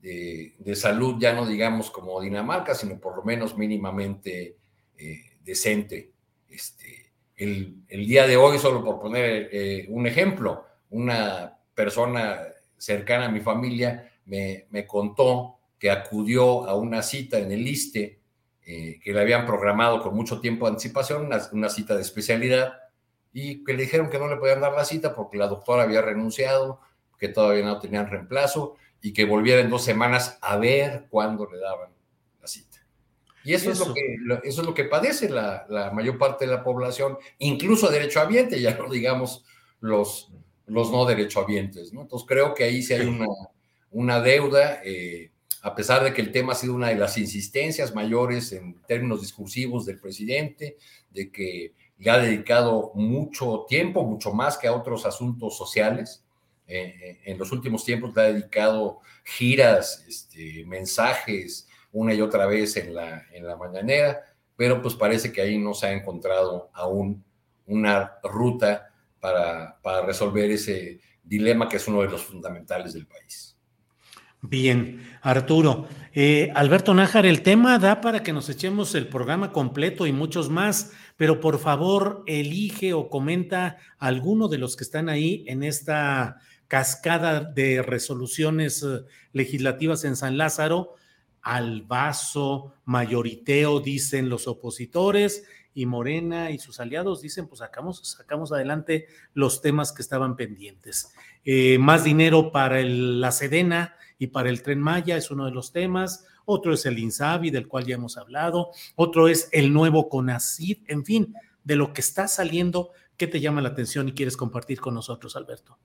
de, 0.00 0.74
salud, 0.74 1.16
ya 1.18 1.34
no 1.34 1.46
digamos 1.46 1.90
como 1.90 2.20
Dinamarca, 2.20 2.74
sino 2.74 2.98
por 2.98 3.16
lo 3.16 3.24
menos 3.24 3.58
mínimamente 3.58 4.56
eh, 4.96 5.20
decente. 5.42 6.12
Este, 6.48 7.12
el, 7.36 7.84
día 7.88 8.26
de 8.26 8.36
hoy, 8.36 8.58
solo 8.58 8.82
por 8.82 9.00
poner 9.00 9.50
eh, 9.52 9.86
un 9.90 10.06
ejemplo, 10.06 10.64
una 10.90 11.58
persona 11.74 12.40
cercana 12.78 13.26
a 13.26 13.30
mi 13.30 13.40
familia 13.40 14.12
me, 14.24 14.86
contó 14.86 15.58
que 15.78 15.90
acudió 15.90 16.64
a 16.68 16.74
una 16.74 17.02
cita 17.02 17.38
en 17.38 17.52
el 17.52 17.66
ISTE 17.66 18.20
eh, 18.66 18.98
que 19.02 19.12
le 19.12 19.20
habían 19.20 19.46
programado 19.46 20.00
con 20.02 20.14
mucho 20.14 20.40
tiempo 20.40 20.66
de 20.66 20.70
anticipación, 20.70 21.26
una, 21.26 21.38
una, 21.52 21.68
cita 21.68 21.94
de 21.94 22.02
especialidad, 22.02 22.74
y 23.32 23.64
que 23.64 23.74
le 23.74 23.82
dijeron 23.82 24.08
que 24.08 24.18
no 24.18 24.28
le 24.28 24.36
podían 24.36 24.60
dar 24.60 24.72
la 24.72 24.84
cita 24.84 25.14
porque 25.14 25.36
la 25.36 25.48
doctora 25.48 25.82
había 25.82 26.00
renunciado, 26.00 26.80
que 27.18 27.28
todavía 27.28 27.64
no 27.64 27.78
tenían 27.78 28.08
reemplazo, 28.08 28.76
y 29.02 29.12
que 29.12 29.26
volviera 29.26 29.60
en 29.60 29.68
dos 29.68 29.84
semanas 29.84 30.38
a 30.40 30.56
ver 30.56 31.06
cuándo 31.10 31.46
le 31.50 31.58
daban 31.58 31.90
la 32.40 32.46
cita. 32.46 32.78
Y 33.44 33.52
eso, 33.52 33.70
Es, 33.70 33.78
lo 33.78 33.92
que, 33.92 34.00
eso 34.44 34.62
es 34.62 34.66
lo 34.66 34.72
que 34.72 34.84
padece 34.84 35.28
la, 35.28 35.66
la, 35.68 35.90
mayor 35.90 36.16
parte 36.16 36.46
de 36.46 36.52
la 36.52 36.64
población, 36.64 37.18
incluso 37.38 37.90
derechohabiente, 37.90 38.58
ya 38.58 38.78
no 38.78 38.88
digamos 38.88 39.44
los, 39.80 40.32
los 40.66 40.90
no 40.90 41.04
derechohabientes. 41.04 41.92
¿no? 41.92 42.00
Entonces 42.00 42.26
creo 42.26 42.54
que 42.54 42.64
ahí 42.64 42.82
sí 42.82 42.94
hay 42.94 43.06
una, 43.06 43.26
una 43.90 44.20
deuda, 44.22 44.80
eh, 44.82 45.30
a 45.64 45.74
pesar 45.74 46.04
de 46.04 46.12
que 46.12 46.20
el 46.20 46.30
tema 46.30 46.52
ha 46.52 46.56
sido 46.56 46.74
una 46.74 46.90
de 46.90 46.96
las 46.96 47.16
insistencias 47.16 47.94
mayores 47.94 48.52
en 48.52 48.82
términos 48.82 49.22
discursivos 49.22 49.86
del 49.86 49.98
presidente, 49.98 50.76
de 51.10 51.32
que 51.32 51.72
le 51.96 52.10
ha 52.10 52.18
dedicado 52.18 52.92
mucho 52.94 53.64
tiempo, 53.66 54.04
mucho 54.04 54.34
más 54.34 54.58
que 54.58 54.68
a 54.68 54.74
otros 54.74 55.06
asuntos 55.06 55.56
sociales, 55.56 56.22
eh, 56.66 56.94
eh, 57.02 57.20
en 57.24 57.38
los 57.38 57.50
últimos 57.50 57.82
tiempos 57.82 58.14
le 58.14 58.20
ha 58.20 58.32
dedicado 58.32 59.00
giras, 59.24 60.04
este, 60.06 60.66
mensajes 60.66 61.66
una 61.92 62.12
y 62.12 62.20
otra 62.20 62.44
vez 62.44 62.76
en 62.76 62.94
la, 62.94 63.24
en 63.32 63.46
la 63.46 63.56
mañanera, 63.56 64.20
pero 64.56 64.82
pues 64.82 64.94
parece 64.94 65.32
que 65.32 65.40
ahí 65.40 65.56
no 65.56 65.72
se 65.72 65.86
ha 65.86 65.92
encontrado 65.92 66.68
aún 66.74 67.24
una 67.64 68.18
ruta 68.22 68.92
para, 69.18 69.80
para 69.80 70.04
resolver 70.04 70.50
ese 70.50 71.00
dilema 71.22 71.70
que 71.70 71.78
es 71.78 71.88
uno 71.88 72.02
de 72.02 72.08
los 72.08 72.22
fundamentales 72.22 72.92
del 72.92 73.06
país. 73.06 73.53
Bien, 74.46 75.00
Arturo. 75.22 75.88
Eh, 76.12 76.52
Alberto 76.54 76.92
Nájar, 76.92 77.24
el 77.24 77.40
tema 77.40 77.78
da 77.78 78.02
para 78.02 78.22
que 78.22 78.34
nos 78.34 78.50
echemos 78.50 78.94
el 78.94 79.08
programa 79.08 79.52
completo 79.52 80.06
y 80.06 80.12
muchos 80.12 80.50
más, 80.50 80.92
pero 81.16 81.40
por 81.40 81.58
favor 81.58 82.22
elige 82.26 82.92
o 82.92 83.08
comenta 83.08 83.78
alguno 83.98 84.48
de 84.48 84.58
los 84.58 84.76
que 84.76 84.84
están 84.84 85.08
ahí 85.08 85.46
en 85.48 85.62
esta 85.62 86.36
cascada 86.68 87.40
de 87.40 87.80
resoluciones 87.80 88.82
eh, 88.82 89.00
legislativas 89.32 90.04
en 90.04 90.14
San 90.14 90.36
Lázaro, 90.36 90.92
al 91.40 91.80
vaso, 91.80 92.74
mayoriteo, 92.84 93.80
dicen 93.80 94.28
los 94.28 94.46
opositores, 94.46 95.44
y 95.72 95.86
Morena 95.86 96.50
y 96.50 96.58
sus 96.58 96.80
aliados 96.80 97.22
dicen, 97.22 97.48
pues 97.48 97.60
sacamos, 97.60 98.00
sacamos 98.06 98.52
adelante 98.52 99.06
los 99.32 99.62
temas 99.62 99.90
que 99.90 100.02
estaban 100.02 100.36
pendientes. 100.36 101.14
Eh, 101.46 101.78
más 101.78 102.04
dinero 102.04 102.52
para 102.52 102.82
la 102.82 103.32
Sedena 103.32 103.96
y 104.24 104.28
para 104.28 104.48
el 104.48 104.62
Tren 104.62 104.80
Maya 104.80 105.18
es 105.18 105.30
uno 105.30 105.44
de 105.44 105.50
los 105.50 105.70
temas, 105.70 106.26
otro 106.46 106.72
es 106.72 106.86
el 106.86 106.98
INSABI, 106.98 107.50
del 107.50 107.68
cual 107.68 107.84
ya 107.84 107.96
hemos 107.96 108.16
hablado, 108.16 108.70
otro 108.96 109.28
es 109.28 109.50
el 109.52 109.70
nuevo 109.70 110.08
CONACID, 110.08 110.78
en 110.86 111.04
fin, 111.04 111.34
de 111.62 111.76
lo 111.76 111.92
que 111.92 112.00
está 112.00 112.26
saliendo, 112.26 112.90
¿qué 113.18 113.26
te 113.26 113.40
llama 113.40 113.60
la 113.60 113.68
atención 113.68 114.08
y 114.08 114.12
quieres 114.12 114.38
compartir 114.38 114.80
con 114.80 114.94
nosotros, 114.94 115.36
Alberto? 115.36 115.78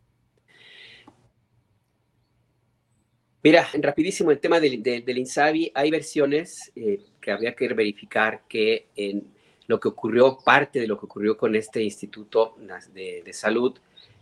Mira, 3.44 3.68
rapidísimo 3.74 4.32
el 4.32 4.40
tema 4.40 4.62
del, 4.62 4.82
del, 4.82 5.18
INSABI, 5.18 5.74
hay 5.76 5.92
versiones 5.92 6.72
eh, 6.78 7.04
que 7.20 7.32
habría 7.32 7.54
que 7.56 7.68
verificar 7.74 8.44
que 8.48 8.88
en 8.96 9.34
lo 9.68 9.82
que 9.82 9.90
ocurrió, 9.90 10.38
parte 10.38 10.80
de 10.80 10.88
lo 10.88 10.98
que 10.98 11.06
ocurrió 11.06 11.38
con 11.38 11.56
este 11.56 11.84
instituto 11.84 12.56
de, 12.94 13.34
salud, 13.34 13.78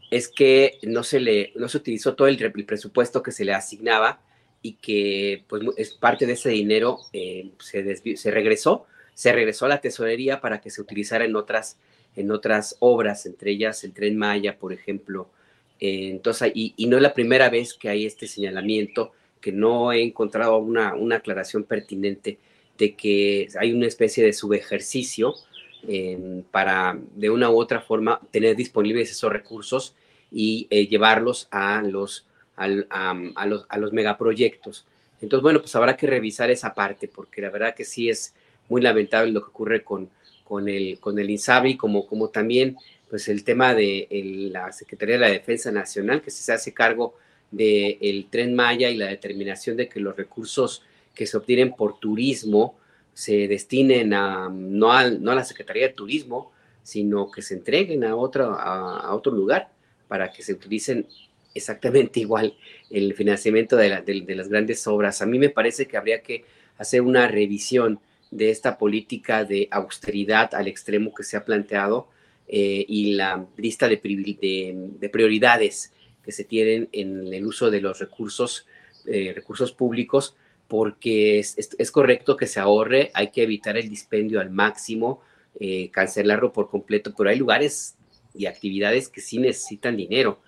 es 0.09 0.27
que 0.27 0.79
no 0.83 1.03
se, 1.03 1.19
le, 1.19 1.51
no 1.55 1.67
se 1.67 1.77
utilizó 1.77 2.15
todo 2.15 2.27
el, 2.27 2.51
presupuesto 2.65 3.21
que 3.21 3.31
se 3.31 3.45
le 3.45 3.53
asignaba 3.53 4.21
y 4.61 4.73
que 4.73 5.43
pues, 5.47 5.63
es 5.77 5.91
parte 5.91 6.25
de 6.25 6.33
ese 6.33 6.49
dinero 6.49 6.99
eh, 7.13 7.51
se, 7.59 8.17
se 8.17 8.31
regresó, 8.31 8.85
se 9.13 9.31
regresó 9.33 9.65
a 9.65 9.69
la 9.69 9.81
tesorería 9.81 10.41
para 10.41 10.61
que 10.61 10.69
se 10.69 10.81
utilizara 10.81 11.25
en 11.25 11.35
otras, 11.35 11.77
en 12.15 12.31
otras 12.31 12.75
obras, 12.79 13.25
entre 13.25 13.51
ellas 13.51 13.83
el 13.83 13.93
tren 13.93 14.17
Maya, 14.17 14.57
por 14.57 14.73
ejemplo, 14.73 15.29
eh, 15.79 16.09
entonces, 16.09 16.51
y, 16.55 16.73
y, 16.75 16.87
no 16.87 16.97
es 16.97 17.03
la 17.03 17.13
primera 17.13 17.49
vez 17.49 17.73
que 17.73 17.89
hay 17.89 18.05
este 18.05 18.27
señalamiento, 18.27 19.11
que 19.39 19.51
no 19.51 19.91
he 19.91 20.01
encontrado 20.01 20.57
una, 20.57 20.95
una 20.95 21.17
aclaración 21.17 21.63
pertinente 21.63 22.39
de 22.77 22.95
que 22.95 23.47
hay 23.59 23.73
una 23.73 23.87
especie 23.87 24.23
de 24.23 24.33
subejercicio 24.33 25.35
eh, 25.87 26.43
para, 26.51 26.97
de 27.15 27.29
una 27.29 27.49
u 27.49 27.59
otra 27.59 27.81
forma, 27.81 28.19
tener 28.31 28.55
disponibles 28.55 29.11
esos 29.11 29.31
recursos 29.31 29.95
y 30.31 30.67
eh, 30.69 30.87
llevarlos 30.87 31.47
a 31.51 31.81
los, 31.81 32.25
a, 32.55 32.67
los, 32.67 33.65
a 33.69 33.77
los 33.77 33.93
megaproyectos. 33.93 34.85
Entonces, 35.21 35.41
bueno, 35.43 35.59
pues 35.59 35.75
habrá 35.75 35.97
que 35.97 36.07
revisar 36.07 36.49
esa 36.51 36.73
parte, 36.73 37.07
porque 37.07 37.41
la 37.41 37.49
verdad 37.49 37.75
que 37.75 37.85
sí 37.85 38.09
es 38.09 38.33
muy 38.69 38.81
lamentable 38.81 39.31
lo 39.31 39.41
que 39.41 39.49
ocurre 39.49 39.83
con, 39.83 40.09
con, 40.43 40.69
el, 40.69 40.99
con 40.99 41.17
el 41.19 41.29
INSABI, 41.29 41.77
como, 41.77 42.07
como 42.07 42.29
también 42.29 42.77
pues 43.09 43.27
el 43.29 43.43
tema 43.43 43.73
de 43.73 44.07
la 44.51 44.71
Secretaría 44.71 45.15
de 45.15 45.21
la 45.21 45.29
Defensa 45.29 45.71
Nacional, 45.71 46.21
que 46.21 46.31
se 46.31 46.51
hace 46.51 46.73
cargo 46.73 47.15
del 47.51 48.27
tren 48.29 48.53
Maya 48.53 48.89
y 48.89 48.97
la 48.97 49.07
determinación 49.07 49.77
de 49.77 49.87
que 49.87 49.99
los 49.99 50.15
recursos 50.15 50.83
que 51.15 51.25
se 51.25 51.37
obtienen 51.37 51.73
por 51.73 51.99
turismo 51.99 52.75
se 53.17 53.47
destinen 53.47 54.13
a, 54.13 54.47
no, 54.47 54.93
a, 54.93 55.09
no 55.09 55.31
a 55.31 55.35
la 55.35 55.43
Secretaría 55.43 55.87
de 55.87 55.93
Turismo, 55.93 56.51
sino 56.83 57.31
que 57.31 57.41
se 57.41 57.55
entreguen 57.55 58.03
a 58.03 58.15
otro, 58.15 58.51
a, 58.51 59.11
otro 59.15 59.31
lugar 59.31 59.71
para 60.07 60.31
que 60.31 60.43
se 60.43 60.53
utilicen 60.53 61.07
exactamente 61.55 62.19
igual 62.27 62.53
el 62.91 63.15
financiamiento 63.15 63.75
de, 63.75 64.03
de, 64.03 64.35
las 64.35 64.49
grandes 64.49 64.85
obras. 64.85 65.23
A 65.23 65.25
mí 65.25 65.39
me 65.39 65.49
parece 65.49 65.87
que 65.87 65.97
habría 65.97 66.21
que 66.21 66.45
hacer 66.77 67.01
una 67.01 67.27
revisión 67.27 67.99
de 68.29 68.51
esta 68.51 68.77
política 68.77 69.45
de 69.45 69.67
austeridad 69.71 70.53
al 70.53 70.67
extremo 70.67 71.11
que 71.11 71.23
se 71.23 71.37
ha 71.37 71.43
planteado 71.43 72.09
eh, 72.47 72.85
y 72.87 73.13
la 73.15 73.47
lista 73.57 73.87
de, 73.87 73.95
de, 73.97 75.09
prioridades 75.09 75.91
que 76.23 76.31
se 76.31 76.43
tienen 76.43 76.87
en 76.91 77.33
el 77.33 77.47
uso 77.47 77.71
de 77.71 77.81
los 77.81 77.97
recursos, 77.97 78.67
eh, 79.07 79.31
recursos 79.33 79.71
públicos, 79.71 80.35
porque 80.67 81.39
es, 81.39 81.55
es, 81.57 81.91
correcto 81.91 82.35
que 82.35 82.47
se 82.47 82.59
ahorre, 82.59 83.11
hay 83.13 83.31
que 83.31 83.43
evitar 83.43 83.77
el 83.77 83.89
dispendio 83.89 84.39
al 84.39 84.49
máximo, 84.49 85.21
eh, 85.59 85.89
cancelarlo 85.91 86.51
por 86.53 86.69
completo, 86.69 87.13
pero 87.17 87.29
hay 87.29 87.37
lugares 87.37 87.95
y 88.33 88.45
actividades 88.45 89.09
que 89.09 89.21
sí 89.21 89.37
necesitan 89.39 89.97
dinero. 89.97 90.39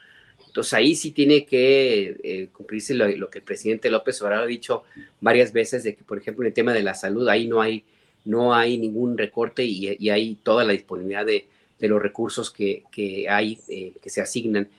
Entonces 0.47 0.73
ahí 0.73 0.95
sí 0.95 1.11
tiene 1.11 1.45
que 1.45 2.49
cumplirse 2.51 2.95
lo, 2.95 3.29
que 3.29 3.39
el 3.39 3.43
presidente 3.43 3.89
López 3.89 4.21
Obrador 4.21 4.45
ha 4.45 4.47
dicho 4.47 4.83
varias 5.21 5.53
veces, 5.53 5.83
de 5.83 5.95
que 5.95 6.03
por 6.03 6.17
ejemplo 6.17 6.43
en 6.43 6.47
el 6.47 6.53
tema 6.53 6.73
de 6.73 6.81
la 6.81 6.95
salud 6.95 7.27
ahí 7.27 7.47
no 7.47 7.61
hay, 7.61 7.83
no 8.25 8.55
hay 8.55 8.77
ningún 8.77 9.17
recorte 9.17 9.63
y, 9.63 9.95
y 9.99 10.09
hay 10.09 10.35
toda 10.35 10.63
la 10.63 10.73
disponibilidad 10.73 11.25
de, 11.25 11.47
de 11.79 11.87
los 11.87 12.01
recursos 12.01 12.51
que, 12.51 12.83
hay, 13.29 13.57
eh, 13.69 13.93
que 14.01 14.09
se 14.09 14.21
asignan. 14.21 14.69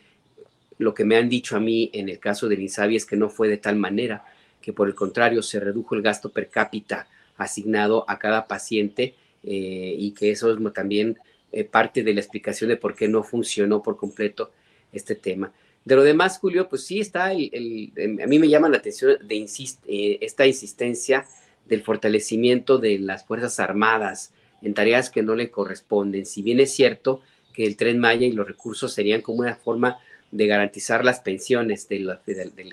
Lo 0.79 0.95
que 0.95 1.05
me 1.05 1.17
han 1.17 1.29
dicho 1.29 1.57
a 1.57 1.61
mí 1.61 1.91
en 1.93 2.09
el 2.09 2.19
caso 2.19 2.49
del 2.49 2.61
INSABI 2.61 2.97
es 2.97 3.07
que 3.07 3.17
no 3.17 3.29
fue 3.29 3.49
de 3.49 3.57
tal 3.57 3.77
manera, 3.77 4.25
que 4.61 4.73
por 4.73 4.89
el 4.89 4.95
contrario 4.95 5.43
se 5.43 5.61
redujo 5.61 5.95
el 5.95 6.03
gasto 6.03 6.31
per 6.31 6.49
cápita 6.49 7.09
asignado 7.37 8.05
a 8.09 8.19
cada 8.19 8.47
paciente 8.47 9.15
eh, 9.43 9.95
y 9.99 10.13
que 10.13 10.31
eso 10.31 10.53
es 10.53 10.73
también 10.73 11.19
eh, 11.53 11.65
parte 11.65 12.03
de 12.03 12.15
la 12.15 12.21
explicación 12.21 12.69
de 12.69 12.77
por 12.77 12.95
qué 12.95 13.09
no 13.09 13.23
funcionó 13.23 13.83
por 13.83 13.97
completo 13.97 14.53
este 14.93 15.15
tema. 15.15 15.53
De 15.85 15.97
lo 15.97 16.03
demás, 16.03 16.39
Julio, 16.39 16.69
pues 16.69 16.85
sí 16.85 17.01
está, 17.01 17.33
el, 17.33 17.93
a 18.23 18.27
mí 18.27 18.39
me 18.39 18.49
llama 18.49 18.69
la 18.69 18.77
atención 18.77 19.17
de 19.27 20.19
esta 20.21 20.47
insistencia 20.47 21.27
del 21.67 21.83
fortalecimiento 21.83 22.79
de 22.79 22.99
las 22.99 23.25
Fuerzas 23.25 23.59
Armadas, 23.61 24.33
en 24.61 24.75
tareas 24.75 25.09
que 25.09 25.23
no 25.23 25.35
le 25.35 25.51
corresponden. 25.51 26.27
Si 26.27 26.43
bien 26.43 26.61
es 26.61 26.73
cierto 26.73 27.23
que 27.55 27.65
el 27.65 27.77
tren 27.77 27.99
Maya 27.99 28.27
y 28.27 28.33
los 28.33 28.47
recursos 28.47 28.93
serían 28.93 29.23
como 29.23 29.41
una 29.41 29.57
forma 29.57 29.99
de 30.31 30.47
garantizar 30.47 31.05
las 31.05 31.21
pensiones 31.21 31.89
del, 31.89 32.11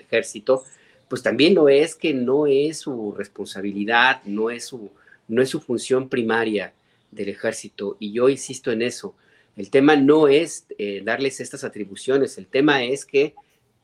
ejército, 0.00 0.64
pues 1.08 1.22
también 1.22 1.54
lo 1.54 1.68
es 1.68 1.94
que 1.94 2.12
no 2.14 2.46
es 2.46 2.78
su 2.80 3.12
responsabilidad, 3.12 4.22
no 4.24 4.50
es 4.50 4.66
su, 4.66 4.90
no 5.26 5.42
es 5.42 5.48
su 5.48 5.60
función 5.60 6.08
primaria 6.08 6.72
del 7.10 7.28
ejército. 7.30 7.96
Y 7.98 8.12
yo 8.12 8.28
insisto 8.28 8.70
en 8.70 8.82
eso. 8.82 9.14
El 9.56 9.70
tema 9.70 9.96
no 9.96 10.28
es 10.28 10.66
eh, 10.78 11.02
darles 11.04 11.40
estas 11.40 11.64
atribuciones, 11.64 12.38
el 12.38 12.46
tema 12.46 12.84
es 12.84 13.04
que 13.04 13.34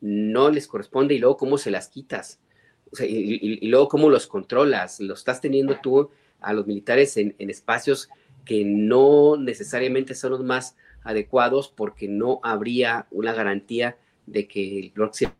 no 0.00 0.50
les 0.50 0.68
corresponde 0.68 1.14
y 1.14 1.18
luego 1.18 1.36
cómo 1.36 1.58
se 1.58 1.70
las 1.70 1.88
quitas. 1.88 2.38
y, 3.00 3.66
luego 3.68 3.88
cómo 3.88 4.10
los 4.10 4.26
controlas. 4.26 5.00
Lo 5.00 5.14
estás 5.14 5.40
teniendo 5.40 5.78
tú 5.82 6.10
a 6.40 6.52
los 6.52 6.66
militares 6.66 7.16
en, 7.16 7.34
espacios 7.38 8.08
que 8.44 8.64
no 8.64 9.36
necesariamente 9.36 10.14
son 10.14 10.32
los 10.32 10.44
más 10.44 10.76
adecuados 11.02 11.72
porque 11.74 12.06
no 12.06 12.40
habría 12.42 13.06
una 13.10 13.32
garantía 13.32 13.96
de 14.26 14.46
que 14.46 14.78
el 14.78 14.90
próximo 14.90 15.32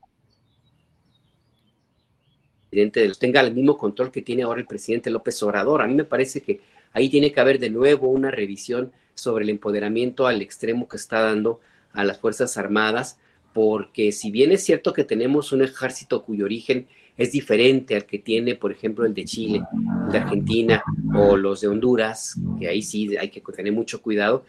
tenga 3.19 3.41
el 3.41 3.55
mismo 3.55 3.77
control 3.77 4.11
que 4.11 4.23
tiene 4.23 4.43
ahora 4.43 4.61
el 4.61 4.67
presidente 4.67 5.11
López 5.11 5.43
Obrador. 5.43 5.83
A 5.83 5.87
mí 5.87 5.95
me 5.95 6.05
parece 6.05 6.41
que 6.41 6.61
ahí 6.93 7.09
tiene 7.09 7.33
que 7.33 7.41
haber 7.41 7.59
de 7.59 7.71
nuevo 7.71 8.09
una 8.09 8.31
revisión 8.31 8.93
sobre 9.15 9.45
el 9.45 9.51
empoderamiento 9.51 10.27
al 10.27 10.43
extremo 10.43 10.89
que 10.89 10.97
está 10.97 11.21
dando 11.21 11.61
a 11.93 12.05
las 12.05 12.19
Fuerzas 12.19 12.57
Armadas, 12.57 13.19
porque 13.53 14.11
si 14.13 14.31
bien 14.31 14.51
es 14.51 14.65
cierto 14.65 14.93
que 14.93 15.05
tenemos 15.05 15.53
un 15.53 15.63
ejército 15.63 16.25
cuyo 16.25 16.45
origen 16.45 16.87
es 17.17 17.31
diferente 17.31 17.95
al 17.95 18.07
que 18.07 18.19
tiene, 18.19 18.57
por 18.57 18.73
ejemplo, 18.73 19.07
el 19.07 19.15
de 19.15 19.25
Chile, 19.25 19.63
de 20.11 20.19
Argentina 20.19 20.83
o 21.15 21.37
los 21.37 21.61
de 21.61 21.69
Honduras, 21.69 22.35
que 22.59 22.67
ahí 22.67 22.83
sí 22.83 23.17
hay 23.17 23.29
que 23.29 23.41
tener 23.41 23.73
mucho 23.73 24.03
cuidado. 24.03 24.45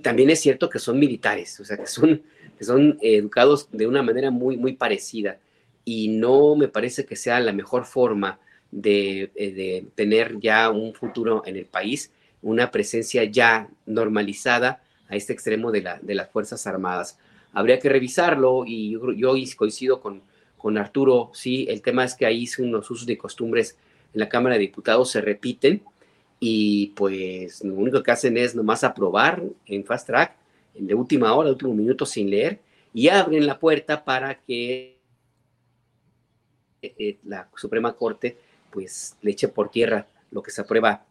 También 0.00 0.30
es 0.30 0.40
cierto 0.40 0.70
que 0.70 0.78
son 0.78 0.98
militares, 0.98 1.60
o 1.60 1.64
sea, 1.64 1.76
que 1.76 1.86
son, 1.86 2.22
que 2.56 2.64
son 2.64 2.96
educados 3.02 3.68
de 3.70 3.86
una 3.86 4.02
manera 4.02 4.30
muy, 4.30 4.56
muy 4.56 4.72
parecida 4.72 5.38
y 5.92 6.06
no 6.06 6.54
me 6.54 6.68
parece 6.68 7.04
que 7.04 7.16
sea 7.16 7.40
la 7.40 7.52
mejor 7.52 7.84
forma 7.84 8.38
de, 8.70 9.32
eh, 9.34 9.50
de 9.50 9.86
tener 9.96 10.38
ya 10.38 10.70
un 10.70 10.94
futuro 10.94 11.42
en 11.44 11.56
el 11.56 11.66
país, 11.66 12.12
una 12.42 12.70
presencia 12.70 13.24
ya 13.24 13.68
normalizada 13.86 14.84
a 15.08 15.16
este 15.16 15.32
extremo 15.32 15.72
de, 15.72 15.82
la, 15.82 15.98
de 16.00 16.14
las 16.14 16.30
Fuerzas 16.30 16.64
Armadas. 16.68 17.18
Habría 17.52 17.80
que 17.80 17.88
revisarlo 17.88 18.62
y 18.64 18.92
yo, 18.92 19.10
yo 19.10 19.34
coincido 19.56 20.00
con, 20.00 20.22
con 20.56 20.78
Arturo, 20.78 21.32
sí, 21.34 21.66
el 21.68 21.82
tema 21.82 22.04
es 22.04 22.14
que 22.14 22.24
ahí 22.24 22.48
unos 22.60 22.88
usos 22.88 23.04
de 23.04 23.18
costumbres 23.18 23.76
en 24.14 24.20
la 24.20 24.28
Cámara 24.28 24.54
de 24.54 24.60
Diputados 24.60 25.10
se 25.10 25.20
repiten 25.20 25.82
y 26.38 26.92
pues 26.94 27.64
lo 27.64 27.74
único 27.74 28.00
que 28.00 28.12
hacen 28.12 28.36
es 28.36 28.54
nomás 28.54 28.84
aprobar 28.84 29.42
en 29.66 29.84
fast 29.84 30.06
track, 30.06 30.36
de 30.72 30.94
última 30.94 31.34
hora, 31.34 31.48
de 31.48 31.54
último 31.54 31.74
minuto 31.74 32.06
sin 32.06 32.30
leer, 32.30 32.60
y 32.94 33.08
abren 33.08 33.44
la 33.44 33.58
puerta 33.58 34.04
para 34.04 34.36
que 34.36 34.99
eh, 36.82 37.18
la 37.24 37.48
Suprema 37.56 37.92
Corte 37.94 38.36
pues 38.70 39.16
le 39.22 39.32
eche 39.32 39.48
por 39.48 39.70
tierra 39.70 40.06
lo 40.30 40.42
que 40.42 40.50
se 40.50 40.60
aprueba 40.60 41.04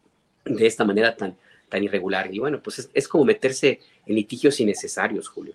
de 0.44 0.66
esta 0.66 0.84
manera 0.84 1.16
tan, 1.16 1.36
tan 1.68 1.84
irregular. 1.84 2.32
Y 2.32 2.38
bueno, 2.38 2.62
pues 2.62 2.88
es 2.92 3.08
como 3.08 3.24
meterse 3.24 3.80
en 4.06 4.14
litigios 4.14 4.58
innecesarios, 4.60 5.28
Julio. 5.28 5.54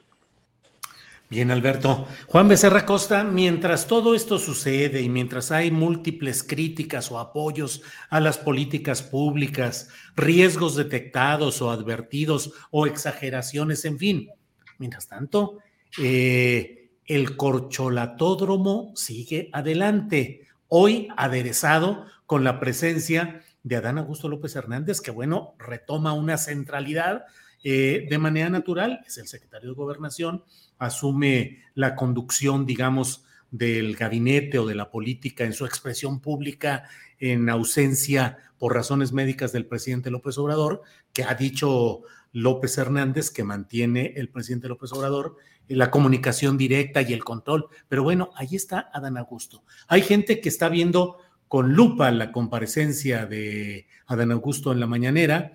Bien, 1.28 1.50
Alberto. 1.50 2.08
Juan 2.28 2.48
Becerra 2.48 2.86
Costa, 2.86 3.24
mientras 3.24 3.88
todo 3.88 4.14
esto 4.14 4.38
sucede 4.38 5.02
y 5.02 5.10
mientras 5.10 5.52
hay 5.52 5.72
múltiples 5.72 6.44
críticas 6.44 7.12
o 7.12 7.18
apoyos 7.18 7.82
a 8.10 8.20
las 8.20 8.38
políticas 8.38 9.02
públicas, 9.02 9.90
riesgos 10.16 10.76
detectados 10.76 11.64
o 11.64 11.72
advertidos 11.72 12.54
o 12.70 12.86
exageraciones, 12.86 13.86
en 13.86 13.98
fin, 13.98 14.30
mientras 14.78 15.08
tanto, 15.08 15.58
eh, 16.00 16.85
el 17.06 17.38
corcholatódromo 17.38 18.92
sigue 18.96 19.50
adelante, 19.54 20.48
hoy 20.68 21.08
aderezado 21.18 22.06
con 22.26 22.44
la 22.44 22.60
presencia 22.60 23.42
de 23.64 23.76
Adán 23.76 23.98
Augusto 23.98 24.30
López 24.30 24.56
Hernández, 24.56 25.02
que 25.02 25.12
bueno, 25.12 25.56
retoma 25.60 26.14
una 26.14 26.38
centralidad 26.38 27.26
eh, 27.64 28.08
de 28.10 28.18
manera 28.18 28.50
natural, 28.50 29.02
es 29.08 29.18
el 29.18 29.28
secretario 29.28 29.70
de 29.70 29.76
Gobernación, 29.76 30.44
asume 30.78 31.64
la 31.74 31.96
conducción, 31.96 32.66
digamos, 32.66 33.24
del 33.52 33.96
gabinete 33.96 34.60
o 34.60 34.66
de 34.66 34.76
la 34.76 34.92
política 34.92 35.46
en 35.46 35.54
su 35.54 35.66
expresión 35.66 36.20
pública 36.20 36.84
en 37.20 37.50
ausencia 37.50 38.38
por 38.58 38.74
razones 38.74 39.14
médicas 39.14 39.52
del 39.52 39.66
presidente 39.66 40.12
López 40.12 40.38
Obrador, 40.38 40.82
que 41.14 41.24
ha 41.24 41.36
dicho 41.36 42.02
López 42.34 42.78
Hernández 42.78 43.32
que 43.32 43.44
mantiene 43.44 44.14
el 44.18 44.30
presidente 44.30 44.68
López 44.68 44.92
Obrador 44.92 45.38
la 45.68 45.92
comunicación 45.92 46.58
directa 46.58 47.02
y 47.02 47.14
el 47.14 47.24
control. 47.24 47.68
Pero 47.88 48.04
bueno, 48.04 48.32
ahí 48.36 48.56
está 48.56 48.90
Adán 48.94 49.18
Augusto. 49.18 49.64
Hay 49.88 50.02
gente 50.02 50.42
que 50.42 50.50
está 50.50 50.70
viendo 50.70 51.18
con 51.48 51.74
lupa 51.74 52.12
la 52.12 52.32
comparecencia 52.32 53.26
de 53.26 53.88
Adán 54.08 54.32
Augusto 54.32 54.72
en 54.72 54.80
la 54.80 54.88
mañanera 54.88 55.54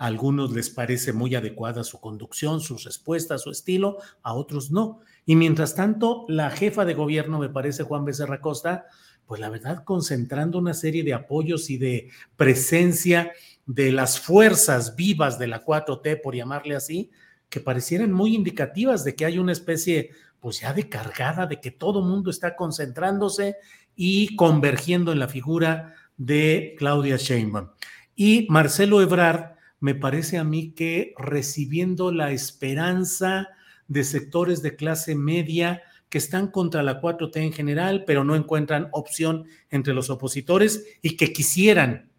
a 0.00 0.06
algunos 0.06 0.52
les 0.52 0.70
parece 0.70 1.12
muy 1.12 1.34
adecuada 1.34 1.84
su 1.84 2.00
conducción, 2.00 2.62
sus 2.62 2.84
respuestas, 2.84 3.42
su 3.42 3.50
estilo, 3.50 3.98
a 4.22 4.32
otros 4.32 4.70
no. 4.70 5.00
Y 5.26 5.36
mientras 5.36 5.74
tanto, 5.74 6.24
la 6.26 6.50
jefa 6.50 6.86
de 6.86 6.94
gobierno, 6.94 7.38
me 7.38 7.50
parece 7.50 7.82
Juan 7.82 8.06
Becerra 8.06 8.40
Costa, 8.40 8.86
pues 9.26 9.42
la 9.42 9.50
verdad 9.50 9.84
concentrando 9.84 10.58
una 10.58 10.72
serie 10.72 11.04
de 11.04 11.12
apoyos 11.12 11.68
y 11.68 11.76
de 11.76 12.08
presencia 12.34 13.32
de 13.66 13.92
las 13.92 14.18
fuerzas 14.18 14.96
vivas 14.96 15.38
de 15.38 15.48
la 15.48 15.62
4T, 15.62 16.22
por 16.22 16.34
llamarle 16.34 16.76
así, 16.76 17.10
que 17.50 17.60
parecieran 17.60 18.12
muy 18.12 18.34
indicativas 18.34 19.04
de 19.04 19.14
que 19.14 19.26
hay 19.26 19.38
una 19.38 19.52
especie, 19.52 20.10
pues 20.38 20.60
ya 20.60 20.72
de 20.72 20.88
cargada, 20.88 21.46
de 21.46 21.60
que 21.60 21.72
todo 21.72 22.00
mundo 22.00 22.30
está 22.30 22.56
concentrándose 22.56 23.56
y 23.94 24.34
convergiendo 24.36 25.12
en 25.12 25.18
la 25.18 25.28
figura 25.28 25.94
de 26.16 26.74
Claudia 26.78 27.16
Sheinbaum. 27.16 27.70
Y 28.14 28.46
Marcelo 28.48 29.02
Ebrard, 29.02 29.56
me 29.80 29.94
parece 29.94 30.38
a 30.38 30.44
mí 30.44 30.72
que 30.72 31.14
recibiendo 31.18 32.12
la 32.12 32.30
esperanza 32.30 33.48
de 33.88 34.04
sectores 34.04 34.62
de 34.62 34.76
clase 34.76 35.14
media 35.14 35.82
que 36.08 36.18
están 36.18 36.48
contra 36.48 36.82
la 36.82 37.00
4T 37.00 37.36
en 37.36 37.52
general, 37.52 38.04
pero 38.06 38.24
no 38.24 38.36
encuentran 38.36 38.88
opción 38.92 39.46
entre 39.70 39.94
los 39.94 40.10
opositores 40.10 40.84
y 41.02 41.16
que 41.16 41.32
quisieran 41.32 42.10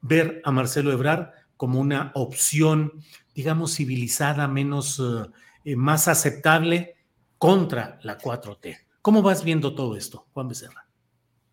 ver 0.00 0.40
a 0.44 0.52
Marcelo 0.52 0.92
Ebrard 0.92 1.30
como 1.62 1.78
una 1.78 2.10
opción, 2.16 3.04
digamos, 3.36 3.76
civilizada, 3.76 4.48
menos, 4.48 4.98
eh, 4.98 5.30
eh, 5.64 5.76
más 5.76 6.08
aceptable 6.08 6.96
contra 7.38 8.00
la 8.02 8.18
4T. 8.18 8.80
¿Cómo 9.00 9.22
vas 9.22 9.44
viendo 9.44 9.72
todo 9.72 9.96
esto, 9.96 10.26
Juan 10.32 10.48
Becerra? 10.48 10.88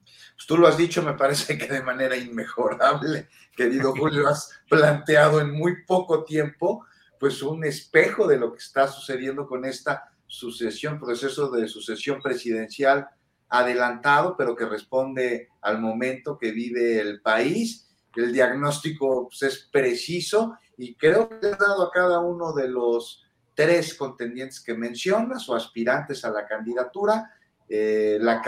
Pues 0.03 0.47
tú 0.47 0.57
lo 0.57 0.67
has 0.67 0.79
dicho, 0.79 1.03
me 1.03 1.13
parece 1.13 1.59
que 1.59 1.67
de 1.67 1.83
manera 1.83 2.17
inmejorable, 2.17 3.29
querido 3.55 3.93
Julio, 3.95 4.27
has 4.27 4.49
planteado 4.67 5.41
en 5.41 5.51
muy 5.51 5.83
poco 5.85 6.23
tiempo, 6.23 6.87
pues 7.19 7.43
un 7.43 7.63
espejo 7.63 8.25
de 8.25 8.37
lo 8.37 8.51
que 8.51 8.57
está 8.57 8.87
sucediendo 8.87 9.45
con 9.45 9.63
esta 9.63 10.09
sucesión, 10.25 10.99
proceso 10.99 11.51
de 11.51 11.67
sucesión 11.67 12.19
presidencial 12.19 13.07
adelantado, 13.47 14.35
pero 14.35 14.55
que 14.55 14.65
responde 14.65 15.49
al 15.61 15.79
momento 15.79 16.39
que 16.39 16.51
vive 16.51 16.99
el 16.99 17.21
país. 17.21 17.88
El 18.15 18.33
diagnóstico 18.33 19.27
pues, 19.27 19.41
es 19.43 19.69
preciso 19.71 20.57
y 20.77 20.95
creo 20.95 21.29
que 21.29 21.47
has 21.47 21.57
dado 21.57 21.83
a 21.83 21.91
cada 21.91 22.19
uno 22.19 22.53
de 22.53 22.67
los 22.67 23.25
tres 23.53 23.93
contendientes 23.93 24.61
que 24.61 24.73
mencionas 24.73 25.47
o 25.49 25.55
aspirantes 25.55 26.23
a 26.23 26.31
la 26.31 26.47
candidatura 26.47 27.33
eh, 27.67 28.17
la 28.19 28.41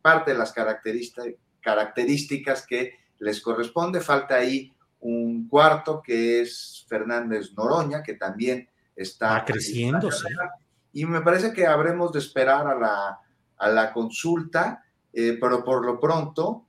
parte 0.00 0.32
de 0.32 0.38
las 0.38 0.52
características 1.60 2.64
que 2.66 2.92
les 3.18 3.40
corresponde. 3.40 4.00
Falta 4.00 4.36
ahí 4.36 4.72
un 5.00 5.48
cuarto 5.48 6.00
que 6.00 6.42
es 6.42 6.86
Fernández 6.88 7.52
Noroña, 7.56 8.02
que 8.02 8.14
también 8.14 8.68
está 8.94 9.44
creciendo. 9.44 10.08
Y 10.92 11.06
me 11.06 11.22
parece 11.22 11.52
que 11.52 11.66
habremos 11.66 12.12
de 12.12 12.20
esperar 12.20 12.68
a 12.68 12.78
la, 12.78 13.18
a 13.56 13.68
la 13.68 13.92
consulta, 13.92 14.84
eh, 15.12 15.38
pero 15.40 15.64
por 15.64 15.84
lo 15.84 15.98
pronto, 15.98 16.66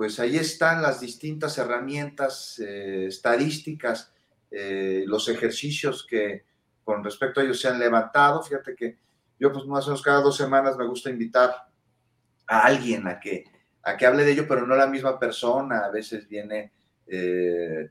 pues 0.00 0.18
ahí 0.18 0.38
están 0.38 0.80
las 0.80 0.98
distintas 0.98 1.58
herramientas 1.58 2.58
eh, 2.58 3.04
estadísticas, 3.06 4.14
los 4.50 5.28
ejercicios 5.28 6.06
que 6.08 6.46
con 6.82 7.04
respecto 7.04 7.38
a 7.38 7.42
ellos 7.44 7.60
se 7.60 7.68
han 7.68 7.78
levantado. 7.78 8.42
Fíjate 8.42 8.74
que 8.74 8.96
yo 9.38 9.52
pues 9.52 9.66
más 9.66 9.84
o 9.84 9.88
menos 9.88 10.00
cada 10.00 10.22
dos 10.22 10.38
semanas 10.38 10.78
me 10.78 10.86
gusta 10.86 11.10
invitar 11.10 11.54
a 12.46 12.60
alguien 12.60 13.06
a 13.08 13.20
que, 13.20 13.44
a 13.82 13.94
que 13.94 14.06
hable 14.06 14.24
de 14.24 14.32
ello, 14.32 14.46
pero 14.48 14.66
no 14.66 14.74
la 14.74 14.86
misma 14.86 15.18
persona. 15.18 15.80
A 15.80 15.90
veces 15.90 16.26
viene, 16.26 16.72
eh, 17.06 17.90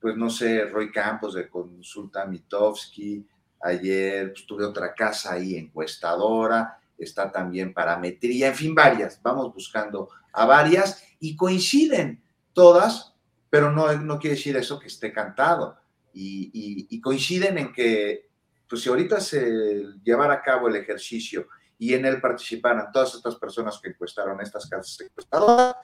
pues 0.00 0.16
no 0.16 0.30
sé, 0.30 0.64
Roy 0.64 0.90
Campos 0.90 1.34
de 1.34 1.48
Consulta 1.48 2.26
Mitowski. 2.26 3.24
Ayer 3.60 4.32
pues, 4.32 4.44
tuve 4.44 4.64
otra 4.64 4.92
casa 4.92 5.34
ahí 5.34 5.54
encuestadora. 5.54 6.80
Está 6.98 7.30
también 7.30 7.72
parametría, 7.72 8.48
en 8.48 8.56
fin, 8.56 8.74
varias. 8.74 9.22
Vamos 9.22 9.54
buscando 9.54 10.08
a 10.34 10.46
varias 10.46 11.02
y 11.20 11.36
coinciden 11.36 12.22
todas, 12.52 13.14
pero 13.50 13.72
no, 13.72 13.92
no 13.94 14.18
quiere 14.18 14.36
decir 14.36 14.56
eso 14.56 14.78
que 14.78 14.88
esté 14.88 15.12
cantado. 15.12 15.78
y 16.12 17.00
coinciden 17.00 17.58
en 17.58 17.72
que 17.72 18.28
pues 18.68 18.82
si 18.82 18.88
ahorita 18.88 19.20
se 19.20 19.84
llevara 20.02 20.34
a 20.34 20.42
cabo 20.42 20.68
el 20.68 20.76
ejercicio 20.76 21.46
y 21.78 21.94
en 21.94 22.06
él 22.06 22.20
participaran 22.20 22.90
todas 22.92 23.14
estas 23.14 23.36
personas 23.36 23.78
que 23.80 23.90
encuestaron 23.90 24.40
estas 24.40 24.68
casas 24.68 25.00
encuestadoras, 25.00 25.76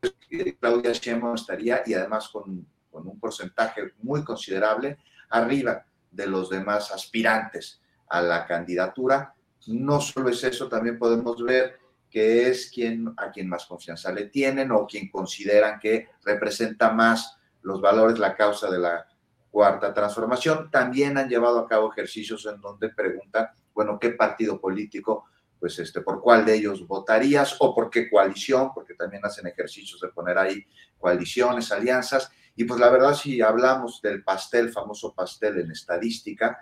pues, 0.00 0.14
Claudia 0.60 0.92
Sheinbaum 0.92 1.34
estaría 1.34 1.82
y 1.86 1.94
además 1.94 2.28
con, 2.28 2.66
con 2.90 3.06
un 3.06 3.18
porcentaje 3.18 3.94
muy 4.02 4.24
considerable 4.24 4.98
arriba 5.30 5.86
de 6.10 6.26
los 6.26 6.50
demás 6.50 6.90
aspirantes 6.90 7.80
a 8.08 8.20
la 8.20 8.46
candidatura. 8.46 9.34
No 9.68 10.00
solo 10.00 10.28
es 10.28 10.42
eso, 10.44 10.68
también 10.68 10.98
podemos 10.98 11.42
ver 11.42 11.78
que 12.10 12.48
es 12.48 12.70
quien 12.70 13.12
a 13.16 13.30
quien 13.30 13.48
más 13.48 13.66
confianza 13.66 14.12
le 14.12 14.26
tienen 14.26 14.70
o 14.70 14.86
quien 14.86 15.10
consideran 15.10 15.78
que 15.78 16.08
representa 16.24 16.90
más 16.92 17.36
los 17.62 17.80
valores, 17.80 18.18
la 18.18 18.34
causa 18.34 18.70
de 18.70 18.78
la 18.78 19.06
cuarta 19.50 19.92
transformación. 19.92 20.70
También 20.70 21.18
han 21.18 21.28
llevado 21.28 21.58
a 21.58 21.66
cabo 21.66 21.90
ejercicios 21.90 22.46
en 22.46 22.60
donde 22.60 22.90
preguntan, 22.90 23.48
bueno, 23.74 23.98
¿qué 23.98 24.10
partido 24.10 24.60
político, 24.60 25.24
pues 25.58 25.78
este, 25.78 26.00
por 26.00 26.20
cuál 26.20 26.44
de 26.44 26.54
ellos 26.54 26.86
votarías 26.86 27.56
o 27.58 27.74
por 27.74 27.90
qué 27.90 28.08
coalición? 28.08 28.72
Porque 28.74 28.94
también 28.94 29.24
hacen 29.24 29.46
ejercicios 29.46 30.00
de 30.00 30.08
poner 30.08 30.38
ahí 30.38 30.66
coaliciones, 30.98 31.72
alianzas. 31.72 32.30
Y 32.54 32.64
pues 32.64 32.78
la 32.80 32.88
verdad, 32.88 33.14
si 33.14 33.40
hablamos 33.40 34.00
del 34.00 34.22
pastel, 34.22 34.70
famoso 34.70 35.12
pastel 35.14 35.58
en 35.58 35.70
estadística, 35.70 36.58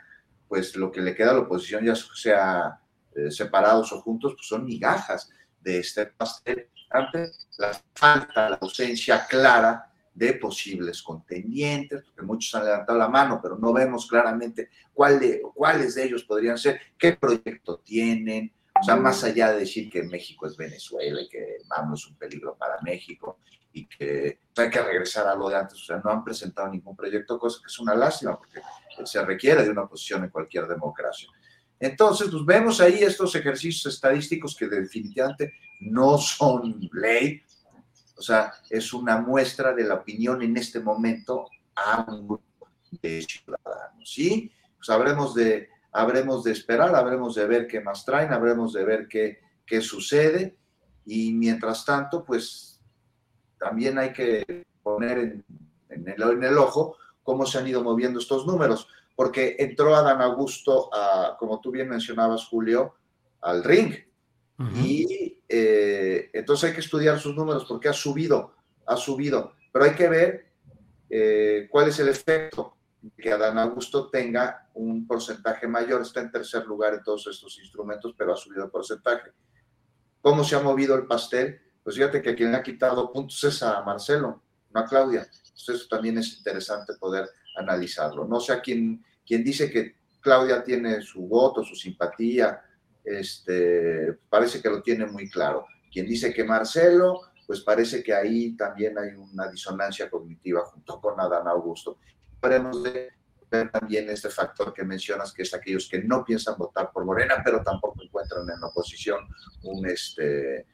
pues 0.49 0.77
lo 0.77 0.91
que 0.91 1.01
le 1.01 1.15
queda 1.15 1.31
a 1.33 1.35
la 1.35 1.41
oposición, 1.41 1.85
ya 1.85 1.95
sea 1.95 2.81
eh, 3.15 3.31
separados 3.31 3.93
o 3.93 4.01
juntos, 4.01 4.35
pues 4.35 4.47
son 4.47 4.65
migajas 4.65 5.31
de 5.61 5.79
este 5.79 6.07
pastel 6.07 6.69
ante 6.91 7.31
la 7.59 7.73
falta, 7.95 8.51
la 8.51 8.59
ausencia 8.61 9.27
clara 9.27 9.91
de 10.15 10.35
posibles 10.35 11.03
contendientes, 11.03 12.03
porque 12.05 12.23
muchos 12.23 12.55
han 12.55 12.65
levantado 12.65 12.99
la 12.99 13.09
mano, 13.09 13.41
pero 13.43 13.59
no 13.59 13.73
vemos 13.73 14.07
claramente 14.07 14.71
cuál 14.93 15.19
de, 15.19 15.43
cuáles 15.55 15.97
de 15.97 16.05
ellos 16.05 16.23
podrían 16.25 16.57
ser, 16.57 16.81
qué 16.97 17.15
proyecto 17.15 17.81
tienen, 17.81 18.53
o 18.81 18.85
sea, 18.85 18.97
más 18.97 19.25
allá 19.25 19.53
de 19.53 19.61
decir 19.61 19.91
que 19.91 20.05
México 20.05 20.47
es 20.47 20.57
Venezuela 20.57 21.21
y 21.21 21.29
que 21.29 21.59
vamos 21.69 22.03
es 22.03 22.11
un 22.11 22.17
peligro 22.17 22.57
para 22.57 22.81
México 22.83 23.41
y 23.73 23.87
que 23.89 24.39
hay 24.57 24.71
que 24.71 24.83
regresar 24.83 25.27
a 25.27 25.35
lo 25.35 25.49
de 25.49 25.57
antes, 25.57 25.81
o 25.83 25.85
sea, 25.85 26.01
no 26.05 26.11
han 26.11 26.23
presentado 26.23 26.69
ningún 26.69 26.95
proyecto, 26.95 27.39
cosa 27.39 27.61
que 27.61 27.67
es 27.67 27.79
una 27.81 27.97
lástima, 27.97 28.39
porque 28.39 28.61
se 29.05 29.25
requiere 29.25 29.65
de 29.65 29.71
una 29.71 29.89
posición 29.89 30.23
en 30.23 30.31
cualquier 30.31 30.69
democracia. 30.69 31.29
Entonces, 31.79 32.29
pues 32.31 32.45
vemos 32.45 32.81
ahí 32.81 33.03
estos 33.03 33.35
ejercicios 33.35 33.93
estadísticos 33.93 34.57
que 34.57 34.67
definitivamente 34.67 35.55
no 35.81 36.19
son 36.19 36.89
ley, 36.93 37.43
o 38.17 38.23
sea, 38.23 38.53
es 38.71 38.93
una 38.93 39.21
muestra 39.21 39.75
de 39.75 39.85
la 39.85 39.95
opinión 39.95 40.41
en 40.43 40.57
este 40.57 40.81
momento 40.81 41.49
a 41.75 42.07
un 42.09 42.29
grupo 42.29 42.69
de 43.03 43.23
ciudadanos. 43.23 44.09
¿sí? 44.09 44.53
Pues 44.77 44.89
habremos 44.89 45.35
de, 45.35 45.69
habremos 45.93 46.45
de 46.45 46.53
esperar, 46.53 46.95
habremos 46.95 47.35
de 47.35 47.47
ver 47.47 47.67
qué 47.67 47.81
más 47.81 48.05
traen, 48.05 48.33
habremos 48.33 48.73
de 48.73 48.85
ver 48.85 49.09
qué, 49.09 49.41
sucede. 49.81 50.57
Y 51.05 51.33
mientras 51.33 51.85
tanto, 51.85 52.25
pues 52.25 52.81
también 53.59 53.99
hay 53.99 54.13
que 54.13 54.65
poner 54.83 55.45
en 55.89 56.45
el 56.45 56.59
ojo 56.59 56.97
cómo 57.25 57.47
se 57.47 57.59
han 57.59 57.67
ido 57.67 57.83
moviendo 57.83 58.21
estos 58.21 58.47
números, 58.47 58.87
porque 59.15 59.57
entró 59.59 59.95
Adán 59.95 60.21
Augusto, 60.21 60.91
a, 60.93 61.37
como 61.39 61.61
tú 61.61 61.71
bien 61.71 61.89
mencionabas, 61.89 62.47
Julio, 62.47 62.95
al 63.41 63.63
ring. 63.63 63.95
Y 64.83 65.43
eh, 65.49 66.31
entonces 66.33 66.69
hay 66.69 66.75
que 66.75 66.81
estudiar 66.81 67.19
sus 67.19 67.35
números 67.35 67.65
porque 67.69 67.89
ha 67.89 67.93
subido, 67.93 68.55
ha 68.87 68.97
subido. 68.97 69.53
Pero 69.73 69.85
hay 69.85 69.95
que 69.95 70.09
ver 70.09 70.53
eh, 71.11 71.69
cuál 71.71 71.89
es 71.89 71.99
el 71.99 72.09
efecto 72.09 72.77
que 73.17 73.33
Adán 73.33 73.59
Augusto 73.59 74.09
tenga 74.09 74.69
un 74.75 75.07
porcentaje 75.07 75.67
mayor. 75.67 76.03
Está 76.03 76.21
en 76.21 76.31
tercer 76.31 76.65
lugar 76.67 76.95
en 76.95 77.03
todos 77.03 77.27
estos 77.27 77.59
instrumentos, 77.59 78.15
pero 78.17 78.33
ha 78.33 78.37
subido 78.37 78.65
el 78.65 78.71
porcentaje. 78.71 79.33
¿Cómo 80.21 80.45
se 80.45 80.57
ha 80.57 80.61
movido 80.61 80.95
el 80.95 81.07
pastel? 81.07 81.61
Pues 81.83 81.97
fíjate 81.97 82.23
que 82.23 82.35
quien 82.35 82.55
ha 82.55 82.63
quitado 82.63 83.13
puntos 83.13 83.43
es 83.45 83.63
a 83.63 83.83
Marcelo, 83.83 84.43
no 84.73 84.81
a 84.81 84.87
Claudia. 84.87 85.23
Entonces 85.23 85.77
eso 85.77 85.89
también 85.89 86.17
es 86.19 86.39
interesante 86.39 86.95
poder 86.95 87.29
analizarlo. 87.57 88.27
No 88.27 88.41
sé 88.41 88.53
a 88.53 88.61
quien, 88.61 89.05
quien 89.27 89.45
dice 89.45 89.71
que 89.71 89.97
Claudia 90.21 90.63
tiene 90.63 91.03
su 91.03 91.27
voto, 91.27 91.63
su 91.63 91.75
simpatía, 91.75 92.63
este, 93.05 94.15
parece 94.29 94.61
que 94.61 94.71
lo 94.71 94.83
tiene 94.83 95.07
muy 95.07 95.29
claro. 95.29 95.67
Quien 95.93 96.07
dice 96.07 96.33
que 96.33 96.45
Marcelo, 96.45 97.21
pues 97.47 97.61
parece 97.61 98.03
que 98.03 98.15
ahí 98.15 98.57
también 98.57 98.99
hay 98.99 99.11
una 99.11 99.49
disonancia 99.49 100.09
cognitiva 100.09 100.65
junto 100.65 101.01
con 101.01 101.21
Adán 101.21 101.47
Augusto. 101.47 101.99
De 102.41 103.11
ver 103.51 103.71
también 103.71 104.11
este 104.11 104.29
factor 104.29 104.73
que 104.73 104.85
mencionas, 104.85 105.33
que 105.33 105.43
es 105.43 105.55
aquellos 105.55 105.89
que 105.89 106.03
no 106.03 106.25
piensan 106.25 106.57
votar 106.59 106.91
por 106.93 107.05
Morena, 107.05 107.37
pero 107.45 107.63
tampoco 107.63 108.03
encuentran 108.03 108.49
en 108.51 108.61
la 108.61 108.67
oposición 108.67 109.29
un, 109.63 109.87
este, 109.87 110.67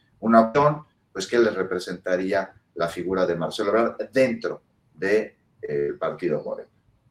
pues 1.13 1.27
que 1.27 1.39
les 1.39 1.55
representaría 1.55 2.53
la 2.75 2.89
figura 2.89 3.27
de 3.27 3.37
Marcelo 3.37 3.97
dentro 4.13 4.63
del 4.95 5.35
de, 5.61 5.95
Partido 5.95 6.43
Morena. 6.43 6.69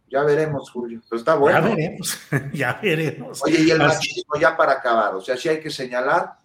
Ya 0.09 0.23
veremos, 0.23 0.71
Julio. 0.71 1.01
Pero 1.07 1.19
está 1.19 1.35
bueno. 1.35 1.69
Ya 1.69 1.75
veremos, 1.75 2.19
ya 2.53 2.79
veremos. 2.81 3.43
Oye, 3.43 3.61
y 3.61 3.71
el 3.71 3.77
machismo 3.77 4.35
ya 4.39 4.57
para 4.57 4.73
acabar, 4.73 5.15
o 5.15 5.21
sea, 5.21 5.37
si 5.37 5.49
hay 5.49 5.59
que 5.59 5.69
señalar 5.69 6.39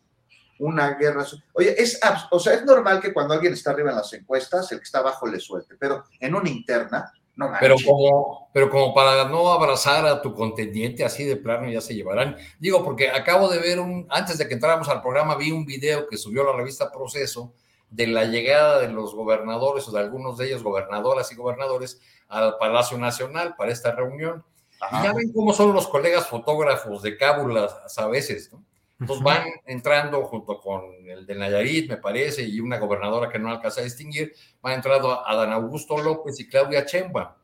una 0.59 0.95
guerra. 0.95 1.25
Oye, 1.55 1.75
es, 1.81 1.99
o 2.31 2.39
sea, 2.39 2.55
es 2.55 2.65
normal 2.65 3.01
que 3.01 3.13
cuando 3.13 3.35
alguien 3.35 3.53
está 3.53 3.71
arriba 3.71 3.91
en 3.91 3.97
las 3.97 4.13
encuestas, 4.13 4.71
el 4.73 4.79
que 4.79 4.85
está 4.85 4.99
abajo 4.99 5.27
le 5.27 5.41
suelte, 5.41 5.77
pero 5.79 6.05
en 6.21 6.35
una 6.35 6.49
interna, 6.49 7.13
no 7.37 7.51
Pero 7.59 7.75
como, 7.85 8.49
pero 8.53 8.71
como 8.71 8.95
para 8.95 9.29
no 9.29 9.51
abrazar 9.51 10.07
a 10.07 10.23
tu 10.23 10.35
contendiente 10.35 11.05
así 11.05 11.25
de 11.25 11.37
plano 11.37 11.69
ya 11.69 11.81
se 11.81 11.95
llevarán. 11.95 12.37
Digo, 12.61 12.85
porque 12.85 13.11
acabo 13.11 13.49
de 13.49 13.59
ver 13.59 13.81
un, 13.81 14.07
antes 14.09 14.39
de 14.39 14.47
que 14.47 14.55
entráramos 14.55 14.89
al 14.89 15.03
programa, 15.03 15.35
vi 15.35 15.51
un 15.51 15.67
video 15.67 16.07
que 16.07 16.17
subió 16.17 16.45
la 16.45 16.53
revista 16.53 16.93
Proceso 16.93 17.53
de 17.95 18.09
la 18.09 18.25
llegada 18.25 18.81
de 18.81 18.89
los 18.89 19.15
gobernadores 19.15 19.87
o 19.87 19.93
de 19.93 20.01
algunos 20.01 20.37
de 20.37 20.47
ellos, 20.47 20.65
gobernadoras 20.65 21.31
y 21.31 21.37
gobernadores, 21.37 22.01
al 22.29 22.57
Palacio 22.59 22.99
Nacional 22.99 23.55
para 23.57 23.71
esta 23.71 23.93
reunión. 23.93 24.45
Y 24.91 25.03
ya 25.05 25.13
ven 25.13 25.33
cómo 25.33 25.53
son 25.53 25.73
los 25.73 25.87
colegas 25.87 26.27
fotógrafos 26.27 27.03
de 27.03 27.17
cábulas 27.17 27.97
a 27.97 28.09
veces, 28.09 28.53
¿no? 28.53 28.65
Entonces 28.99 29.25
van 29.25 29.45
entrando 29.67 30.25
junto 30.25 30.61
con 30.61 30.83
el 31.07 31.27
de 31.27 31.35
Nayarit, 31.35 31.91
me 31.91 31.97
parece, 31.97 32.43
y 32.43 32.61
una 32.61 32.79
gobernadora 32.79 33.31
que 33.31 33.39
no 33.39 33.51
alcanza 33.51 33.81
a 33.81 33.85
distinguir, 33.85 34.35
van 34.61 34.75
entrando 34.75 35.27
a 35.27 35.35
Dan 35.37 35.53
Augusto 35.53 35.99
López 35.99 36.39
y 36.41 36.49
Claudia 36.49 36.85
Chemba. 36.87 37.37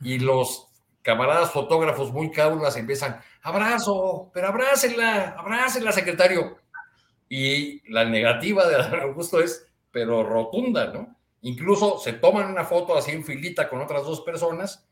Y 0.00 0.18
los 0.18 0.68
camaradas 1.02 1.50
fotógrafos 1.50 2.12
muy 2.12 2.30
cábulas 2.30 2.76
empiezan, 2.76 3.20
abrazo, 3.42 4.30
pero 4.32 4.48
abrácenla, 4.48 5.36
abrácenla, 5.38 5.92
secretario. 5.92 6.58
Y 7.28 7.88
la 7.92 8.04
negativa 8.04 8.66
de 8.66 8.76
Dan 8.76 9.00
Augusto 9.00 9.40
es, 9.40 9.67
pero 9.90 10.22
rotunda, 10.22 10.92
¿no? 10.92 11.16
Incluso 11.42 11.98
se 11.98 12.14
toman 12.14 12.50
una 12.50 12.64
foto 12.64 12.96
así 12.96 13.12
en 13.12 13.24
filita 13.24 13.68
con 13.68 13.80
otras 13.80 14.04
dos 14.04 14.22
personas. 14.22 14.88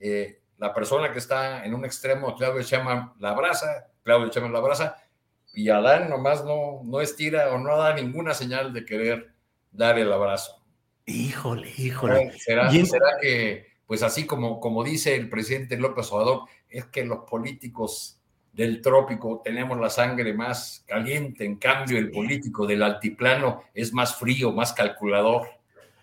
Eh, 0.00 0.40
la 0.58 0.74
persona 0.74 1.12
que 1.12 1.18
está 1.18 1.64
en 1.64 1.74
un 1.74 1.84
extremo, 1.84 2.34
Claudio 2.34 2.62
Chema 2.62 3.14
la 3.20 3.30
abraza, 3.30 3.88
Claudio 4.02 4.28
Chema 4.28 4.48
la 4.48 4.58
abraza, 4.58 4.96
y 5.52 5.70
Adán 5.70 6.10
nomás 6.10 6.44
no, 6.44 6.82
no 6.84 7.00
estira 7.00 7.52
o 7.52 7.58
no 7.58 7.76
da 7.76 7.94
ninguna 7.94 8.34
señal 8.34 8.72
de 8.72 8.84
querer 8.84 9.32
dar 9.70 9.98
el 9.98 10.12
abrazo. 10.12 10.62
Híjole, 11.06 11.72
híjole. 11.78 12.32
¿Será, 12.38 12.70
será 12.70 13.18
que, 13.20 13.66
pues 13.86 14.02
así 14.02 14.26
como, 14.26 14.60
como 14.60 14.84
dice 14.84 15.14
el 15.14 15.30
presidente 15.30 15.78
López 15.78 16.12
Obrador, 16.12 16.42
es 16.68 16.86
que 16.86 17.04
los 17.04 17.20
políticos 17.20 18.17
del 18.58 18.82
trópico 18.82 19.40
tenemos 19.44 19.78
la 19.78 19.88
sangre 19.88 20.34
más 20.34 20.82
caliente, 20.84 21.44
en 21.44 21.58
cambio 21.58 21.96
el 21.96 22.10
político 22.10 22.66
del 22.66 22.82
altiplano 22.82 23.62
es 23.72 23.92
más 23.92 24.16
frío, 24.16 24.50
más 24.50 24.72
calculador. 24.72 25.46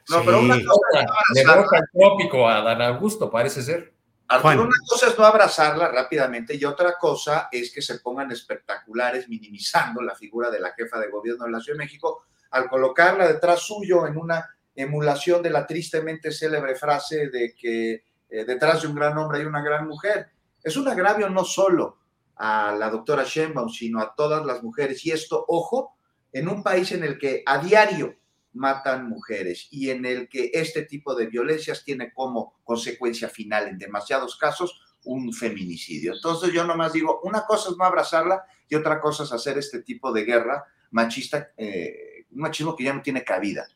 No, 0.07 0.23
pero 0.23 0.39
una 0.39 0.55
cosa 0.63 1.05
le 1.33 1.41
el 1.41 1.83
trópico 1.91 2.47
a 2.47 2.61
Dan 2.61 2.81
Augusto, 2.81 3.29
parece 3.29 3.61
ser. 3.61 3.91
Arturo, 4.29 4.63
una 4.63 4.77
cosa 4.87 5.07
es 5.07 5.19
no 5.19 5.25
abrazarla 5.25 5.89
rápidamente 5.89 6.55
y 6.55 6.63
otra 6.63 6.97
cosa 6.97 7.49
es 7.51 7.73
que 7.73 7.81
se 7.81 7.99
pongan 7.99 8.31
espectaculares 8.31 9.27
minimizando 9.27 10.01
la 10.01 10.15
figura 10.15 10.49
de 10.49 10.61
la 10.61 10.71
jefa 10.71 10.97
de 10.97 11.09
gobierno 11.09 11.43
de 11.43 11.51
la 11.51 11.59
Ciudad 11.59 11.77
de 11.77 11.83
México 11.83 12.23
al 12.51 12.69
colocarla 12.69 13.27
detrás 13.27 13.59
suyo 13.63 14.07
en 14.07 14.15
una 14.15 14.49
emulación 14.73 15.43
de 15.43 15.49
la 15.49 15.67
tristemente 15.67 16.31
célebre 16.31 16.75
frase 16.75 17.27
de 17.27 17.53
que 17.53 18.05
eh, 18.29 18.45
detrás 18.45 18.81
de 18.81 18.87
un 18.87 18.95
gran 18.95 19.17
hombre 19.17 19.39
hay 19.39 19.45
una 19.45 19.61
gran 19.61 19.85
mujer. 19.85 20.29
Es 20.63 20.77
un 20.77 20.87
agravio 20.87 21.29
no 21.29 21.43
solo 21.43 22.04
a 22.35 22.75
la 22.77 22.89
doctora 22.89 23.23
Sheinbaum, 23.23 23.69
sino 23.69 23.99
a 23.99 24.13
todas 24.15 24.45
las 24.45 24.63
mujeres. 24.63 25.05
Y 25.05 25.11
esto, 25.11 25.45
ojo, 25.47 25.95
en 26.31 26.47
un 26.47 26.63
país 26.63 26.91
en 26.91 27.03
el 27.03 27.17
que 27.17 27.43
a 27.45 27.59
diario 27.59 28.15
matan 28.53 29.09
mujeres 29.09 29.67
y 29.69 29.89
en 29.89 30.05
el 30.05 30.29
que 30.29 30.49
este 30.53 30.83
tipo 30.83 31.13
de 31.13 31.27
violencias 31.27 31.83
tiene 31.83 32.13
como 32.13 32.55
consecuencia 32.63 33.29
final 33.29 33.67
en 33.67 33.77
demasiados 33.77 34.37
casos 34.37 34.81
un 35.03 35.33
feminicidio. 35.33 36.13
Entonces 36.13 36.51
yo 36.51 36.65
nomás 36.65 36.93
digo, 36.93 37.19
una 37.23 37.45
cosa 37.45 37.69
es 37.69 37.77
no 37.77 37.85
abrazarla 37.85 38.43
y 38.67 38.75
otra 38.75 38.99
cosa 38.99 39.23
es 39.23 39.31
hacer 39.31 39.57
este 39.57 39.81
tipo 39.81 40.11
de 40.11 40.23
guerra 40.23 40.65
machista, 40.91 41.51
eh, 41.57 42.25
un 42.31 42.39
machismo 42.39 42.75
que 42.75 42.85
ya 42.85 42.93
no 42.93 43.01
tiene 43.01 43.23
cabida. 43.23 43.67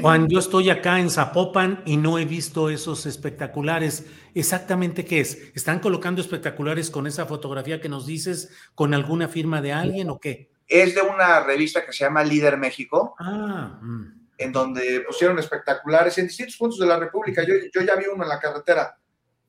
Juan, 0.00 0.28
yo 0.28 0.38
estoy 0.38 0.70
acá 0.70 1.00
en 1.00 1.10
Zapopan 1.10 1.82
y 1.86 1.96
no 1.96 2.18
he 2.18 2.24
visto 2.24 2.70
esos 2.70 3.06
espectaculares. 3.06 4.06
¿Exactamente 4.34 5.04
qué 5.04 5.20
es? 5.20 5.50
¿Están 5.54 5.80
colocando 5.80 6.20
espectaculares 6.20 6.90
con 6.90 7.06
esa 7.06 7.26
fotografía 7.26 7.80
que 7.80 7.88
nos 7.88 8.06
dices, 8.06 8.50
con 8.74 8.94
alguna 8.94 9.28
firma 9.28 9.62
de 9.62 9.72
alguien 9.72 10.10
o 10.10 10.18
qué? 10.18 10.50
Es 10.68 10.94
de 10.94 11.02
una 11.02 11.40
revista 11.40 11.84
que 11.84 11.92
se 11.92 12.04
llama 12.04 12.24
Líder 12.24 12.56
México. 12.56 13.14
Ah, 13.18 13.78
mm 13.80 14.26
en 14.38 14.52
donde 14.52 15.00
pusieron 15.06 15.38
espectaculares 15.38 16.16
en 16.18 16.26
distintos 16.26 16.56
puntos 16.56 16.78
de 16.78 16.86
la 16.86 16.98
República. 16.98 17.42
Yo, 17.42 17.54
yo 17.72 17.80
ya 17.80 17.96
vi 17.96 18.04
uno 18.12 18.22
en 18.22 18.28
la 18.28 18.38
carretera. 18.38 18.96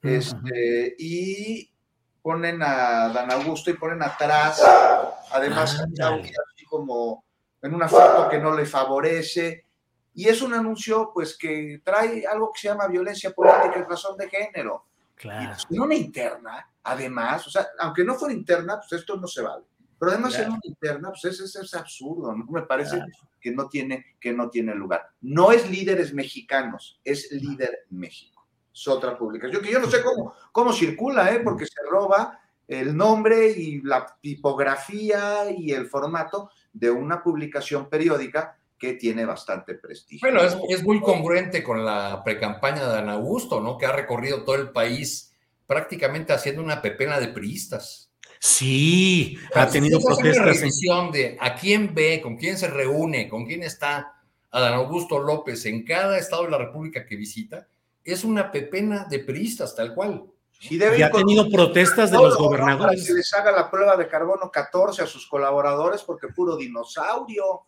Este, 0.01 0.95
y 0.97 1.69
ponen 2.21 2.61
a 2.61 3.09
Dan 3.09 3.31
Augusto 3.31 3.69
y 3.69 3.73
ponen 3.73 4.01
atrás, 4.03 4.63
además, 5.31 5.81
así 5.81 6.65
como 6.65 7.25
en 7.61 7.73
una 7.73 7.87
foto 7.87 8.29
que 8.29 8.39
no 8.39 8.55
le 8.55 8.65
favorece. 8.65 9.65
Y 10.17 10.27
es 10.27 10.41
un 10.41 10.51
anuncio, 10.51 11.11
pues, 11.13 11.37
que 11.37 11.79
trae 11.83 12.25
algo 12.25 12.51
que 12.51 12.61
se 12.61 12.69
llama 12.69 12.87
violencia 12.87 13.29
política 13.29 13.75
en 13.75 13.87
razón 13.87 14.17
de 14.17 14.27
género. 14.27 14.85
Claro. 15.13 15.43
Y 15.43 15.45
pues, 15.45 15.79
una 15.79 15.93
interna, 15.93 16.71
además, 16.81 17.45
o 17.45 17.51
sea, 17.51 17.67
aunque 17.77 18.03
no 18.03 18.15
fuera 18.15 18.33
interna, 18.33 18.79
pues 18.79 18.99
esto 18.99 19.15
no 19.17 19.27
se 19.27 19.43
vale. 19.43 19.63
Pero 19.99 20.13
además 20.13 20.39
en 20.39 20.49
una 20.49 20.59
interna, 20.63 21.11
pues 21.11 21.39
es, 21.39 21.55
es, 21.55 21.73
absurdo, 21.75 22.35
¿no? 22.35 22.45
Me 22.45 22.63
parece 22.63 22.99
que, 23.39 23.51
no 23.51 23.69
tiene, 23.69 24.17
que 24.19 24.33
no 24.33 24.49
tiene 24.49 24.73
lugar. 24.73 25.07
No 25.21 25.51
es 25.51 25.69
líderes 25.69 26.15
mexicanos, 26.15 26.99
es 27.03 27.31
líder 27.31 27.85
México. 27.91 28.47
Es 28.73 28.87
otra 28.87 29.15
publicación 29.15 29.61
que 29.61 29.71
yo 29.71 29.79
no 29.79 29.87
sé 29.87 30.01
cómo, 30.01 30.33
cómo 30.51 30.73
circula, 30.73 31.31
¿eh? 31.31 31.41
Porque 31.43 31.67
se 31.67 31.87
roba 31.87 32.39
el 32.67 32.97
nombre 32.97 33.51
y 33.51 33.83
la 33.83 34.17
tipografía 34.19 35.51
y 35.51 35.73
el 35.73 35.85
formato 35.85 36.49
de 36.73 36.89
una 36.89 37.21
publicación 37.21 37.87
periódica 37.87 38.57
que 38.77 38.93
tiene 38.93 39.25
bastante 39.25 39.73
prestigio. 39.75 40.29
Bueno, 40.29 40.45
es, 40.45 40.55
es 40.69 40.83
muy 40.83 41.01
congruente 41.01 41.63
con 41.63 41.83
la 41.83 42.21
precampaña 42.23 42.87
de 42.87 42.99
Ana 42.99 43.13
Augusto, 43.13 43.59
¿no? 43.59 43.77
Que 43.77 43.85
ha 43.85 43.91
recorrido 43.91 44.43
todo 44.43 44.55
el 44.55 44.69
país 44.69 45.33
prácticamente 45.65 46.33
haciendo 46.33 46.63
una 46.63 46.81
pepena 46.81 47.19
de 47.19 47.27
priistas. 47.27 48.07
Sí, 48.39 49.37
ha 49.53 49.67
tenido 49.67 49.99
protestas. 49.99 50.61
Una 50.87 51.11
de 51.11 51.37
a 51.39 51.55
quién 51.55 51.93
ve, 51.93 52.21
con 52.21 52.37
quién 52.37 52.57
se 52.57 52.67
reúne, 52.67 53.27
con 53.27 53.45
quién 53.45 53.63
está 53.63 54.13
Adán 54.51 54.73
Augusto 54.73 55.19
López 55.19 55.65
en 55.65 55.83
cada 55.83 56.17
estado 56.17 56.43
de 56.43 56.51
la 56.51 56.57
República 56.57 57.05
que 57.05 57.15
visita, 57.15 57.67
es 58.03 58.23
una 58.23 58.51
pepena 58.51 59.05
de 59.09 59.19
priistas, 59.19 59.75
tal 59.75 59.93
cual. 59.93 60.25
y 60.61 60.81
ha 60.81 61.11
tenido 61.11 61.49
protestas 61.49 62.11
de 62.11 62.17
los 62.17 62.37
gobernadores. 62.37 63.05
Que 63.05 63.13
les 63.13 63.33
haga 63.33 63.51
la 63.51 63.69
prueba 63.69 63.97
de 63.97 64.07
carbono 64.07 64.49
14 64.49 65.03
a 65.03 65.07
sus 65.07 65.27
colaboradores 65.27 66.03
porque 66.03 66.27
puro 66.29 66.55
dinosaurio. 66.55 67.63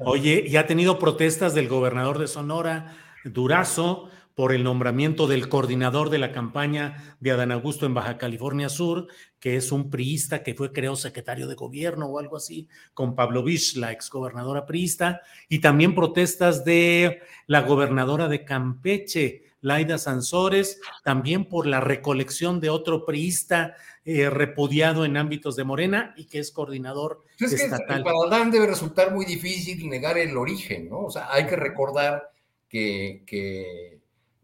Oye, 0.00 0.44
y 0.46 0.56
ha 0.56 0.66
tenido 0.66 0.98
protestas 0.98 1.54
del 1.54 1.68
gobernador 1.68 2.18
de 2.18 2.28
Sonora, 2.28 2.96
Durazo, 3.24 4.10
por 4.34 4.54
el 4.54 4.64
nombramiento 4.64 5.26
del 5.26 5.50
coordinador 5.50 6.08
de 6.08 6.18
la 6.18 6.32
campaña 6.32 7.16
de 7.20 7.30
Adán 7.30 7.52
Augusto 7.52 7.84
en 7.84 7.92
Baja 7.92 8.16
California 8.16 8.70
Sur, 8.70 9.08
que 9.38 9.56
es 9.56 9.70
un 9.70 9.90
priista 9.90 10.42
que 10.42 10.54
fue, 10.54 10.72
creo, 10.72 10.96
secretario 10.96 11.46
de 11.46 11.56
gobierno 11.56 12.06
o 12.06 12.18
algo 12.18 12.38
así, 12.38 12.66
con 12.94 13.14
Pablo 13.14 13.42
Vich, 13.42 13.76
la 13.76 13.92
exgobernadora 13.92 14.64
priista, 14.64 15.20
y 15.48 15.58
también 15.58 15.94
protestas 15.94 16.64
de 16.64 17.20
la 17.46 17.62
gobernadora 17.62 18.28
de 18.28 18.44
Campeche, 18.44 19.44
Laida 19.60 19.98
Sansores, 19.98 20.80
también 21.04 21.44
por 21.44 21.66
la 21.66 21.80
recolección 21.80 22.60
de 22.60 22.70
otro 22.70 23.04
priista 23.04 23.74
eh, 24.04 24.30
repudiado 24.30 25.04
en 25.04 25.16
ámbitos 25.16 25.56
de 25.56 25.64
Morena 25.64 26.14
y 26.16 26.26
que 26.26 26.38
es 26.38 26.50
coordinador 26.50 27.24
es 27.38 27.52
estatal. 27.52 28.02
para 28.02 28.16
Adán 28.26 28.50
debe 28.50 28.66
resultar 28.66 29.12
muy 29.12 29.24
difícil 29.24 29.88
negar 29.88 30.16
el 30.18 30.36
origen, 30.36 30.88
¿no? 30.88 31.04
O 31.04 31.10
sea, 31.10 31.32
hay 31.32 31.46
que 31.46 31.56
recordar 31.56 32.30
que, 32.68 33.22
que 33.26 34.00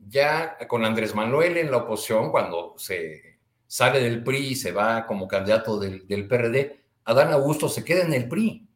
ya 0.08 0.56
con 0.68 0.84
Andrés 0.84 1.14
Manuel 1.14 1.56
en 1.56 1.70
la 1.70 1.78
oposición, 1.78 2.30
cuando 2.30 2.74
se 2.76 3.38
sale 3.66 4.00
del 4.00 4.22
PRI 4.22 4.48
y 4.48 4.54
se 4.56 4.72
va 4.72 5.06
como 5.06 5.26
candidato 5.26 5.78
del, 5.78 6.06
del 6.06 6.28
PRD, 6.28 6.80
Adán 7.04 7.32
Augusto 7.32 7.68
se 7.68 7.84
queda 7.84 8.04
en 8.04 8.12
el 8.12 8.28
PRI 8.28 8.66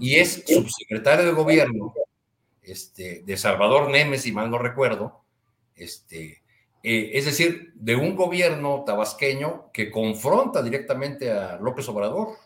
y 0.00 0.16
es 0.16 0.44
subsecretario 0.46 1.26
de 1.26 1.32
gobierno 1.32 1.94
este, 2.62 3.22
de 3.24 3.36
Salvador 3.36 3.90
Nemes, 3.90 4.22
si 4.22 4.32
mal 4.32 4.50
no 4.50 4.58
recuerdo, 4.58 5.21
este, 5.76 6.42
eh, 6.82 7.10
es 7.14 7.24
decir, 7.24 7.72
de 7.74 7.96
un 7.96 8.16
gobierno 8.16 8.84
tabasqueño 8.84 9.70
que 9.72 9.90
confronta 9.90 10.62
directamente 10.62 11.30
a 11.30 11.56
López 11.56 11.88
Obrador 11.88 12.36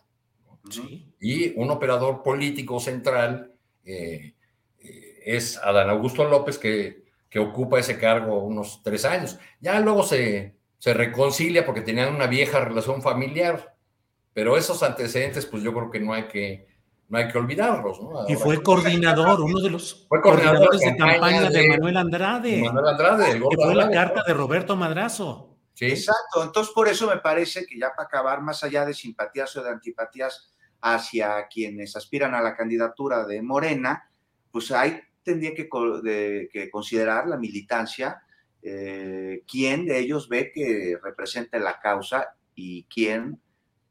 y 1.20 1.52
un 1.58 1.70
operador 1.70 2.22
político 2.22 2.80
central 2.80 3.52
eh, 3.84 4.34
eh, 4.80 5.20
es 5.24 5.56
Adán 5.58 5.90
Augusto 5.90 6.24
López 6.24 6.58
que 6.58 7.06
que 7.36 7.38
ocupa 7.38 7.78
ese 7.78 7.98
cargo 7.98 8.38
unos 8.38 8.82
tres 8.82 9.04
años. 9.04 9.38
Ya 9.60 9.78
luego 9.80 10.02
se, 10.04 10.54
se 10.78 10.94
reconcilia 10.94 11.66
porque 11.66 11.80
tenían 11.80 12.14
una 12.14 12.26
vieja 12.26 12.60
relación 12.60 13.02
familiar, 13.02 13.76
pero 14.32 14.56
esos 14.56 14.82
antecedentes, 14.82 15.46
pues 15.46 15.62
yo 15.62 15.72
creo 15.74 15.90
que 15.90 16.00
no 16.00 16.12
hay 16.12 16.28
que, 16.28 16.66
no 17.08 17.18
hay 17.18 17.28
que 17.28 17.38
olvidarlos. 17.38 18.00
¿no? 18.00 18.28
y 18.28 18.34
fue 18.34 18.62
coordinador, 18.62 19.40
uno 19.40 19.60
de 19.60 19.70
los 19.70 20.06
coordinadores 20.08 20.80
de, 20.80 20.96
campaña 20.96 21.50
de, 21.50 21.68
Manuel 21.68 21.96
Andrade. 21.96 22.62
Manuel 22.62 22.88
Andrade, 22.88 23.40
que 23.40 23.56
fue 23.56 23.74
la 23.74 23.90
carta 23.90 24.22
de 24.26 24.34
Roberto 24.34 24.76
Madrazo. 24.76 25.56
Sí. 25.74 25.86
Exacto, 25.86 26.42
entonces 26.42 26.72
por 26.74 26.88
eso 26.88 27.06
me 27.06 27.18
parece 27.18 27.66
que 27.66 27.78
ya 27.78 27.90
para 27.94 28.06
acabar, 28.06 28.40
más 28.40 28.64
allá 28.64 28.86
de 28.86 28.94
simpatías 28.94 29.54
o 29.56 29.62
de 29.62 29.70
antipatías 29.70 30.50
hacia 30.80 31.46
quienes 31.48 31.94
aspiran 31.96 32.34
a 32.34 32.40
la 32.40 32.56
candidatura 32.56 33.26
de 33.26 33.42
Morena, 33.42 34.10
pues 34.50 34.70
hay 34.70 35.00
tendría 35.26 35.54
que, 35.54 35.68
que 36.52 36.70
considerar 36.70 37.26
la 37.26 37.36
militancia, 37.36 38.22
eh, 38.62 39.42
quién 39.46 39.84
de 39.84 39.98
ellos 39.98 40.28
ve 40.28 40.52
que 40.54 40.96
representa 41.02 41.58
la 41.58 41.80
causa 41.80 42.36
y 42.54 42.84
quién 42.84 43.40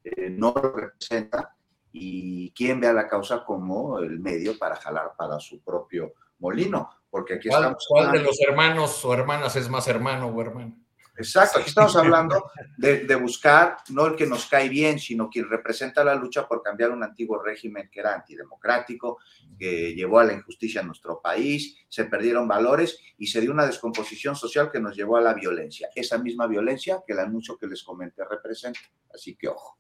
eh, 0.03 0.30
no 0.30 0.53
lo 0.55 0.72
representa 0.72 1.55
y 1.97 2.51
quién 2.51 2.81
ve 2.81 2.87
a 2.87 2.93
la 2.93 3.07
causa 3.07 3.45
como 3.45 3.99
el 3.99 4.19
medio 4.19 4.57
para 4.57 4.75
jalar 4.75 5.13
para 5.17 5.39
su 5.39 5.63
propio 5.63 6.13
molino. 6.39 6.89
Porque 7.09 7.35
aquí 7.35 7.47
¿Cuál, 7.47 7.77
¿cuál 7.87 8.11
de 8.11 8.19
los 8.19 8.37
hermanos 8.41 9.05
o 9.05 9.13
hermanas 9.13 9.55
es 9.55 9.69
más 9.69 9.87
hermano 9.87 10.27
o 10.27 10.41
hermana? 10.41 10.75
Exacto, 11.17 11.59
aquí 11.59 11.69
estamos 11.69 11.95
hablando 11.95 12.51
de, 12.77 13.05
de, 13.05 13.15
buscar 13.15 13.77
no 13.87 14.07
el 14.07 14.17
que 14.17 14.25
nos 14.25 14.47
cae 14.47 14.67
bien, 14.67 14.99
sino 14.99 15.29
quien 15.29 15.49
representa 15.49 16.03
la 16.03 16.13
lucha 16.13 16.45
por 16.45 16.61
cambiar 16.61 16.91
un 16.91 17.03
antiguo 17.03 17.41
régimen 17.41 17.89
que 17.89 18.01
era 18.01 18.13
antidemocrático, 18.13 19.19
que 19.57 19.95
llevó 19.95 20.19
a 20.19 20.25
la 20.25 20.33
injusticia 20.33 20.81
en 20.81 20.87
nuestro 20.87 21.21
país, 21.21 21.77
se 21.87 22.03
perdieron 22.03 22.49
valores 22.49 22.99
y 23.17 23.27
se 23.27 23.39
dio 23.39 23.53
una 23.53 23.65
descomposición 23.65 24.35
social 24.35 24.69
que 24.69 24.81
nos 24.81 24.93
llevó 24.97 25.15
a 25.15 25.21
la 25.21 25.33
violencia. 25.33 25.87
Esa 25.95 26.17
misma 26.17 26.47
violencia 26.47 27.01
que 27.07 27.13
el 27.13 27.19
anuncio 27.19 27.57
que 27.57 27.67
les 27.67 27.81
comenté 27.81 28.25
representa. 28.25 28.81
Así 29.13 29.37
que 29.37 29.47
ojo. 29.47 29.77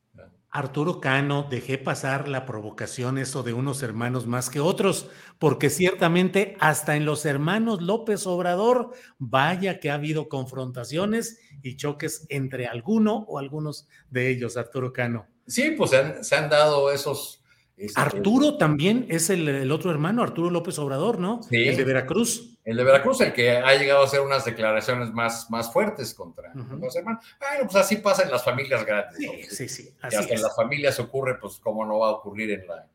Arturo 0.55 1.01
Cano, 1.01 1.47
dejé 1.49 1.77
pasar 1.77 2.29
la 2.29 2.45
provocación 2.45 3.17
eso 3.17 3.43
de 3.43 3.51
unos 3.51 3.83
hermanos 3.83 4.25
más 4.25 4.49
que 4.49 4.61
otros, 4.61 5.09
porque 5.37 5.69
ciertamente 5.69 6.55
hasta 6.61 6.95
en 6.95 7.03
los 7.03 7.25
hermanos 7.25 7.81
López 7.81 8.25
Obrador, 8.25 8.93
vaya 9.19 9.81
que 9.81 9.91
ha 9.91 9.95
habido 9.95 10.29
confrontaciones 10.29 11.39
y 11.61 11.75
choques 11.75 12.25
entre 12.29 12.67
alguno 12.67 13.25
o 13.27 13.37
algunos 13.37 13.89
de 14.09 14.29
ellos, 14.29 14.55
Arturo 14.55 14.93
Cano. 14.93 15.27
Sí, 15.45 15.71
pues 15.71 15.89
se 15.91 15.97
han, 15.97 16.23
se 16.23 16.35
han 16.37 16.49
dado 16.49 16.89
esos 16.89 17.43
este, 17.77 17.99
Arturo 17.99 18.57
también 18.57 19.05
es 19.09 19.29
el, 19.29 19.69
otro 19.71 19.91
hermano, 19.91 20.23
Arturo 20.23 20.49
López 20.49 20.79
Obrador, 20.79 21.19
¿no? 21.19 21.43
Sí. 21.43 21.67
El 21.67 21.75
de 21.75 21.83
Veracruz. 21.83 22.57
El 22.63 22.77
de 22.77 22.83
Veracruz, 22.83 23.21
el 23.21 23.33
que 23.33 23.57
ha 23.57 23.75
llegado 23.75 24.01
a 24.01 24.05
hacer 24.05 24.21
unas 24.21 24.45
declaraciones 24.45 25.11
más, 25.11 25.51
más 25.51 25.71
fuertes 25.71 26.13
contra 26.13 26.53
los 26.53 26.95
hermanos. 26.95 27.23
Bueno, 27.39 27.69
pues 27.69 27.75
así 27.75 27.97
pasa 27.97 28.23
en 28.23 28.31
las 28.31 28.43
familias 28.43 28.85
grandes. 28.85 29.17
Sí, 29.17 29.43
sí, 29.49 29.67
sí. 29.69 29.89
Así 30.01 30.15
hasta 30.15 30.33
en 30.33 30.41
las 30.41 30.55
familias 30.55 30.99
ocurre, 30.99 31.37
pues 31.37 31.59
cómo 31.61 31.85
no 31.85 31.99
va 31.99 32.07
a 32.07 32.11
ocurrir 32.11 32.51
en 32.51 32.67
la, 32.67 32.87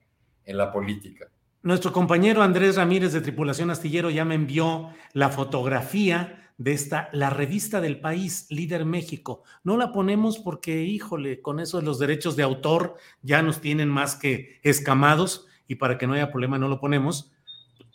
en 0.45 0.57
la 0.57 0.72
política. 0.72 1.28
Nuestro 1.62 1.93
compañero 1.93 2.43
Andrés 2.43 2.76
Ramírez 2.76 3.12
de 3.12 3.20
Tripulación 3.20 3.70
Astillero 3.70 4.09
ya 4.09 4.24
me 4.24 4.35
envió 4.35 4.95
la 5.12 5.28
fotografía 5.28 6.39
de 6.61 6.72
esta, 6.72 7.08
la 7.14 7.30
revista 7.30 7.80
del 7.80 8.00
país, 8.00 8.44
Líder 8.50 8.84
México. 8.84 9.44
No 9.64 9.78
la 9.78 9.92
ponemos 9.92 10.38
porque, 10.38 10.82
híjole, 10.82 11.40
con 11.40 11.58
eso 11.58 11.80
los 11.80 11.98
derechos 11.98 12.36
de 12.36 12.42
autor 12.42 12.96
ya 13.22 13.40
nos 13.40 13.62
tienen 13.62 13.88
más 13.88 14.14
que 14.14 14.61
escamados 14.62 15.46
y 15.66 15.76
para 15.76 15.96
que 15.96 16.06
no 16.06 16.12
haya 16.12 16.30
problema 16.30 16.58
no 16.58 16.68
lo 16.68 16.78
ponemos. 16.78 17.32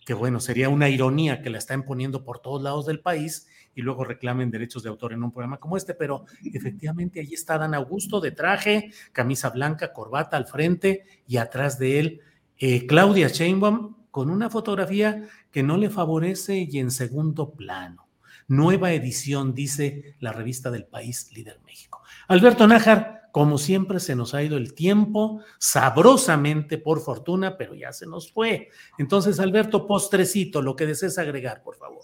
Que 0.03 0.16
bueno, 0.16 0.39
sería 0.39 0.70
una 0.70 0.89
ironía 0.89 1.43
que 1.43 1.51
la 1.51 1.59
están 1.59 1.84
poniendo 1.84 2.24
por 2.24 2.39
todos 2.39 2.63
lados 2.63 2.88
del 2.88 3.01
país 3.01 3.47
y 3.76 3.84
luego 3.84 4.03
reclamen 4.03 4.49
derechos 4.49 4.82
de 4.82 4.89
autor 4.89 5.13
en 5.13 5.22
un 5.22 5.32
programa 5.32 5.59
como 5.59 5.78
este, 5.78 5.93
pero 5.93 6.26
efectivamente 6.43 7.20
ahí 7.20 7.36
está 7.36 7.59
Dan 7.59 7.76
Augusto 7.76 8.20
de 8.20 8.32
traje, 8.32 8.91
camisa 9.11 9.51
blanca, 9.51 9.93
corbata 9.93 10.38
al 10.38 10.47
frente 10.47 11.05
y 11.28 11.38
atrás 11.38 11.78
de 11.78 11.99
él 11.99 12.22
eh, 12.57 12.88
Claudia 12.88 13.28
Sheinbaum 13.28 13.95
con 14.09 14.32
una 14.32 14.49
fotografía 14.49 15.28
que 15.51 15.61
no 15.61 15.78
le 15.78 15.91
favorece 15.91 16.68
y 16.68 16.80
en 16.80 16.89
segundo 16.89 17.51
plano. 17.51 18.05
Nueva 18.48 18.93
edición, 18.93 19.56
dice 19.56 20.16
la 20.20 20.32
revista 20.32 20.70
del 20.70 20.86
país 20.86 21.32
Líder 21.34 21.60
México. 21.66 22.02
Alberto 22.28 22.68
Nájar, 22.68 23.30
como 23.32 23.58
siempre 23.58 24.00
se 24.00 24.16
nos 24.16 24.34
ha 24.34 24.43
ido 24.43 24.56
el 24.58 24.74
tiempo, 24.74 25.41
sabrosamente 25.58 26.78
por 26.78 27.02
fortuna, 27.02 27.58
pero 27.58 27.74
ya 27.74 27.91
se 27.91 28.06
nos 28.06 28.32
fue. 28.32 28.70
Entonces, 28.98 29.39
Alberto, 29.39 29.88
postrecito, 29.88 30.62
lo 30.62 30.76
que 30.76 30.86
desees 30.86 31.18
agregar, 31.18 31.64
por 31.64 31.76
favor. 31.76 32.04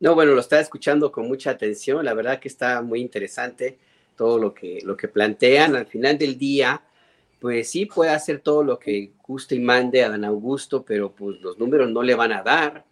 No, 0.00 0.14
bueno, 0.14 0.32
lo 0.32 0.40
estaba 0.40 0.62
escuchando 0.62 1.10
con 1.10 1.26
mucha 1.26 1.50
atención, 1.50 2.04
la 2.04 2.14
verdad 2.14 2.38
que 2.38 2.48
está 2.48 2.80
muy 2.80 3.00
interesante 3.00 3.78
todo 4.16 4.38
lo 4.38 4.54
que, 4.54 4.78
lo 4.84 4.96
que 4.96 5.08
plantean. 5.08 5.76
Al 5.76 5.86
final 5.86 6.16
del 6.18 6.38
día, 6.38 6.82
pues 7.40 7.70
sí 7.70 7.86
puede 7.86 8.12
hacer 8.12 8.40
todo 8.40 8.62
lo 8.62 8.78
que 8.78 9.12
guste 9.26 9.56
y 9.56 9.60
mande 9.60 10.04
a 10.04 10.08
Dan 10.08 10.24
Augusto, 10.24 10.84
pero 10.84 11.12
pues 11.12 11.40
los 11.40 11.58
números 11.58 11.90
no 11.90 12.02
le 12.02 12.14
van 12.14 12.32
a 12.32 12.42
dar 12.42 12.84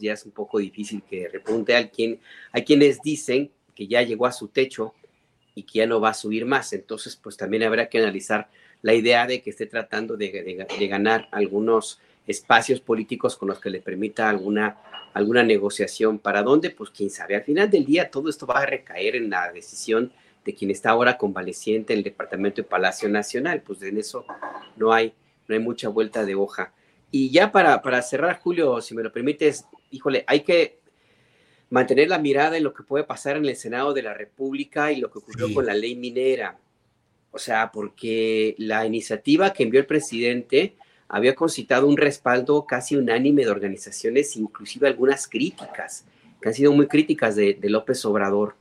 ya, 0.00 0.12
es 0.12 0.26
un 0.26 0.32
poco 0.32 0.58
difícil 0.58 1.02
que 1.08 1.28
repunte. 1.28 1.76
a 1.76 1.88
quien, 1.88 2.20
hay 2.52 2.64
quienes 2.64 3.00
dicen 3.02 3.50
que 3.74 3.86
ya 3.86 4.02
llegó 4.02 4.26
a 4.26 4.32
su 4.32 4.48
techo 4.48 4.94
y 5.54 5.62
que 5.62 5.80
ya 5.80 5.86
no 5.86 6.00
va 6.00 6.10
a 6.10 6.14
subir 6.14 6.44
más. 6.46 6.72
Entonces, 6.72 7.16
pues 7.16 7.36
también 7.36 7.62
habrá 7.62 7.88
que 7.88 7.98
analizar 7.98 8.48
la 8.82 8.94
idea 8.94 9.26
de 9.26 9.42
que 9.42 9.50
esté 9.50 9.66
tratando 9.66 10.16
de, 10.16 10.66
ganar 10.88 11.28
algunos 11.32 12.00
espacios 12.26 12.80
políticos 12.80 13.36
con 13.36 13.48
los 13.48 13.58
que 13.58 13.70
le 13.70 13.80
permita 13.80 14.28
alguna, 14.28 14.78
alguna 15.12 15.42
negociación. 15.42 16.18
¿Para 16.18 16.42
dónde? 16.42 16.70
Pues 16.70 16.90
quién 16.90 17.10
sabe. 17.10 17.36
Al 17.36 17.44
final 17.44 17.70
del 17.70 17.84
día 17.84 18.10
todo 18.10 18.28
esto 18.28 18.46
va 18.46 18.60
a 18.60 18.66
recaer 18.66 19.16
en 19.16 19.30
la 19.30 19.52
decisión 19.52 20.12
de 20.44 20.54
quien 20.54 20.70
está 20.70 20.90
ahora 20.90 21.18
convaleciente 21.18 21.92
en 21.92 21.98
el 21.98 22.04
Departamento 22.04 22.62
de 22.62 22.68
Palacio 22.68 23.08
Nacional. 23.08 23.62
Pues 23.62 23.82
en 23.82 23.98
eso 23.98 24.24
no 24.76 24.92
hay, 24.92 25.12
no 25.48 25.54
hay 25.54 25.60
mucha 25.60 25.88
vuelta 25.88 26.24
de 26.24 26.34
hoja. 26.34 26.72
Y 27.10 27.30
ya 27.30 27.50
para, 27.50 27.82
para 27.82 28.02
cerrar, 28.02 28.38
Julio, 28.40 28.80
si 28.80 28.94
me 28.94 29.02
lo 29.02 29.12
permites, 29.12 29.64
híjole, 29.90 30.24
hay 30.26 30.40
que 30.40 30.80
mantener 31.70 32.08
la 32.08 32.18
mirada 32.18 32.56
en 32.56 32.64
lo 32.64 32.74
que 32.74 32.82
puede 32.82 33.04
pasar 33.04 33.36
en 33.36 33.46
el 33.46 33.56
Senado 33.56 33.92
de 33.92 34.02
la 34.02 34.14
República 34.14 34.92
y 34.92 35.00
lo 35.00 35.10
que 35.10 35.18
ocurrió 35.18 35.52
con 35.54 35.66
la 35.66 35.74
ley 35.74 35.96
minera. 35.96 36.58
O 37.32 37.38
sea, 37.38 37.70
porque 37.72 38.54
la 38.58 38.84
iniciativa 38.86 39.52
que 39.52 39.62
envió 39.62 39.80
el 39.80 39.86
presidente 39.86 40.76
había 41.08 41.34
concitado 41.34 41.86
un 41.86 41.96
respaldo 41.96 42.66
casi 42.66 42.96
unánime 42.96 43.44
de 43.44 43.50
organizaciones, 43.50 44.36
inclusive 44.36 44.86
algunas 44.86 45.26
críticas, 45.28 46.04
que 46.40 46.48
han 46.48 46.54
sido 46.54 46.72
muy 46.72 46.86
críticas 46.86 47.36
de, 47.36 47.54
de 47.54 47.70
López 47.70 48.04
Obrador. 48.04 48.56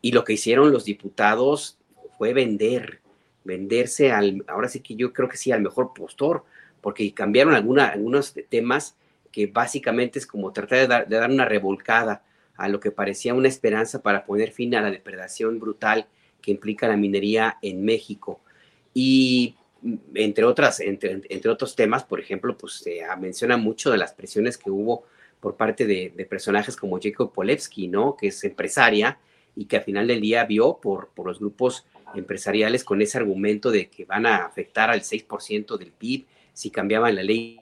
Y 0.00 0.12
lo 0.12 0.24
que 0.24 0.32
hicieron 0.32 0.72
los 0.72 0.84
diputados 0.84 1.78
fue 2.18 2.32
vender, 2.32 3.00
venderse 3.44 4.10
al, 4.12 4.44
ahora 4.48 4.68
sí 4.68 4.80
que 4.80 4.96
yo 4.96 5.12
creo 5.12 5.28
que 5.28 5.36
sí, 5.36 5.52
al 5.52 5.62
mejor 5.62 5.92
postor 5.94 6.44
porque 6.82 7.14
cambiaron 7.14 7.54
alguna, 7.54 7.86
algunos 7.86 8.34
temas 8.50 8.96
que 9.30 9.46
básicamente 9.46 10.18
es 10.18 10.26
como 10.26 10.52
tratar 10.52 11.06
de 11.08 11.16
dar, 11.16 11.30
una 11.30 11.46
revolcada 11.46 12.22
a 12.56 12.68
lo 12.68 12.80
que 12.80 12.90
parecía 12.90 13.32
una 13.32 13.48
esperanza 13.48 14.02
para 14.02 14.26
poner 14.26 14.52
fin 14.52 14.74
a 14.74 14.82
la 14.82 14.90
depredación 14.90 15.58
brutal 15.58 16.06
que 16.42 16.50
implica 16.50 16.86
la 16.86 16.98
minería 16.98 17.56
en 17.62 17.82
México. 17.84 18.40
Y 18.92 19.56
entre, 20.14 20.44
otras, 20.44 20.80
entre, 20.80 21.22
entre 21.28 21.50
otros 21.50 21.74
temas, 21.74 22.04
por 22.04 22.20
ejemplo, 22.20 22.58
pues 22.58 22.74
se 22.74 23.00
menciona 23.18 23.56
mucho 23.56 23.90
de 23.90 23.96
las 23.96 24.12
presiones 24.12 24.58
que 24.58 24.70
hubo 24.70 25.04
por 25.40 25.56
parte 25.56 25.86
de, 25.86 26.10
personajes 26.28 26.76
como 26.76 27.00
Jacob 27.00 27.32
Polewski, 27.32 27.88
¿no? 27.88 28.16
Que 28.16 28.28
es 28.28 28.44
empresaria 28.44 29.18
y 29.56 29.64
que 29.64 29.78
al 29.78 29.82
final 29.82 30.06
del 30.06 30.20
día 30.20 30.44
vio 30.44 30.78
por, 30.80 31.08
por 31.08 31.26
los 31.26 31.38
grupos 31.38 31.86
empresariales 32.14 32.84
con 32.84 33.02
ese 33.02 33.18
argumento 33.18 33.70
de 33.70 33.88
que 33.88 34.04
van 34.04 34.26
a 34.26 34.44
afectar 34.44 34.90
al 34.90 35.00
6% 35.00 35.78
del 35.78 35.92
PIB 35.92 36.26
si 36.52 36.70
cambiaban 36.70 37.14
la 37.14 37.22
ley 37.22 37.60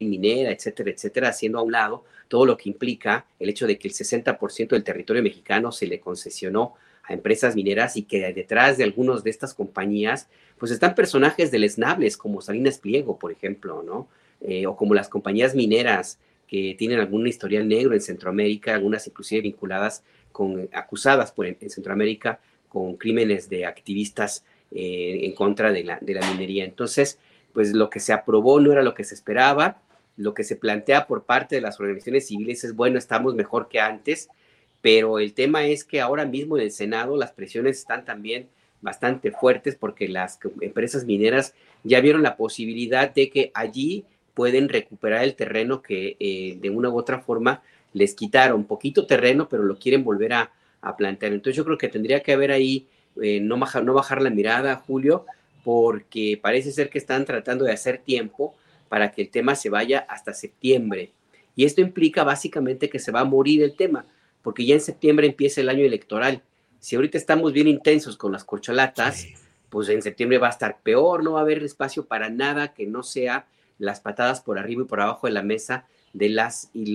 minera, 0.00 0.50
etcétera, 0.50 0.90
etcétera, 0.90 1.28
haciendo 1.28 1.58
a 1.58 1.62
un 1.62 1.72
lado 1.72 2.04
todo 2.28 2.44
lo 2.44 2.56
que 2.56 2.68
implica 2.68 3.26
el 3.38 3.48
hecho 3.48 3.66
de 3.66 3.78
que 3.78 3.88
el 3.88 3.94
60% 3.94 4.68
del 4.68 4.84
territorio 4.84 5.22
mexicano 5.22 5.72
se 5.72 5.86
le 5.86 6.00
concesionó 6.00 6.74
a 7.04 7.12
empresas 7.12 7.54
mineras 7.54 7.96
y 7.96 8.02
que 8.02 8.32
detrás 8.32 8.76
de 8.76 8.84
algunas 8.84 9.22
de 9.22 9.30
estas 9.30 9.54
compañías, 9.54 10.28
pues 10.58 10.72
están 10.72 10.94
personajes 10.94 11.50
deleznables 11.50 12.16
como 12.16 12.40
Salinas 12.40 12.78
Pliego, 12.78 13.18
por 13.18 13.30
ejemplo, 13.32 13.82
¿no? 13.82 14.08
Eh, 14.40 14.66
o 14.66 14.76
como 14.76 14.92
las 14.92 15.08
compañías 15.08 15.54
mineras 15.54 16.18
que 16.46 16.74
tienen 16.78 17.00
algún 17.00 17.26
historial 17.26 17.66
negro 17.66 17.94
en 17.94 18.00
Centroamérica, 18.00 18.74
algunas 18.74 19.06
inclusive 19.06 19.40
vinculadas 19.42 20.02
con, 20.32 20.68
acusadas 20.72 21.32
en 21.38 21.70
Centroamérica 21.70 22.40
con 22.68 22.96
crímenes 22.96 23.48
de 23.48 23.64
activistas 23.64 24.44
eh, 24.72 25.20
en 25.22 25.32
contra 25.32 25.72
de 25.72 25.84
la, 25.84 26.00
minería. 26.00 26.64
Entonces, 26.64 27.18
pues 27.52 27.72
lo 27.72 27.88
que 27.88 28.00
se 28.00 28.12
aprobó 28.12 28.60
no 28.60 28.72
era 28.72 28.82
lo 28.82 28.94
que 28.94 29.04
se 29.04 29.14
esperaba, 29.14 29.80
lo 30.16 30.34
que 30.34 30.44
se 30.44 30.56
plantea 30.56 31.06
por 31.06 31.24
parte 31.24 31.54
de 31.54 31.60
las 31.60 31.78
organizaciones 31.78 32.26
civiles 32.26 32.64
es, 32.64 32.74
bueno, 32.74 32.98
estamos 32.98 33.34
mejor 33.34 33.68
que 33.68 33.80
antes, 33.80 34.28
pero 34.80 35.18
el 35.18 35.34
tema 35.34 35.64
es 35.66 35.84
que 35.84 36.00
ahora 36.00 36.26
mismo 36.26 36.56
en 36.56 36.64
el 36.64 36.70
Senado 36.70 37.16
las 37.16 37.32
presiones 37.32 37.78
están 37.78 38.04
también 38.04 38.48
bastante 38.80 39.30
fuertes 39.30 39.76
porque 39.76 40.08
las 40.08 40.38
empresas 40.60 41.04
mineras 41.04 41.54
ya 41.82 42.00
vieron 42.00 42.22
la 42.22 42.36
posibilidad 42.36 43.12
de 43.12 43.30
que 43.30 43.50
allí 43.54 44.04
pueden 44.34 44.68
recuperar 44.68 45.24
el 45.24 45.34
terreno 45.34 45.80
que 45.80 46.16
eh, 46.20 46.58
de 46.60 46.70
una 46.70 46.90
u 46.90 46.98
otra 46.98 47.20
forma 47.20 47.62
les 47.94 48.14
quitaron, 48.14 48.64
poquito 48.64 49.06
terreno, 49.06 49.48
pero 49.48 49.62
lo 49.62 49.78
quieren 49.78 50.04
volver 50.04 50.34
a, 50.34 50.52
a 50.82 50.96
plantear. 50.96 51.32
Entonces 51.32 51.56
yo 51.56 51.64
creo 51.64 51.78
que 51.78 51.88
tendría 51.88 52.22
que 52.22 52.32
haber 52.32 52.52
ahí 52.52 52.86
eh, 53.22 53.40
no, 53.40 53.58
bajar, 53.58 53.84
no 53.84 53.94
bajar 53.94 54.22
la 54.22 54.30
mirada, 54.30 54.76
Julio, 54.76 55.26
porque 55.64 56.38
parece 56.40 56.70
ser 56.72 56.90
que 56.90 56.98
están 56.98 57.24
tratando 57.24 57.64
de 57.64 57.72
hacer 57.72 57.98
tiempo 57.98 58.54
para 58.88 59.10
que 59.10 59.22
el 59.22 59.30
tema 59.30 59.54
se 59.54 59.70
vaya 59.70 60.06
hasta 60.08 60.32
septiembre. 60.32 61.10
Y 61.56 61.64
esto 61.64 61.80
implica 61.80 62.22
básicamente 62.22 62.88
que 62.88 62.98
se 62.98 63.10
va 63.10 63.20
a 63.20 63.24
morir 63.24 63.62
el 63.62 63.74
tema, 63.74 64.04
porque 64.42 64.64
ya 64.64 64.74
en 64.74 64.80
septiembre 64.80 65.26
empieza 65.26 65.60
el 65.60 65.68
año 65.68 65.84
electoral. 65.84 66.42
Si 66.78 66.94
ahorita 66.94 67.18
estamos 67.18 67.52
bien 67.52 67.66
intensos 67.66 68.16
con 68.16 68.30
las 68.30 68.44
corcholatas, 68.44 69.26
pues 69.70 69.88
en 69.88 70.02
septiembre 70.02 70.38
va 70.38 70.48
a 70.48 70.50
estar 70.50 70.78
peor, 70.82 71.24
no 71.24 71.32
va 71.32 71.40
a 71.40 71.42
haber 71.42 71.62
espacio 71.62 72.04
para 72.04 72.30
nada 72.30 72.74
que 72.74 72.86
no 72.86 73.02
sea 73.02 73.46
las 73.78 74.00
patadas 74.00 74.40
por 74.40 74.58
arriba 74.58 74.82
y 74.82 74.86
por 74.86 75.00
abajo 75.00 75.26
de 75.26 75.32
la 75.32 75.42
mesa 75.42 75.86
de 76.12 76.28
las 76.28 76.70
y 76.72 76.92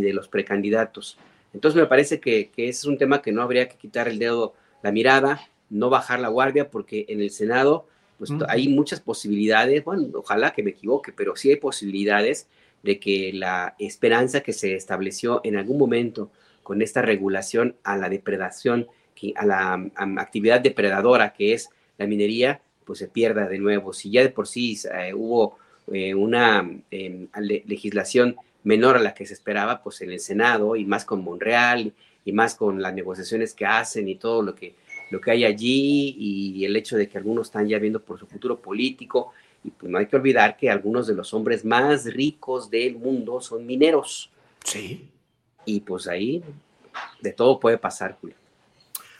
de, 0.00 0.12
los 0.12 0.28
precandidatos. 0.28 1.18
Entonces 1.52 1.80
me 1.80 1.86
parece 1.86 2.20
que, 2.20 2.50
que 2.50 2.68
es 2.68 2.84
un 2.84 2.98
tema 2.98 3.20
que 3.20 3.32
no 3.32 3.42
habría 3.42 3.68
que 3.68 3.76
quitar 3.76 4.08
el 4.08 4.18
dedo 4.18 4.54
la 4.86 4.92
mirada, 4.92 5.40
no 5.68 5.90
bajar 5.90 6.20
la 6.20 6.28
guardia, 6.28 6.70
porque 6.70 7.06
en 7.08 7.20
el 7.20 7.30
Senado 7.30 7.88
pues, 8.18 8.30
hay 8.48 8.68
muchas 8.68 9.00
posibilidades, 9.00 9.84
bueno, 9.84 10.06
ojalá 10.14 10.52
que 10.52 10.62
me 10.62 10.70
equivoque, 10.70 11.12
pero 11.12 11.34
sí 11.34 11.50
hay 11.50 11.56
posibilidades 11.56 12.46
de 12.84 13.00
que 13.00 13.32
la 13.32 13.74
esperanza 13.80 14.42
que 14.42 14.52
se 14.52 14.76
estableció 14.76 15.40
en 15.42 15.56
algún 15.56 15.76
momento 15.76 16.30
con 16.62 16.82
esta 16.82 17.02
regulación 17.02 17.74
a 17.82 17.96
la 17.96 18.08
depredación, 18.08 18.86
a 19.34 19.44
la 19.44 19.90
actividad 20.18 20.60
depredadora 20.60 21.32
que 21.32 21.52
es 21.52 21.68
la 21.98 22.06
minería, 22.06 22.60
pues 22.84 23.00
se 23.00 23.08
pierda 23.08 23.48
de 23.48 23.58
nuevo. 23.58 23.92
Si 23.92 24.12
ya 24.12 24.22
de 24.22 24.28
por 24.28 24.46
sí 24.46 24.78
eh, 24.94 25.14
hubo 25.14 25.58
eh, 25.92 26.14
una 26.14 26.64
em, 26.92 27.26
legislación 27.34 28.36
menor 28.62 28.98
a 28.98 29.00
la 29.00 29.14
que 29.14 29.26
se 29.26 29.34
esperaba, 29.34 29.82
pues 29.82 30.00
en 30.02 30.12
el 30.12 30.20
Senado 30.20 30.76
y 30.76 30.84
más 30.84 31.04
con 31.04 31.24
Monreal 31.24 31.92
y 32.26 32.32
más 32.32 32.56
con 32.56 32.82
las 32.82 32.92
negociaciones 32.92 33.54
que 33.54 33.64
hacen 33.64 34.08
y 34.08 34.16
todo 34.16 34.42
lo 34.42 34.54
que, 34.54 34.74
lo 35.10 35.20
que 35.20 35.30
hay 35.30 35.44
allí 35.44 36.14
y 36.18 36.64
el 36.64 36.76
hecho 36.76 36.96
de 36.96 37.08
que 37.08 37.16
algunos 37.16 37.46
están 37.46 37.66
ya 37.66 37.78
viendo 37.78 38.02
por 38.02 38.18
su 38.18 38.26
futuro 38.26 38.60
político. 38.60 39.32
Y 39.64 39.70
pues 39.70 39.90
no 39.90 39.96
hay 39.96 40.06
que 40.06 40.16
olvidar 40.16 40.56
que 40.56 40.68
algunos 40.68 41.06
de 41.06 41.14
los 41.14 41.32
hombres 41.32 41.64
más 41.64 42.04
ricos 42.04 42.68
del 42.68 42.96
mundo 42.96 43.40
son 43.40 43.64
mineros. 43.64 44.30
Sí. 44.64 45.08
Y 45.64 45.80
pues 45.80 46.08
ahí 46.08 46.42
de 47.20 47.32
todo 47.32 47.58
puede 47.60 47.78
pasar, 47.78 48.18
Julio. 48.20 48.36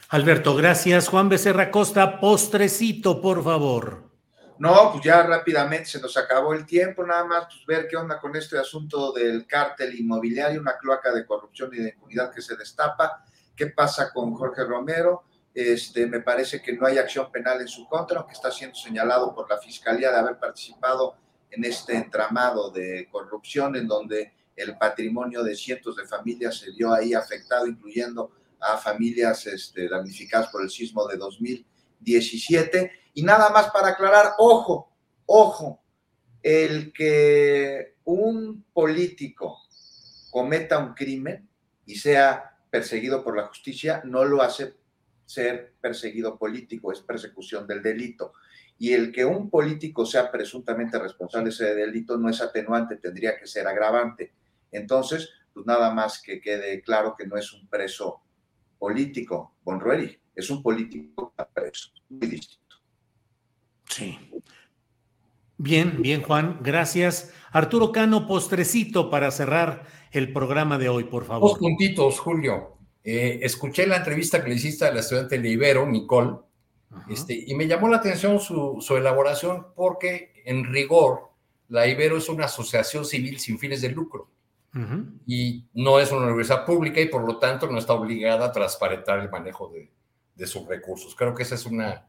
Alberto, 0.09 0.55
gracias. 0.55 1.07
Juan 1.07 1.29
Becerra 1.29 1.71
Costa, 1.71 2.19
postrecito, 2.19 3.21
por 3.21 3.43
favor. 3.43 4.06
No, 4.59 4.91
pues 4.91 5.03
ya 5.03 5.23
rápidamente 5.23 5.85
se 5.85 6.01
nos 6.01 6.17
acabó 6.17 6.53
el 6.53 6.65
tiempo, 6.65 7.05
nada 7.05 7.25
más 7.25 7.45
pues 7.45 7.65
ver 7.67 7.87
qué 7.87 7.95
onda 7.95 8.19
con 8.19 8.35
este 8.35 8.57
asunto 8.57 9.11
del 9.11 9.45
cártel 9.45 9.99
inmobiliario, 9.99 10.59
una 10.59 10.77
cloaca 10.77 11.13
de 11.13 11.25
corrupción 11.25 11.71
y 11.73 11.77
de 11.77 11.89
impunidad 11.89 12.33
que 12.33 12.41
se 12.41 12.55
destapa, 12.55 13.23
qué 13.55 13.67
pasa 13.67 14.11
con 14.11 14.33
Jorge 14.33 14.63
Romero, 14.63 15.23
este, 15.53 16.05
me 16.05 16.21
parece 16.21 16.61
que 16.61 16.73
no 16.73 16.85
hay 16.85 16.99
acción 16.99 17.31
penal 17.31 17.61
en 17.61 17.67
su 17.67 17.87
contra, 17.87 18.19
aunque 18.19 18.33
está 18.33 18.51
siendo 18.51 18.75
señalado 18.75 19.33
por 19.33 19.49
la 19.49 19.57
Fiscalía 19.57 20.11
de 20.11 20.17
haber 20.17 20.37
participado 20.37 21.15
en 21.49 21.65
este 21.65 21.95
entramado 21.95 22.69
de 22.69 23.07
corrupción 23.11 23.75
en 23.75 23.87
donde 23.87 24.33
el 24.55 24.77
patrimonio 24.77 25.43
de 25.43 25.55
cientos 25.55 25.95
de 25.95 26.05
familias 26.05 26.59
se 26.59 26.71
vio 26.71 26.93
ahí 26.93 27.13
afectado, 27.13 27.67
incluyendo 27.67 28.31
a 28.59 28.77
familias 28.77 29.45
este, 29.47 29.87
damnificadas 29.87 30.49
por 30.49 30.63
el 30.63 30.69
sismo 30.69 31.07
de 31.07 31.17
2017. 31.17 32.91
Y 33.17 33.23
nada 33.23 33.49
más 33.49 33.71
para 33.71 33.87
aclarar, 33.87 34.33
ojo, 34.37 34.95
ojo, 35.25 35.81
el 36.43 36.93
que 36.93 37.95
un 38.03 38.63
político 38.71 39.57
cometa 40.29 40.77
un 40.77 40.93
crimen 40.93 41.49
y 41.87 41.95
sea 41.95 42.59
perseguido 42.69 43.23
por 43.23 43.35
la 43.35 43.47
justicia 43.47 44.03
no 44.05 44.23
lo 44.23 44.43
hace 44.43 44.75
ser 45.25 45.73
perseguido 45.81 46.37
político, 46.37 46.91
es 46.91 46.99
persecución 46.99 47.65
del 47.65 47.81
delito. 47.81 48.33
Y 48.77 48.93
el 48.93 49.11
que 49.11 49.25
un 49.25 49.49
político 49.49 50.05
sea 50.05 50.31
presuntamente 50.31 50.99
responsable 50.99 51.45
de 51.45 51.55
ese 51.55 51.73
delito 51.73 52.19
no 52.19 52.29
es 52.29 52.39
atenuante, 52.39 52.97
tendría 52.97 53.35
que 53.35 53.47
ser 53.47 53.65
agravante. 53.65 54.31
Entonces, 54.71 55.27
pues 55.55 55.65
nada 55.65 55.89
más 55.91 56.21
que 56.21 56.39
quede 56.39 56.83
claro 56.83 57.15
que 57.17 57.25
no 57.25 57.35
es 57.35 57.51
un 57.51 57.67
preso 57.67 58.21
político, 58.77 59.55
Bonrueri, 59.63 60.21
es 60.35 60.51
un 60.51 60.61
político 60.61 61.33
preso, 61.55 61.89
muy 62.09 62.27
distinto. 62.27 62.66
Sí. 63.97 64.19
Bien, 65.57 66.01
bien, 66.03 66.21
Juan, 66.21 66.59
gracias. 66.61 67.33
Arturo 67.51 67.91
Cano, 67.91 68.27
postrecito 68.27 69.09
para 69.09 69.31
cerrar 69.31 69.85
el 70.11 70.31
programa 70.31 70.77
de 70.77 70.87
hoy, 70.87 71.05
por 71.05 71.25
favor. 71.25 71.49
Dos 71.49 71.57
puntitos, 71.57 72.19
Julio. 72.19 72.77
Eh, 73.03 73.39
escuché 73.41 73.87
la 73.87 73.97
entrevista 73.97 74.43
que 74.43 74.49
le 74.49 74.55
hiciste 74.55 74.85
a 74.85 74.93
la 74.93 74.99
estudiante 74.99 75.39
de 75.39 75.49
Ibero, 75.49 75.87
Nicole, 75.87 76.37
este, 77.09 77.43
y 77.47 77.55
me 77.55 77.67
llamó 77.67 77.89
la 77.89 77.97
atención 77.97 78.39
su, 78.39 78.77
su, 78.81 78.95
elaboración 78.95 79.67
porque, 79.75 80.43
en 80.45 80.65
rigor, 80.65 81.31
la 81.67 81.87
Ibero 81.87 82.17
es 82.17 82.29
una 82.29 82.45
asociación 82.45 83.03
civil 83.03 83.39
sin 83.39 83.57
fines 83.57 83.81
de 83.81 83.89
lucro 83.89 84.29
y 85.25 85.65
no 85.73 85.99
es 85.99 86.11
una 86.11 86.27
universidad 86.27 86.63
pública 86.63 87.01
y 87.01 87.07
por 87.07 87.25
lo 87.25 87.39
tanto 87.39 87.65
no 87.67 87.79
está 87.79 87.93
obligada 87.93 88.45
a 88.45 88.51
transparentar 88.51 89.19
el 89.19 89.31
manejo 89.31 89.69
de, 89.69 89.91
de 90.35 90.47
sus 90.47 90.67
recursos. 90.67 91.15
Creo 91.15 91.33
que 91.33 91.43
esa 91.43 91.55
es 91.55 91.65
una, 91.65 92.07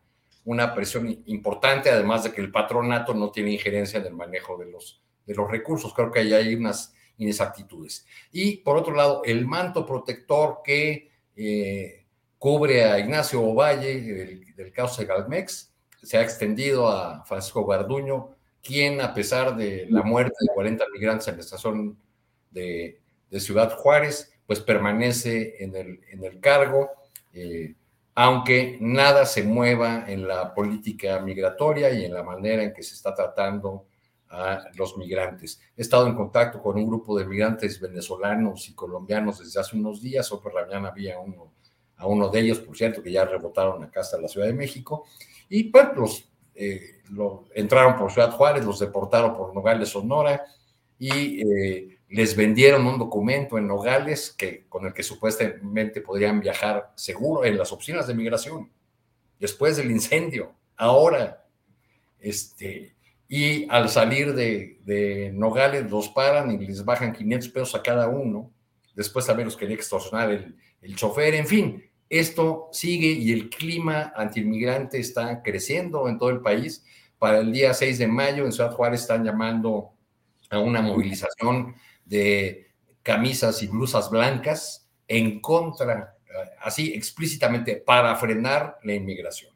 una 0.48 0.74
presión 0.74 1.22
importante, 1.26 1.90
además 1.90 2.24
de 2.24 2.32
que 2.32 2.40
el 2.40 2.50
patronato 2.50 3.12
no 3.12 3.30
tiene 3.30 3.52
injerencia 3.52 4.00
en 4.00 4.06
el 4.06 4.14
manejo 4.14 4.56
de 4.56 4.64
los, 4.64 5.02
de 5.26 5.34
los 5.34 5.50
recursos. 5.50 5.92
Creo 5.92 6.10
que 6.10 6.20
ahí 6.20 6.32
hay 6.32 6.54
unas 6.54 6.94
inexactitudes. 7.18 8.06
Y 8.32 8.56
por 8.56 8.78
otro 8.78 8.94
lado, 8.94 9.20
el 9.26 9.46
manto 9.46 9.84
protector 9.84 10.60
que 10.64 11.10
eh, 11.36 12.06
cubre 12.38 12.84
a 12.84 12.98
Ignacio 12.98 13.42
Ovalle 13.42 14.00
del, 14.00 14.54
del 14.54 14.72
caso 14.72 15.02
de 15.02 15.06
Galmex 15.06 15.70
se 16.02 16.16
ha 16.16 16.22
extendido 16.22 16.88
a 16.88 17.26
Francisco 17.26 17.66
Garduño, 17.66 18.30
quien 18.62 19.02
a 19.02 19.12
pesar 19.12 19.54
de 19.54 19.86
la 19.90 20.02
muerte 20.02 20.34
de 20.40 20.54
40 20.54 20.82
migrantes 20.94 21.28
en 21.28 21.34
la 21.34 21.40
estación 21.42 21.98
de, 22.50 23.00
Ciudad 23.32 23.76
Juárez, 23.76 24.32
pues 24.46 24.60
permanece 24.60 25.62
en 25.62 25.76
el, 25.76 26.00
en 26.10 26.24
el 26.24 26.40
cargo, 26.40 26.88
eh, 27.34 27.74
aunque 28.20 28.78
nada 28.80 29.24
se 29.24 29.44
mueva 29.44 30.06
en 30.08 30.26
la 30.26 30.52
política 30.52 31.20
migratoria 31.20 31.92
y 31.92 32.04
en 32.04 32.12
la 32.12 32.24
manera 32.24 32.64
en 32.64 32.74
que 32.74 32.82
se 32.82 32.96
está 32.96 33.14
tratando 33.14 33.86
a 34.28 34.64
los 34.74 34.96
migrantes. 34.96 35.60
He 35.76 35.82
estado 35.82 36.08
en 36.08 36.16
contacto 36.16 36.60
con 36.60 36.76
un 36.76 36.88
grupo 36.88 37.16
de 37.16 37.24
migrantes 37.24 37.80
venezolanos 37.80 38.68
y 38.68 38.74
colombianos 38.74 39.38
desde 39.38 39.60
hace 39.60 39.76
unos 39.76 40.02
días, 40.02 40.32
hoy 40.32 40.40
por 40.42 40.52
la 40.52 40.66
mañana 40.66 40.88
había 40.88 41.20
uno, 41.20 41.52
a 41.94 42.08
uno 42.08 42.28
de 42.28 42.40
ellos, 42.40 42.58
por 42.58 42.76
cierto, 42.76 43.04
que 43.04 43.12
ya 43.12 43.24
rebotaron 43.24 43.84
acá 43.84 44.00
hasta 44.00 44.20
la 44.20 44.26
Ciudad 44.26 44.48
de 44.48 44.52
México, 44.52 45.06
y 45.48 45.70
pues 45.70 45.86
los, 45.94 46.28
eh, 46.56 47.02
entraron 47.54 47.96
por 47.96 48.10
Ciudad 48.10 48.32
Juárez, 48.32 48.64
los 48.64 48.80
deportaron 48.80 49.36
por 49.36 49.54
Nogales, 49.54 49.90
Sonora, 49.90 50.44
y 50.98 51.40
eh, 51.40 51.97
les 52.08 52.34
vendieron 52.34 52.86
un 52.86 52.98
documento 52.98 53.58
en 53.58 53.66
Nogales 53.66 54.34
que, 54.36 54.66
con 54.68 54.86
el 54.86 54.94
que 54.94 55.02
supuestamente 55.02 56.00
podrían 56.00 56.40
viajar 56.40 56.92
seguro 56.94 57.44
en 57.44 57.58
las 57.58 57.70
oficinas 57.70 58.06
de 58.06 58.14
migración, 58.14 58.70
después 59.38 59.76
del 59.76 59.90
incendio, 59.90 60.54
ahora. 60.76 61.44
Este, 62.18 62.96
y 63.28 63.68
al 63.70 63.90
salir 63.90 64.34
de, 64.34 65.30
Nogales 65.34 65.90
los 65.90 66.08
paran 66.08 66.50
y 66.50 66.66
les 66.66 66.84
bajan 66.84 67.12
500 67.12 67.48
pesos 67.50 67.74
a 67.74 67.82
cada 67.82 68.08
uno. 68.08 68.50
Después 68.94 69.26
también 69.26 69.46
los 69.46 69.56
quería 69.56 69.76
extorsionar 69.76 70.30
el, 70.30 70.56
el 70.80 70.96
chofer. 70.96 71.34
En 71.34 71.46
fin, 71.46 71.84
esto 72.08 72.70
sigue 72.72 73.08
y 73.08 73.32
el 73.32 73.50
clima 73.50 74.14
antiinmigrante 74.16 74.98
está 74.98 75.42
creciendo 75.42 76.08
en 76.08 76.18
todo 76.18 76.30
el 76.30 76.40
país. 76.40 76.84
Para 77.18 77.40
el 77.40 77.52
día 77.52 77.74
6 77.74 77.98
de 77.98 78.08
mayo 78.08 78.46
en 78.46 78.52
Ciudad 78.52 78.72
Juárez 78.72 79.02
están 79.02 79.24
llamando 79.24 79.92
a 80.48 80.58
una 80.58 80.80
movilización 80.80 81.74
de 82.08 82.72
camisas 83.02 83.62
y 83.62 83.68
blusas 83.68 84.10
blancas 84.10 84.88
en 85.06 85.40
contra, 85.40 86.16
así 86.60 86.92
explícitamente, 86.92 87.76
para 87.76 88.14
frenar 88.16 88.78
la 88.82 88.94
inmigración 88.94 89.54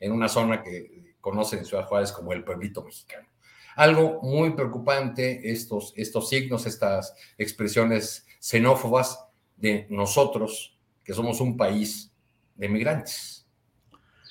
en 0.00 0.12
una 0.12 0.28
zona 0.28 0.62
que 0.62 1.14
conocen 1.20 1.60
en 1.60 1.64
Ciudad 1.64 1.86
Juárez 1.86 2.12
como 2.12 2.32
el 2.32 2.44
pueblito 2.44 2.82
mexicano. 2.82 3.28
Algo 3.76 4.20
muy 4.22 4.52
preocupante, 4.54 5.50
estos, 5.50 5.92
estos 5.96 6.28
signos, 6.28 6.66
estas 6.66 7.14
expresiones 7.36 8.26
xenófobas 8.40 9.24
de 9.56 9.86
nosotros, 9.90 10.76
que 11.04 11.14
somos 11.14 11.40
un 11.40 11.56
país 11.56 12.12
de 12.56 12.68
migrantes. 12.68 13.46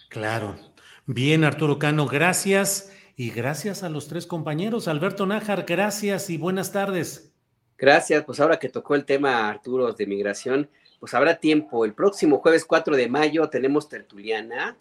Claro. 0.10 0.58
Bien, 1.06 1.44
Arturo 1.44 1.80
Cano, 1.80 2.06
gracias. 2.06 2.92
Y 3.16 3.32
gracias 3.32 3.82
a 3.82 3.90
los 3.90 4.08
tres 4.08 4.28
compañeros. 4.28 4.88
Alberto 4.88 5.26
Nájar, 5.26 5.66
gracias 5.66 6.30
y 6.30 6.38
buenas 6.38 6.72
tardes. 6.72 7.34
Gracias, 7.78 8.24
pues 8.26 8.40
ahora 8.40 8.58
que 8.58 8.70
tocó 8.70 8.96
el 8.96 9.06
tema 9.06 9.48
Arturo 9.48 9.92
de 9.94 10.08
migración, 10.08 10.70
pues 11.00 11.14
habrá 11.14 11.36
tiempo. 11.36 11.86
El 11.86 11.94
próximo 11.94 12.40
jueves 12.40 12.66
4 12.66 12.96
de 12.96 13.08
mayo 13.08 13.50
tenemos 13.50 13.88
tertuliana, 13.88 14.76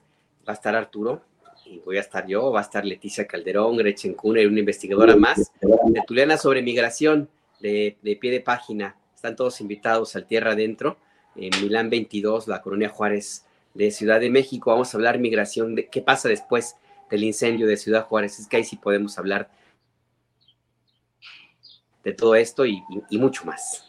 va 0.49 0.53
a 0.53 0.55
estar 0.55 0.75
Arturo, 0.75 1.23
y 1.67 1.81
voy 1.81 1.99
a 1.99 2.01
estar 2.01 2.27
yo, 2.27 2.51
va 2.53 2.61
a 2.61 2.63
estar 2.63 2.85
Leticia 2.85 3.27
Calderón, 3.27 3.77
Gretchen 3.77 4.15
Kuhner 4.15 4.45
y 4.45 4.47
una 4.47 4.61
investigadora 4.61 5.17
más. 5.17 5.53
Tertuliana 5.93 6.39
sobre 6.39 6.63
migración 6.63 7.29
de, 7.61 7.97
pie 8.21 8.31
de 8.31 8.41
página. 8.41 8.97
Están 9.15 9.37
todos 9.37 9.61
invitados 9.61 10.15
al 10.17 10.27
Tierra 10.27 10.53
Adentro, 10.53 10.97
en 11.35 11.51
Milán 11.61 11.91
22, 11.91 12.49
la 12.49 12.63
Colonia 12.63 12.89
Juárez 12.89 13.45
de 13.75 13.91
Ciudad 13.91 14.21
de 14.21 14.31
México. 14.31 14.71
Vamos 14.71 14.95
a 14.95 14.97
hablar 14.97 15.19
migración, 15.19 15.75
de 15.75 15.89
qué 15.89 16.01
pasa 16.01 16.29
después 16.29 16.77
del 17.11 17.25
incendio 17.25 17.67
de 17.67 17.77
Ciudad 17.77 18.07
Juárez. 18.07 18.39
Es 18.39 18.47
que 18.47 18.57
ahí 18.57 18.65
sí 18.65 18.77
podemos 18.77 19.19
hablar 19.19 19.51
de 22.07 22.13
todo 22.13 22.37
esto 22.37 22.65
y, 22.65 22.85
mucho 23.11 23.45
más. 23.45 23.85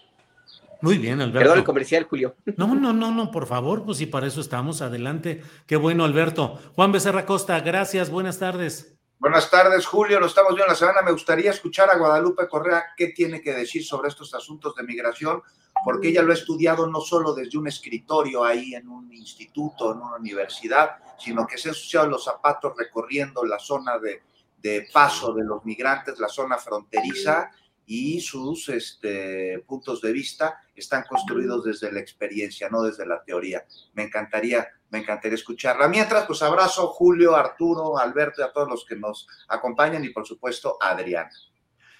Muy 0.82 0.98
bien, 0.98 1.22
Alberto. 1.22 1.38
Perdón 1.38 1.58
el 1.60 1.64
comercial, 1.64 2.04
Julio. 2.06 2.36
No, 2.58 2.74
no, 2.74 2.92
no, 2.92 3.12
no, 3.12 3.30
por 3.30 3.46
favor, 3.46 3.86
pues 3.86 4.00
si 4.00 4.08
para 4.08 4.26
eso 4.26 4.42
estamos, 4.42 4.82
adelante. 4.82 5.44
Qué 5.68 5.76
bueno, 5.76 6.04
Alberto. 6.04 6.60
Juan 6.74 6.92
Becerra 6.92 7.28
Costa, 7.28 7.60
gracias, 7.60 8.10
buenas 8.10 8.40
tardes. 8.40 8.98
Buenas 9.20 9.52
tardes, 9.52 9.86
Julio. 9.86 10.20
Lo 10.20 10.26
estamos 10.26 10.56
viendo 10.56 10.72
la 10.72 10.76
semana. 10.76 11.04
Me 11.04 11.12
gustaría 11.12 11.52
escuchar 11.52 11.92
a 11.92 11.98
Guadalupe 12.00 12.48
Correa 12.48 12.86
qué 12.98 13.10
tiene 13.10 13.40
que 13.40 13.54
decir 13.54 13.86
sobre 13.86 14.08
estos 14.08 14.34
asuntos 14.34 14.74
de 14.74 14.82
migración, 14.82 15.44
porque 15.86 16.08
ella 16.08 16.24
lo 16.24 16.32
ha 16.32 16.36
estudiado 16.36 16.88
no 16.88 17.02
solo 17.02 17.36
desde 17.36 17.60
un 17.60 17.68
escritorio 17.68 18.44
ahí 18.44 18.74
en 18.74 18.90
un 18.90 19.14
instituto, 19.14 19.94
en 19.94 20.00
una 20.00 20.16
universidad, 20.16 20.98
sino 21.20 21.46
que 21.46 21.60
se 21.60 21.70
ha 21.70 21.72
ensuciado 21.72 22.08
los 22.08 22.24
zapatos 22.24 22.74
recorriendo 22.76 23.46
la 23.46 23.60
zona 23.60 24.00
de, 24.00 24.24
de 24.58 24.88
paso 24.92 25.34
de 25.34 25.44
los 25.44 25.64
migrantes, 25.66 26.20
la 26.20 26.30
zona 26.30 26.58
fronteriza 26.58 27.52
y 27.90 28.20
sus 28.20 28.68
este, 28.68 29.64
puntos 29.66 30.02
de 30.02 30.12
vista 30.12 30.62
están 30.76 31.06
construidos 31.10 31.64
desde 31.64 31.90
la 31.90 32.02
experiencia, 32.02 32.70
no 32.70 32.84
desde 32.84 33.06
la 33.06 33.24
teoría. 33.24 33.64
Me 33.94 34.04
encantaría, 34.04 34.68
me 34.90 35.00
encantaría 35.00 35.36
escucharla. 35.36 35.88
Mientras, 35.88 36.26
pues 36.26 36.42
abrazo 36.42 36.88
Julio, 36.88 37.36
Arturo, 37.36 37.98
Alberto 37.98 38.42
y 38.42 38.44
a 38.44 38.52
todos 38.52 38.68
los 38.68 38.86
que 38.86 38.98
nos 38.98 39.26
acompañan 39.48 40.04
y 40.04 40.10
por 40.10 40.28
supuesto 40.28 40.78
a 40.82 40.90
Adriana. 40.90 41.32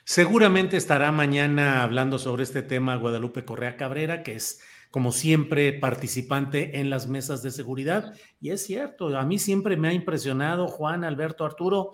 Seguramente 0.04 0.76
estará 0.76 1.12
mañana 1.14 1.84
hablando 1.84 2.20
sobre 2.20 2.44
este 2.44 2.64
tema 2.64 2.98
Guadalupe 2.98 3.46
Correa 3.46 3.78
Cabrera, 3.78 4.24
que 4.24 4.36
es 4.36 4.62
como 4.92 5.14
siempre 5.14 5.72
participante 5.72 6.80
en 6.80 6.90
las 6.90 7.08
mesas 7.08 7.44
de 7.44 7.52
seguridad. 7.52 8.14
Y 8.42 8.52
es 8.52 8.66
cierto, 8.66 9.18
a 9.18 9.26
mí 9.26 9.40
siempre 9.40 9.78
me 9.78 9.88
ha 9.88 9.94
impresionado 9.94 10.68
Juan, 10.68 11.06
Alberto, 11.06 11.46
Arturo, 11.46 11.94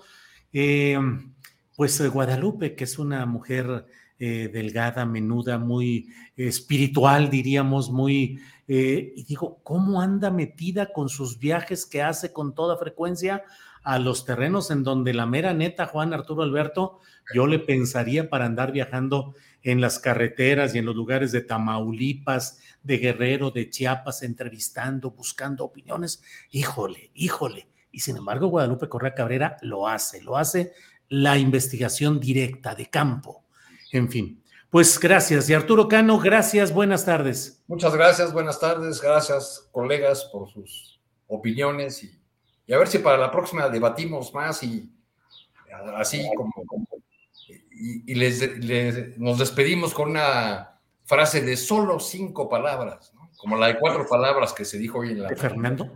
eh, 0.51 0.97
pues 1.75 1.99
eh, 1.99 2.07
Guadalupe, 2.07 2.75
que 2.75 2.83
es 2.83 2.99
una 2.99 3.25
mujer 3.25 3.85
eh, 4.19 4.49
delgada, 4.51 5.05
menuda, 5.05 5.57
muy 5.57 6.09
espiritual, 6.35 7.29
diríamos, 7.29 7.91
muy... 7.91 8.39
y 8.67 9.23
digo, 9.25 9.59
¿cómo 9.63 10.01
anda 10.01 10.31
metida 10.31 10.93
con 10.93 11.09
sus 11.09 11.37
viajes 11.39 11.85
que 11.85 12.01
hace 12.01 12.31
con 12.31 12.55
toda 12.55 12.77
frecuencia 12.77 13.43
a 13.83 13.99
los 13.99 14.25
terrenos 14.25 14.71
en 14.71 14.83
donde 14.83 15.13
la 15.13 15.25
mera 15.25 15.53
neta, 15.53 15.85
Juan 15.85 16.13
Arturo 16.13 16.43
Alberto, 16.43 16.99
yo 17.33 17.47
le 17.47 17.59
pensaría 17.59 18.29
para 18.29 18.45
andar 18.45 18.71
viajando 18.71 19.35
en 19.61 19.81
las 19.81 19.99
carreteras 19.99 20.73
y 20.73 20.79
en 20.79 20.85
los 20.85 20.95
lugares 20.95 21.31
de 21.31 21.41
Tamaulipas, 21.41 22.59
de 22.81 22.97
Guerrero, 22.97 23.51
de 23.51 23.69
Chiapas, 23.69 24.23
entrevistando, 24.23 25.11
buscando 25.11 25.65
opiniones. 25.65 26.21
Híjole, 26.51 27.11
híjole. 27.13 27.67
Y 27.91 27.99
sin 27.99 28.17
embargo, 28.17 28.47
Guadalupe 28.47 28.89
Correa 28.89 29.13
Cabrera 29.13 29.57
lo 29.61 29.87
hace, 29.87 30.21
lo 30.21 30.37
hace 30.37 30.73
la 31.13 31.37
investigación 31.37 32.19
directa 32.19 32.73
de 32.73 32.89
campo. 32.89 33.43
En 33.91 34.09
fin, 34.09 34.41
pues 34.71 34.99
gracias. 34.99 35.47
Y 35.47 35.53
Arturo 35.53 35.87
Cano, 35.87 36.17
gracias, 36.17 36.73
buenas 36.73 37.05
tardes. 37.05 37.63
Muchas 37.67 37.95
gracias, 37.95 38.33
buenas 38.33 38.59
tardes. 38.59 38.99
Gracias, 38.99 39.69
colegas, 39.71 40.25
por 40.25 40.49
sus 40.49 40.99
opiniones 41.27 42.03
y, 42.03 42.73
a 42.73 42.79
ver 42.79 42.87
si 42.87 42.97
para 42.97 43.19
la 43.19 43.29
próxima 43.29 43.69
debatimos 43.69 44.33
más 44.33 44.63
y 44.63 44.91
así 45.95 46.27
como 46.35 46.51
y, 47.69 48.15
les, 48.15 49.19
nos 49.19 49.37
despedimos 49.37 49.93
con 49.93 50.09
una 50.09 50.79
frase 51.03 51.41
de 51.41 51.55
solo 51.57 51.99
cinco 51.99 52.49
palabras, 52.49 53.13
como 53.37 53.55
la 53.55 53.67
de 53.67 53.77
cuatro 53.77 54.07
palabras 54.09 54.51
que 54.51 54.65
se 54.65 54.79
dijo 54.79 54.99
hoy 54.99 55.11
en 55.11 55.21
la... 55.21 55.29
¿De 55.29 55.35
Fernando? 55.35 55.91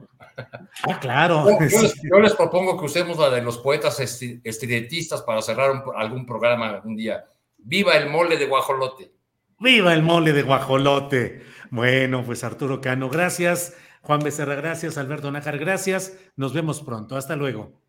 Ah, 0.83 0.99
claro. 0.99 1.45
Yo, 2.03 2.19
les, 2.19 2.33
propongo 2.35 2.77
que 2.77 2.85
usemos 2.85 3.17
la 3.17 3.29
de 3.29 3.41
los 3.41 3.57
poetas 3.57 3.99
estridentistas 3.99 5.21
para 5.23 5.41
cerrar 5.41 5.83
algún 5.95 6.25
programa 6.25 6.69
algún 6.69 6.95
día. 6.95 7.25
¡Viva 7.57 7.95
el 7.95 8.09
mole 8.09 8.37
de 8.37 8.45
guajolote! 8.45 9.11
¡Viva 9.59 9.93
el 9.93 10.03
mole 10.03 10.33
de 10.33 10.43
guajolote! 10.43 11.43
Bueno, 11.71 12.23
pues 12.23 12.43
Arturo 12.43 12.79
Cano, 12.81 13.09
gracias. 13.09 13.75
Juan 14.01 14.19
Becerra, 14.19 14.55
gracias. 14.55 14.97
Alberto 14.97 15.31
Nájar, 15.31 15.57
gracias. 15.57 16.17
Nos 16.35 16.53
vemos 16.53 16.81
pronto. 16.81 17.17
Hasta 17.17 17.35
luego. 17.35 17.81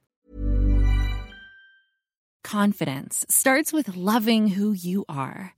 Confidence 2.42 3.26
starts 3.28 3.74
with 3.74 3.94
loving 3.94 4.48
who 4.58 4.72
you 4.72 5.04
are. 5.06 5.57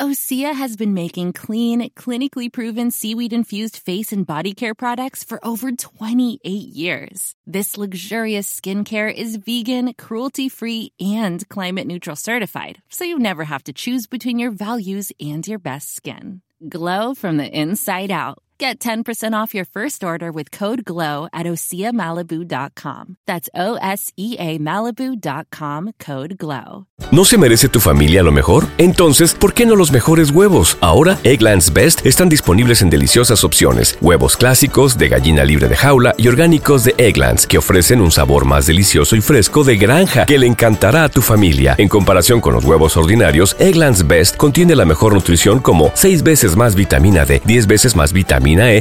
Osea 0.00 0.54
has 0.54 0.76
been 0.76 0.94
making 0.94 1.32
clean, 1.32 1.90
clinically 1.90 2.52
proven 2.52 2.92
seaweed 2.92 3.32
infused 3.32 3.78
face 3.78 4.12
and 4.12 4.24
body 4.24 4.54
care 4.54 4.72
products 4.72 5.24
for 5.24 5.44
over 5.44 5.72
28 5.72 6.40
years. 6.48 7.34
This 7.48 7.76
luxurious 7.76 8.60
skincare 8.60 9.12
is 9.12 9.34
vegan, 9.34 9.94
cruelty 9.94 10.48
free, 10.48 10.92
and 11.00 11.48
climate 11.48 11.88
neutral 11.88 12.14
certified, 12.14 12.80
so 12.88 13.02
you 13.02 13.18
never 13.18 13.42
have 13.42 13.64
to 13.64 13.72
choose 13.72 14.06
between 14.06 14.38
your 14.38 14.52
values 14.52 15.10
and 15.20 15.44
your 15.48 15.58
best 15.58 15.96
skin. 15.96 16.42
Glow 16.68 17.14
from 17.14 17.36
the 17.36 17.50
inside 17.50 18.12
out. 18.12 18.38
Get 18.60 18.80
10% 18.80 19.34
off 19.34 19.54
your 19.54 19.64
first 19.64 20.02
order 20.02 20.32
with 20.32 20.50
code 20.50 20.84
GLOW 20.84 21.28
at 21.32 21.46
OseaMalibu.com. 21.46 23.16
That's 23.24 23.48
O 23.54 23.78
S 23.80 24.12
E 24.16 24.34
A 24.40 24.58
Malibu.com 24.58 25.92
code 26.04 26.34
GLOW. 26.36 26.86
¿No 27.12 27.24
se 27.24 27.38
merece 27.38 27.68
tu 27.68 27.78
familia 27.78 28.24
lo 28.24 28.32
mejor? 28.32 28.66
Entonces, 28.76 29.32
¿por 29.32 29.54
qué 29.54 29.64
no 29.64 29.76
los 29.76 29.92
mejores 29.92 30.32
huevos? 30.32 30.76
Ahora, 30.80 31.20
Egglands 31.22 31.72
Best 31.72 32.04
están 32.04 32.28
disponibles 32.28 32.82
en 32.82 32.90
deliciosas 32.90 33.44
opciones: 33.44 33.96
huevos 34.00 34.36
clásicos, 34.36 34.98
de 34.98 35.08
gallina 35.08 35.44
libre 35.44 35.68
de 35.68 35.76
jaula 35.76 36.16
y 36.16 36.26
orgánicos 36.26 36.82
de 36.82 36.96
Egglands, 36.98 37.46
que 37.46 37.58
ofrecen 37.58 38.00
un 38.00 38.10
sabor 38.10 38.44
más 38.44 38.66
delicioso 38.66 39.14
y 39.14 39.20
fresco 39.20 39.62
de 39.62 39.76
granja 39.76 40.26
que 40.26 40.36
le 40.36 40.48
encantará 40.48 41.04
a 41.04 41.08
tu 41.08 41.22
familia. 41.22 41.76
En 41.78 41.86
comparación 41.86 42.40
con 42.40 42.54
los 42.54 42.64
huevos 42.64 42.96
ordinarios, 42.96 43.54
Egglands 43.60 44.08
Best 44.08 44.36
contiene 44.36 44.74
la 44.74 44.84
mejor 44.84 45.14
nutrición 45.14 45.60
como 45.60 45.92
6 45.94 46.24
veces 46.24 46.56
más 46.56 46.74
vitamina 46.74 47.24
D, 47.24 47.40
10 47.44 47.68
veces 47.68 47.94
más 47.94 48.12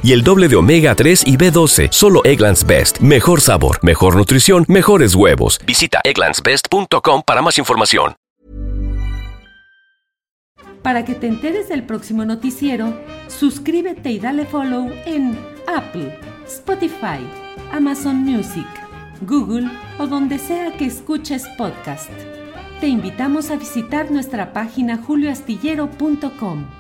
y 0.04 0.12
el 0.14 0.24
doble 0.24 0.48
de 0.48 0.56
omega 0.56 0.96
3 0.96 1.24
y 1.26 1.38
B12. 1.38 1.88
Solo 1.92 2.22
Egglands 2.26 2.66
Best. 2.66 3.00
Mejor 3.00 3.42
sabor, 3.42 3.80
mejor 3.84 4.16
nutrición, 4.16 4.66
mejores 4.68 5.16
huevos. 5.16 5.60
Visita 5.66 6.00
egglandsbest.com 6.04 7.24
para 7.26 7.42
más 7.42 7.58
información. 7.58 8.16
Para 10.84 11.04
que 11.04 11.16
te 11.16 11.28
enteres 11.28 11.68
del 11.68 11.84
próximo 11.84 12.24
noticiero, 12.24 12.98
suscríbete 13.28 14.10
y 14.10 14.20
dale 14.20 14.46
follow 14.46 14.90
en 15.06 15.38
Apple, 15.68 16.18
Spotify, 16.46 17.20
Amazon 17.74 18.18
Music, 18.18 18.68
Google 19.22 19.70
o 20.00 20.08
donde 20.08 20.40
sea 20.40 20.72
que 20.78 20.86
escuches 20.86 21.46
podcast. 21.58 22.10
Te 22.80 22.88
invitamos 22.88 23.52
a 23.52 23.58
visitar 23.58 24.12
nuestra 24.12 24.54
página 24.54 24.98
julioastillero.com. 24.98 26.77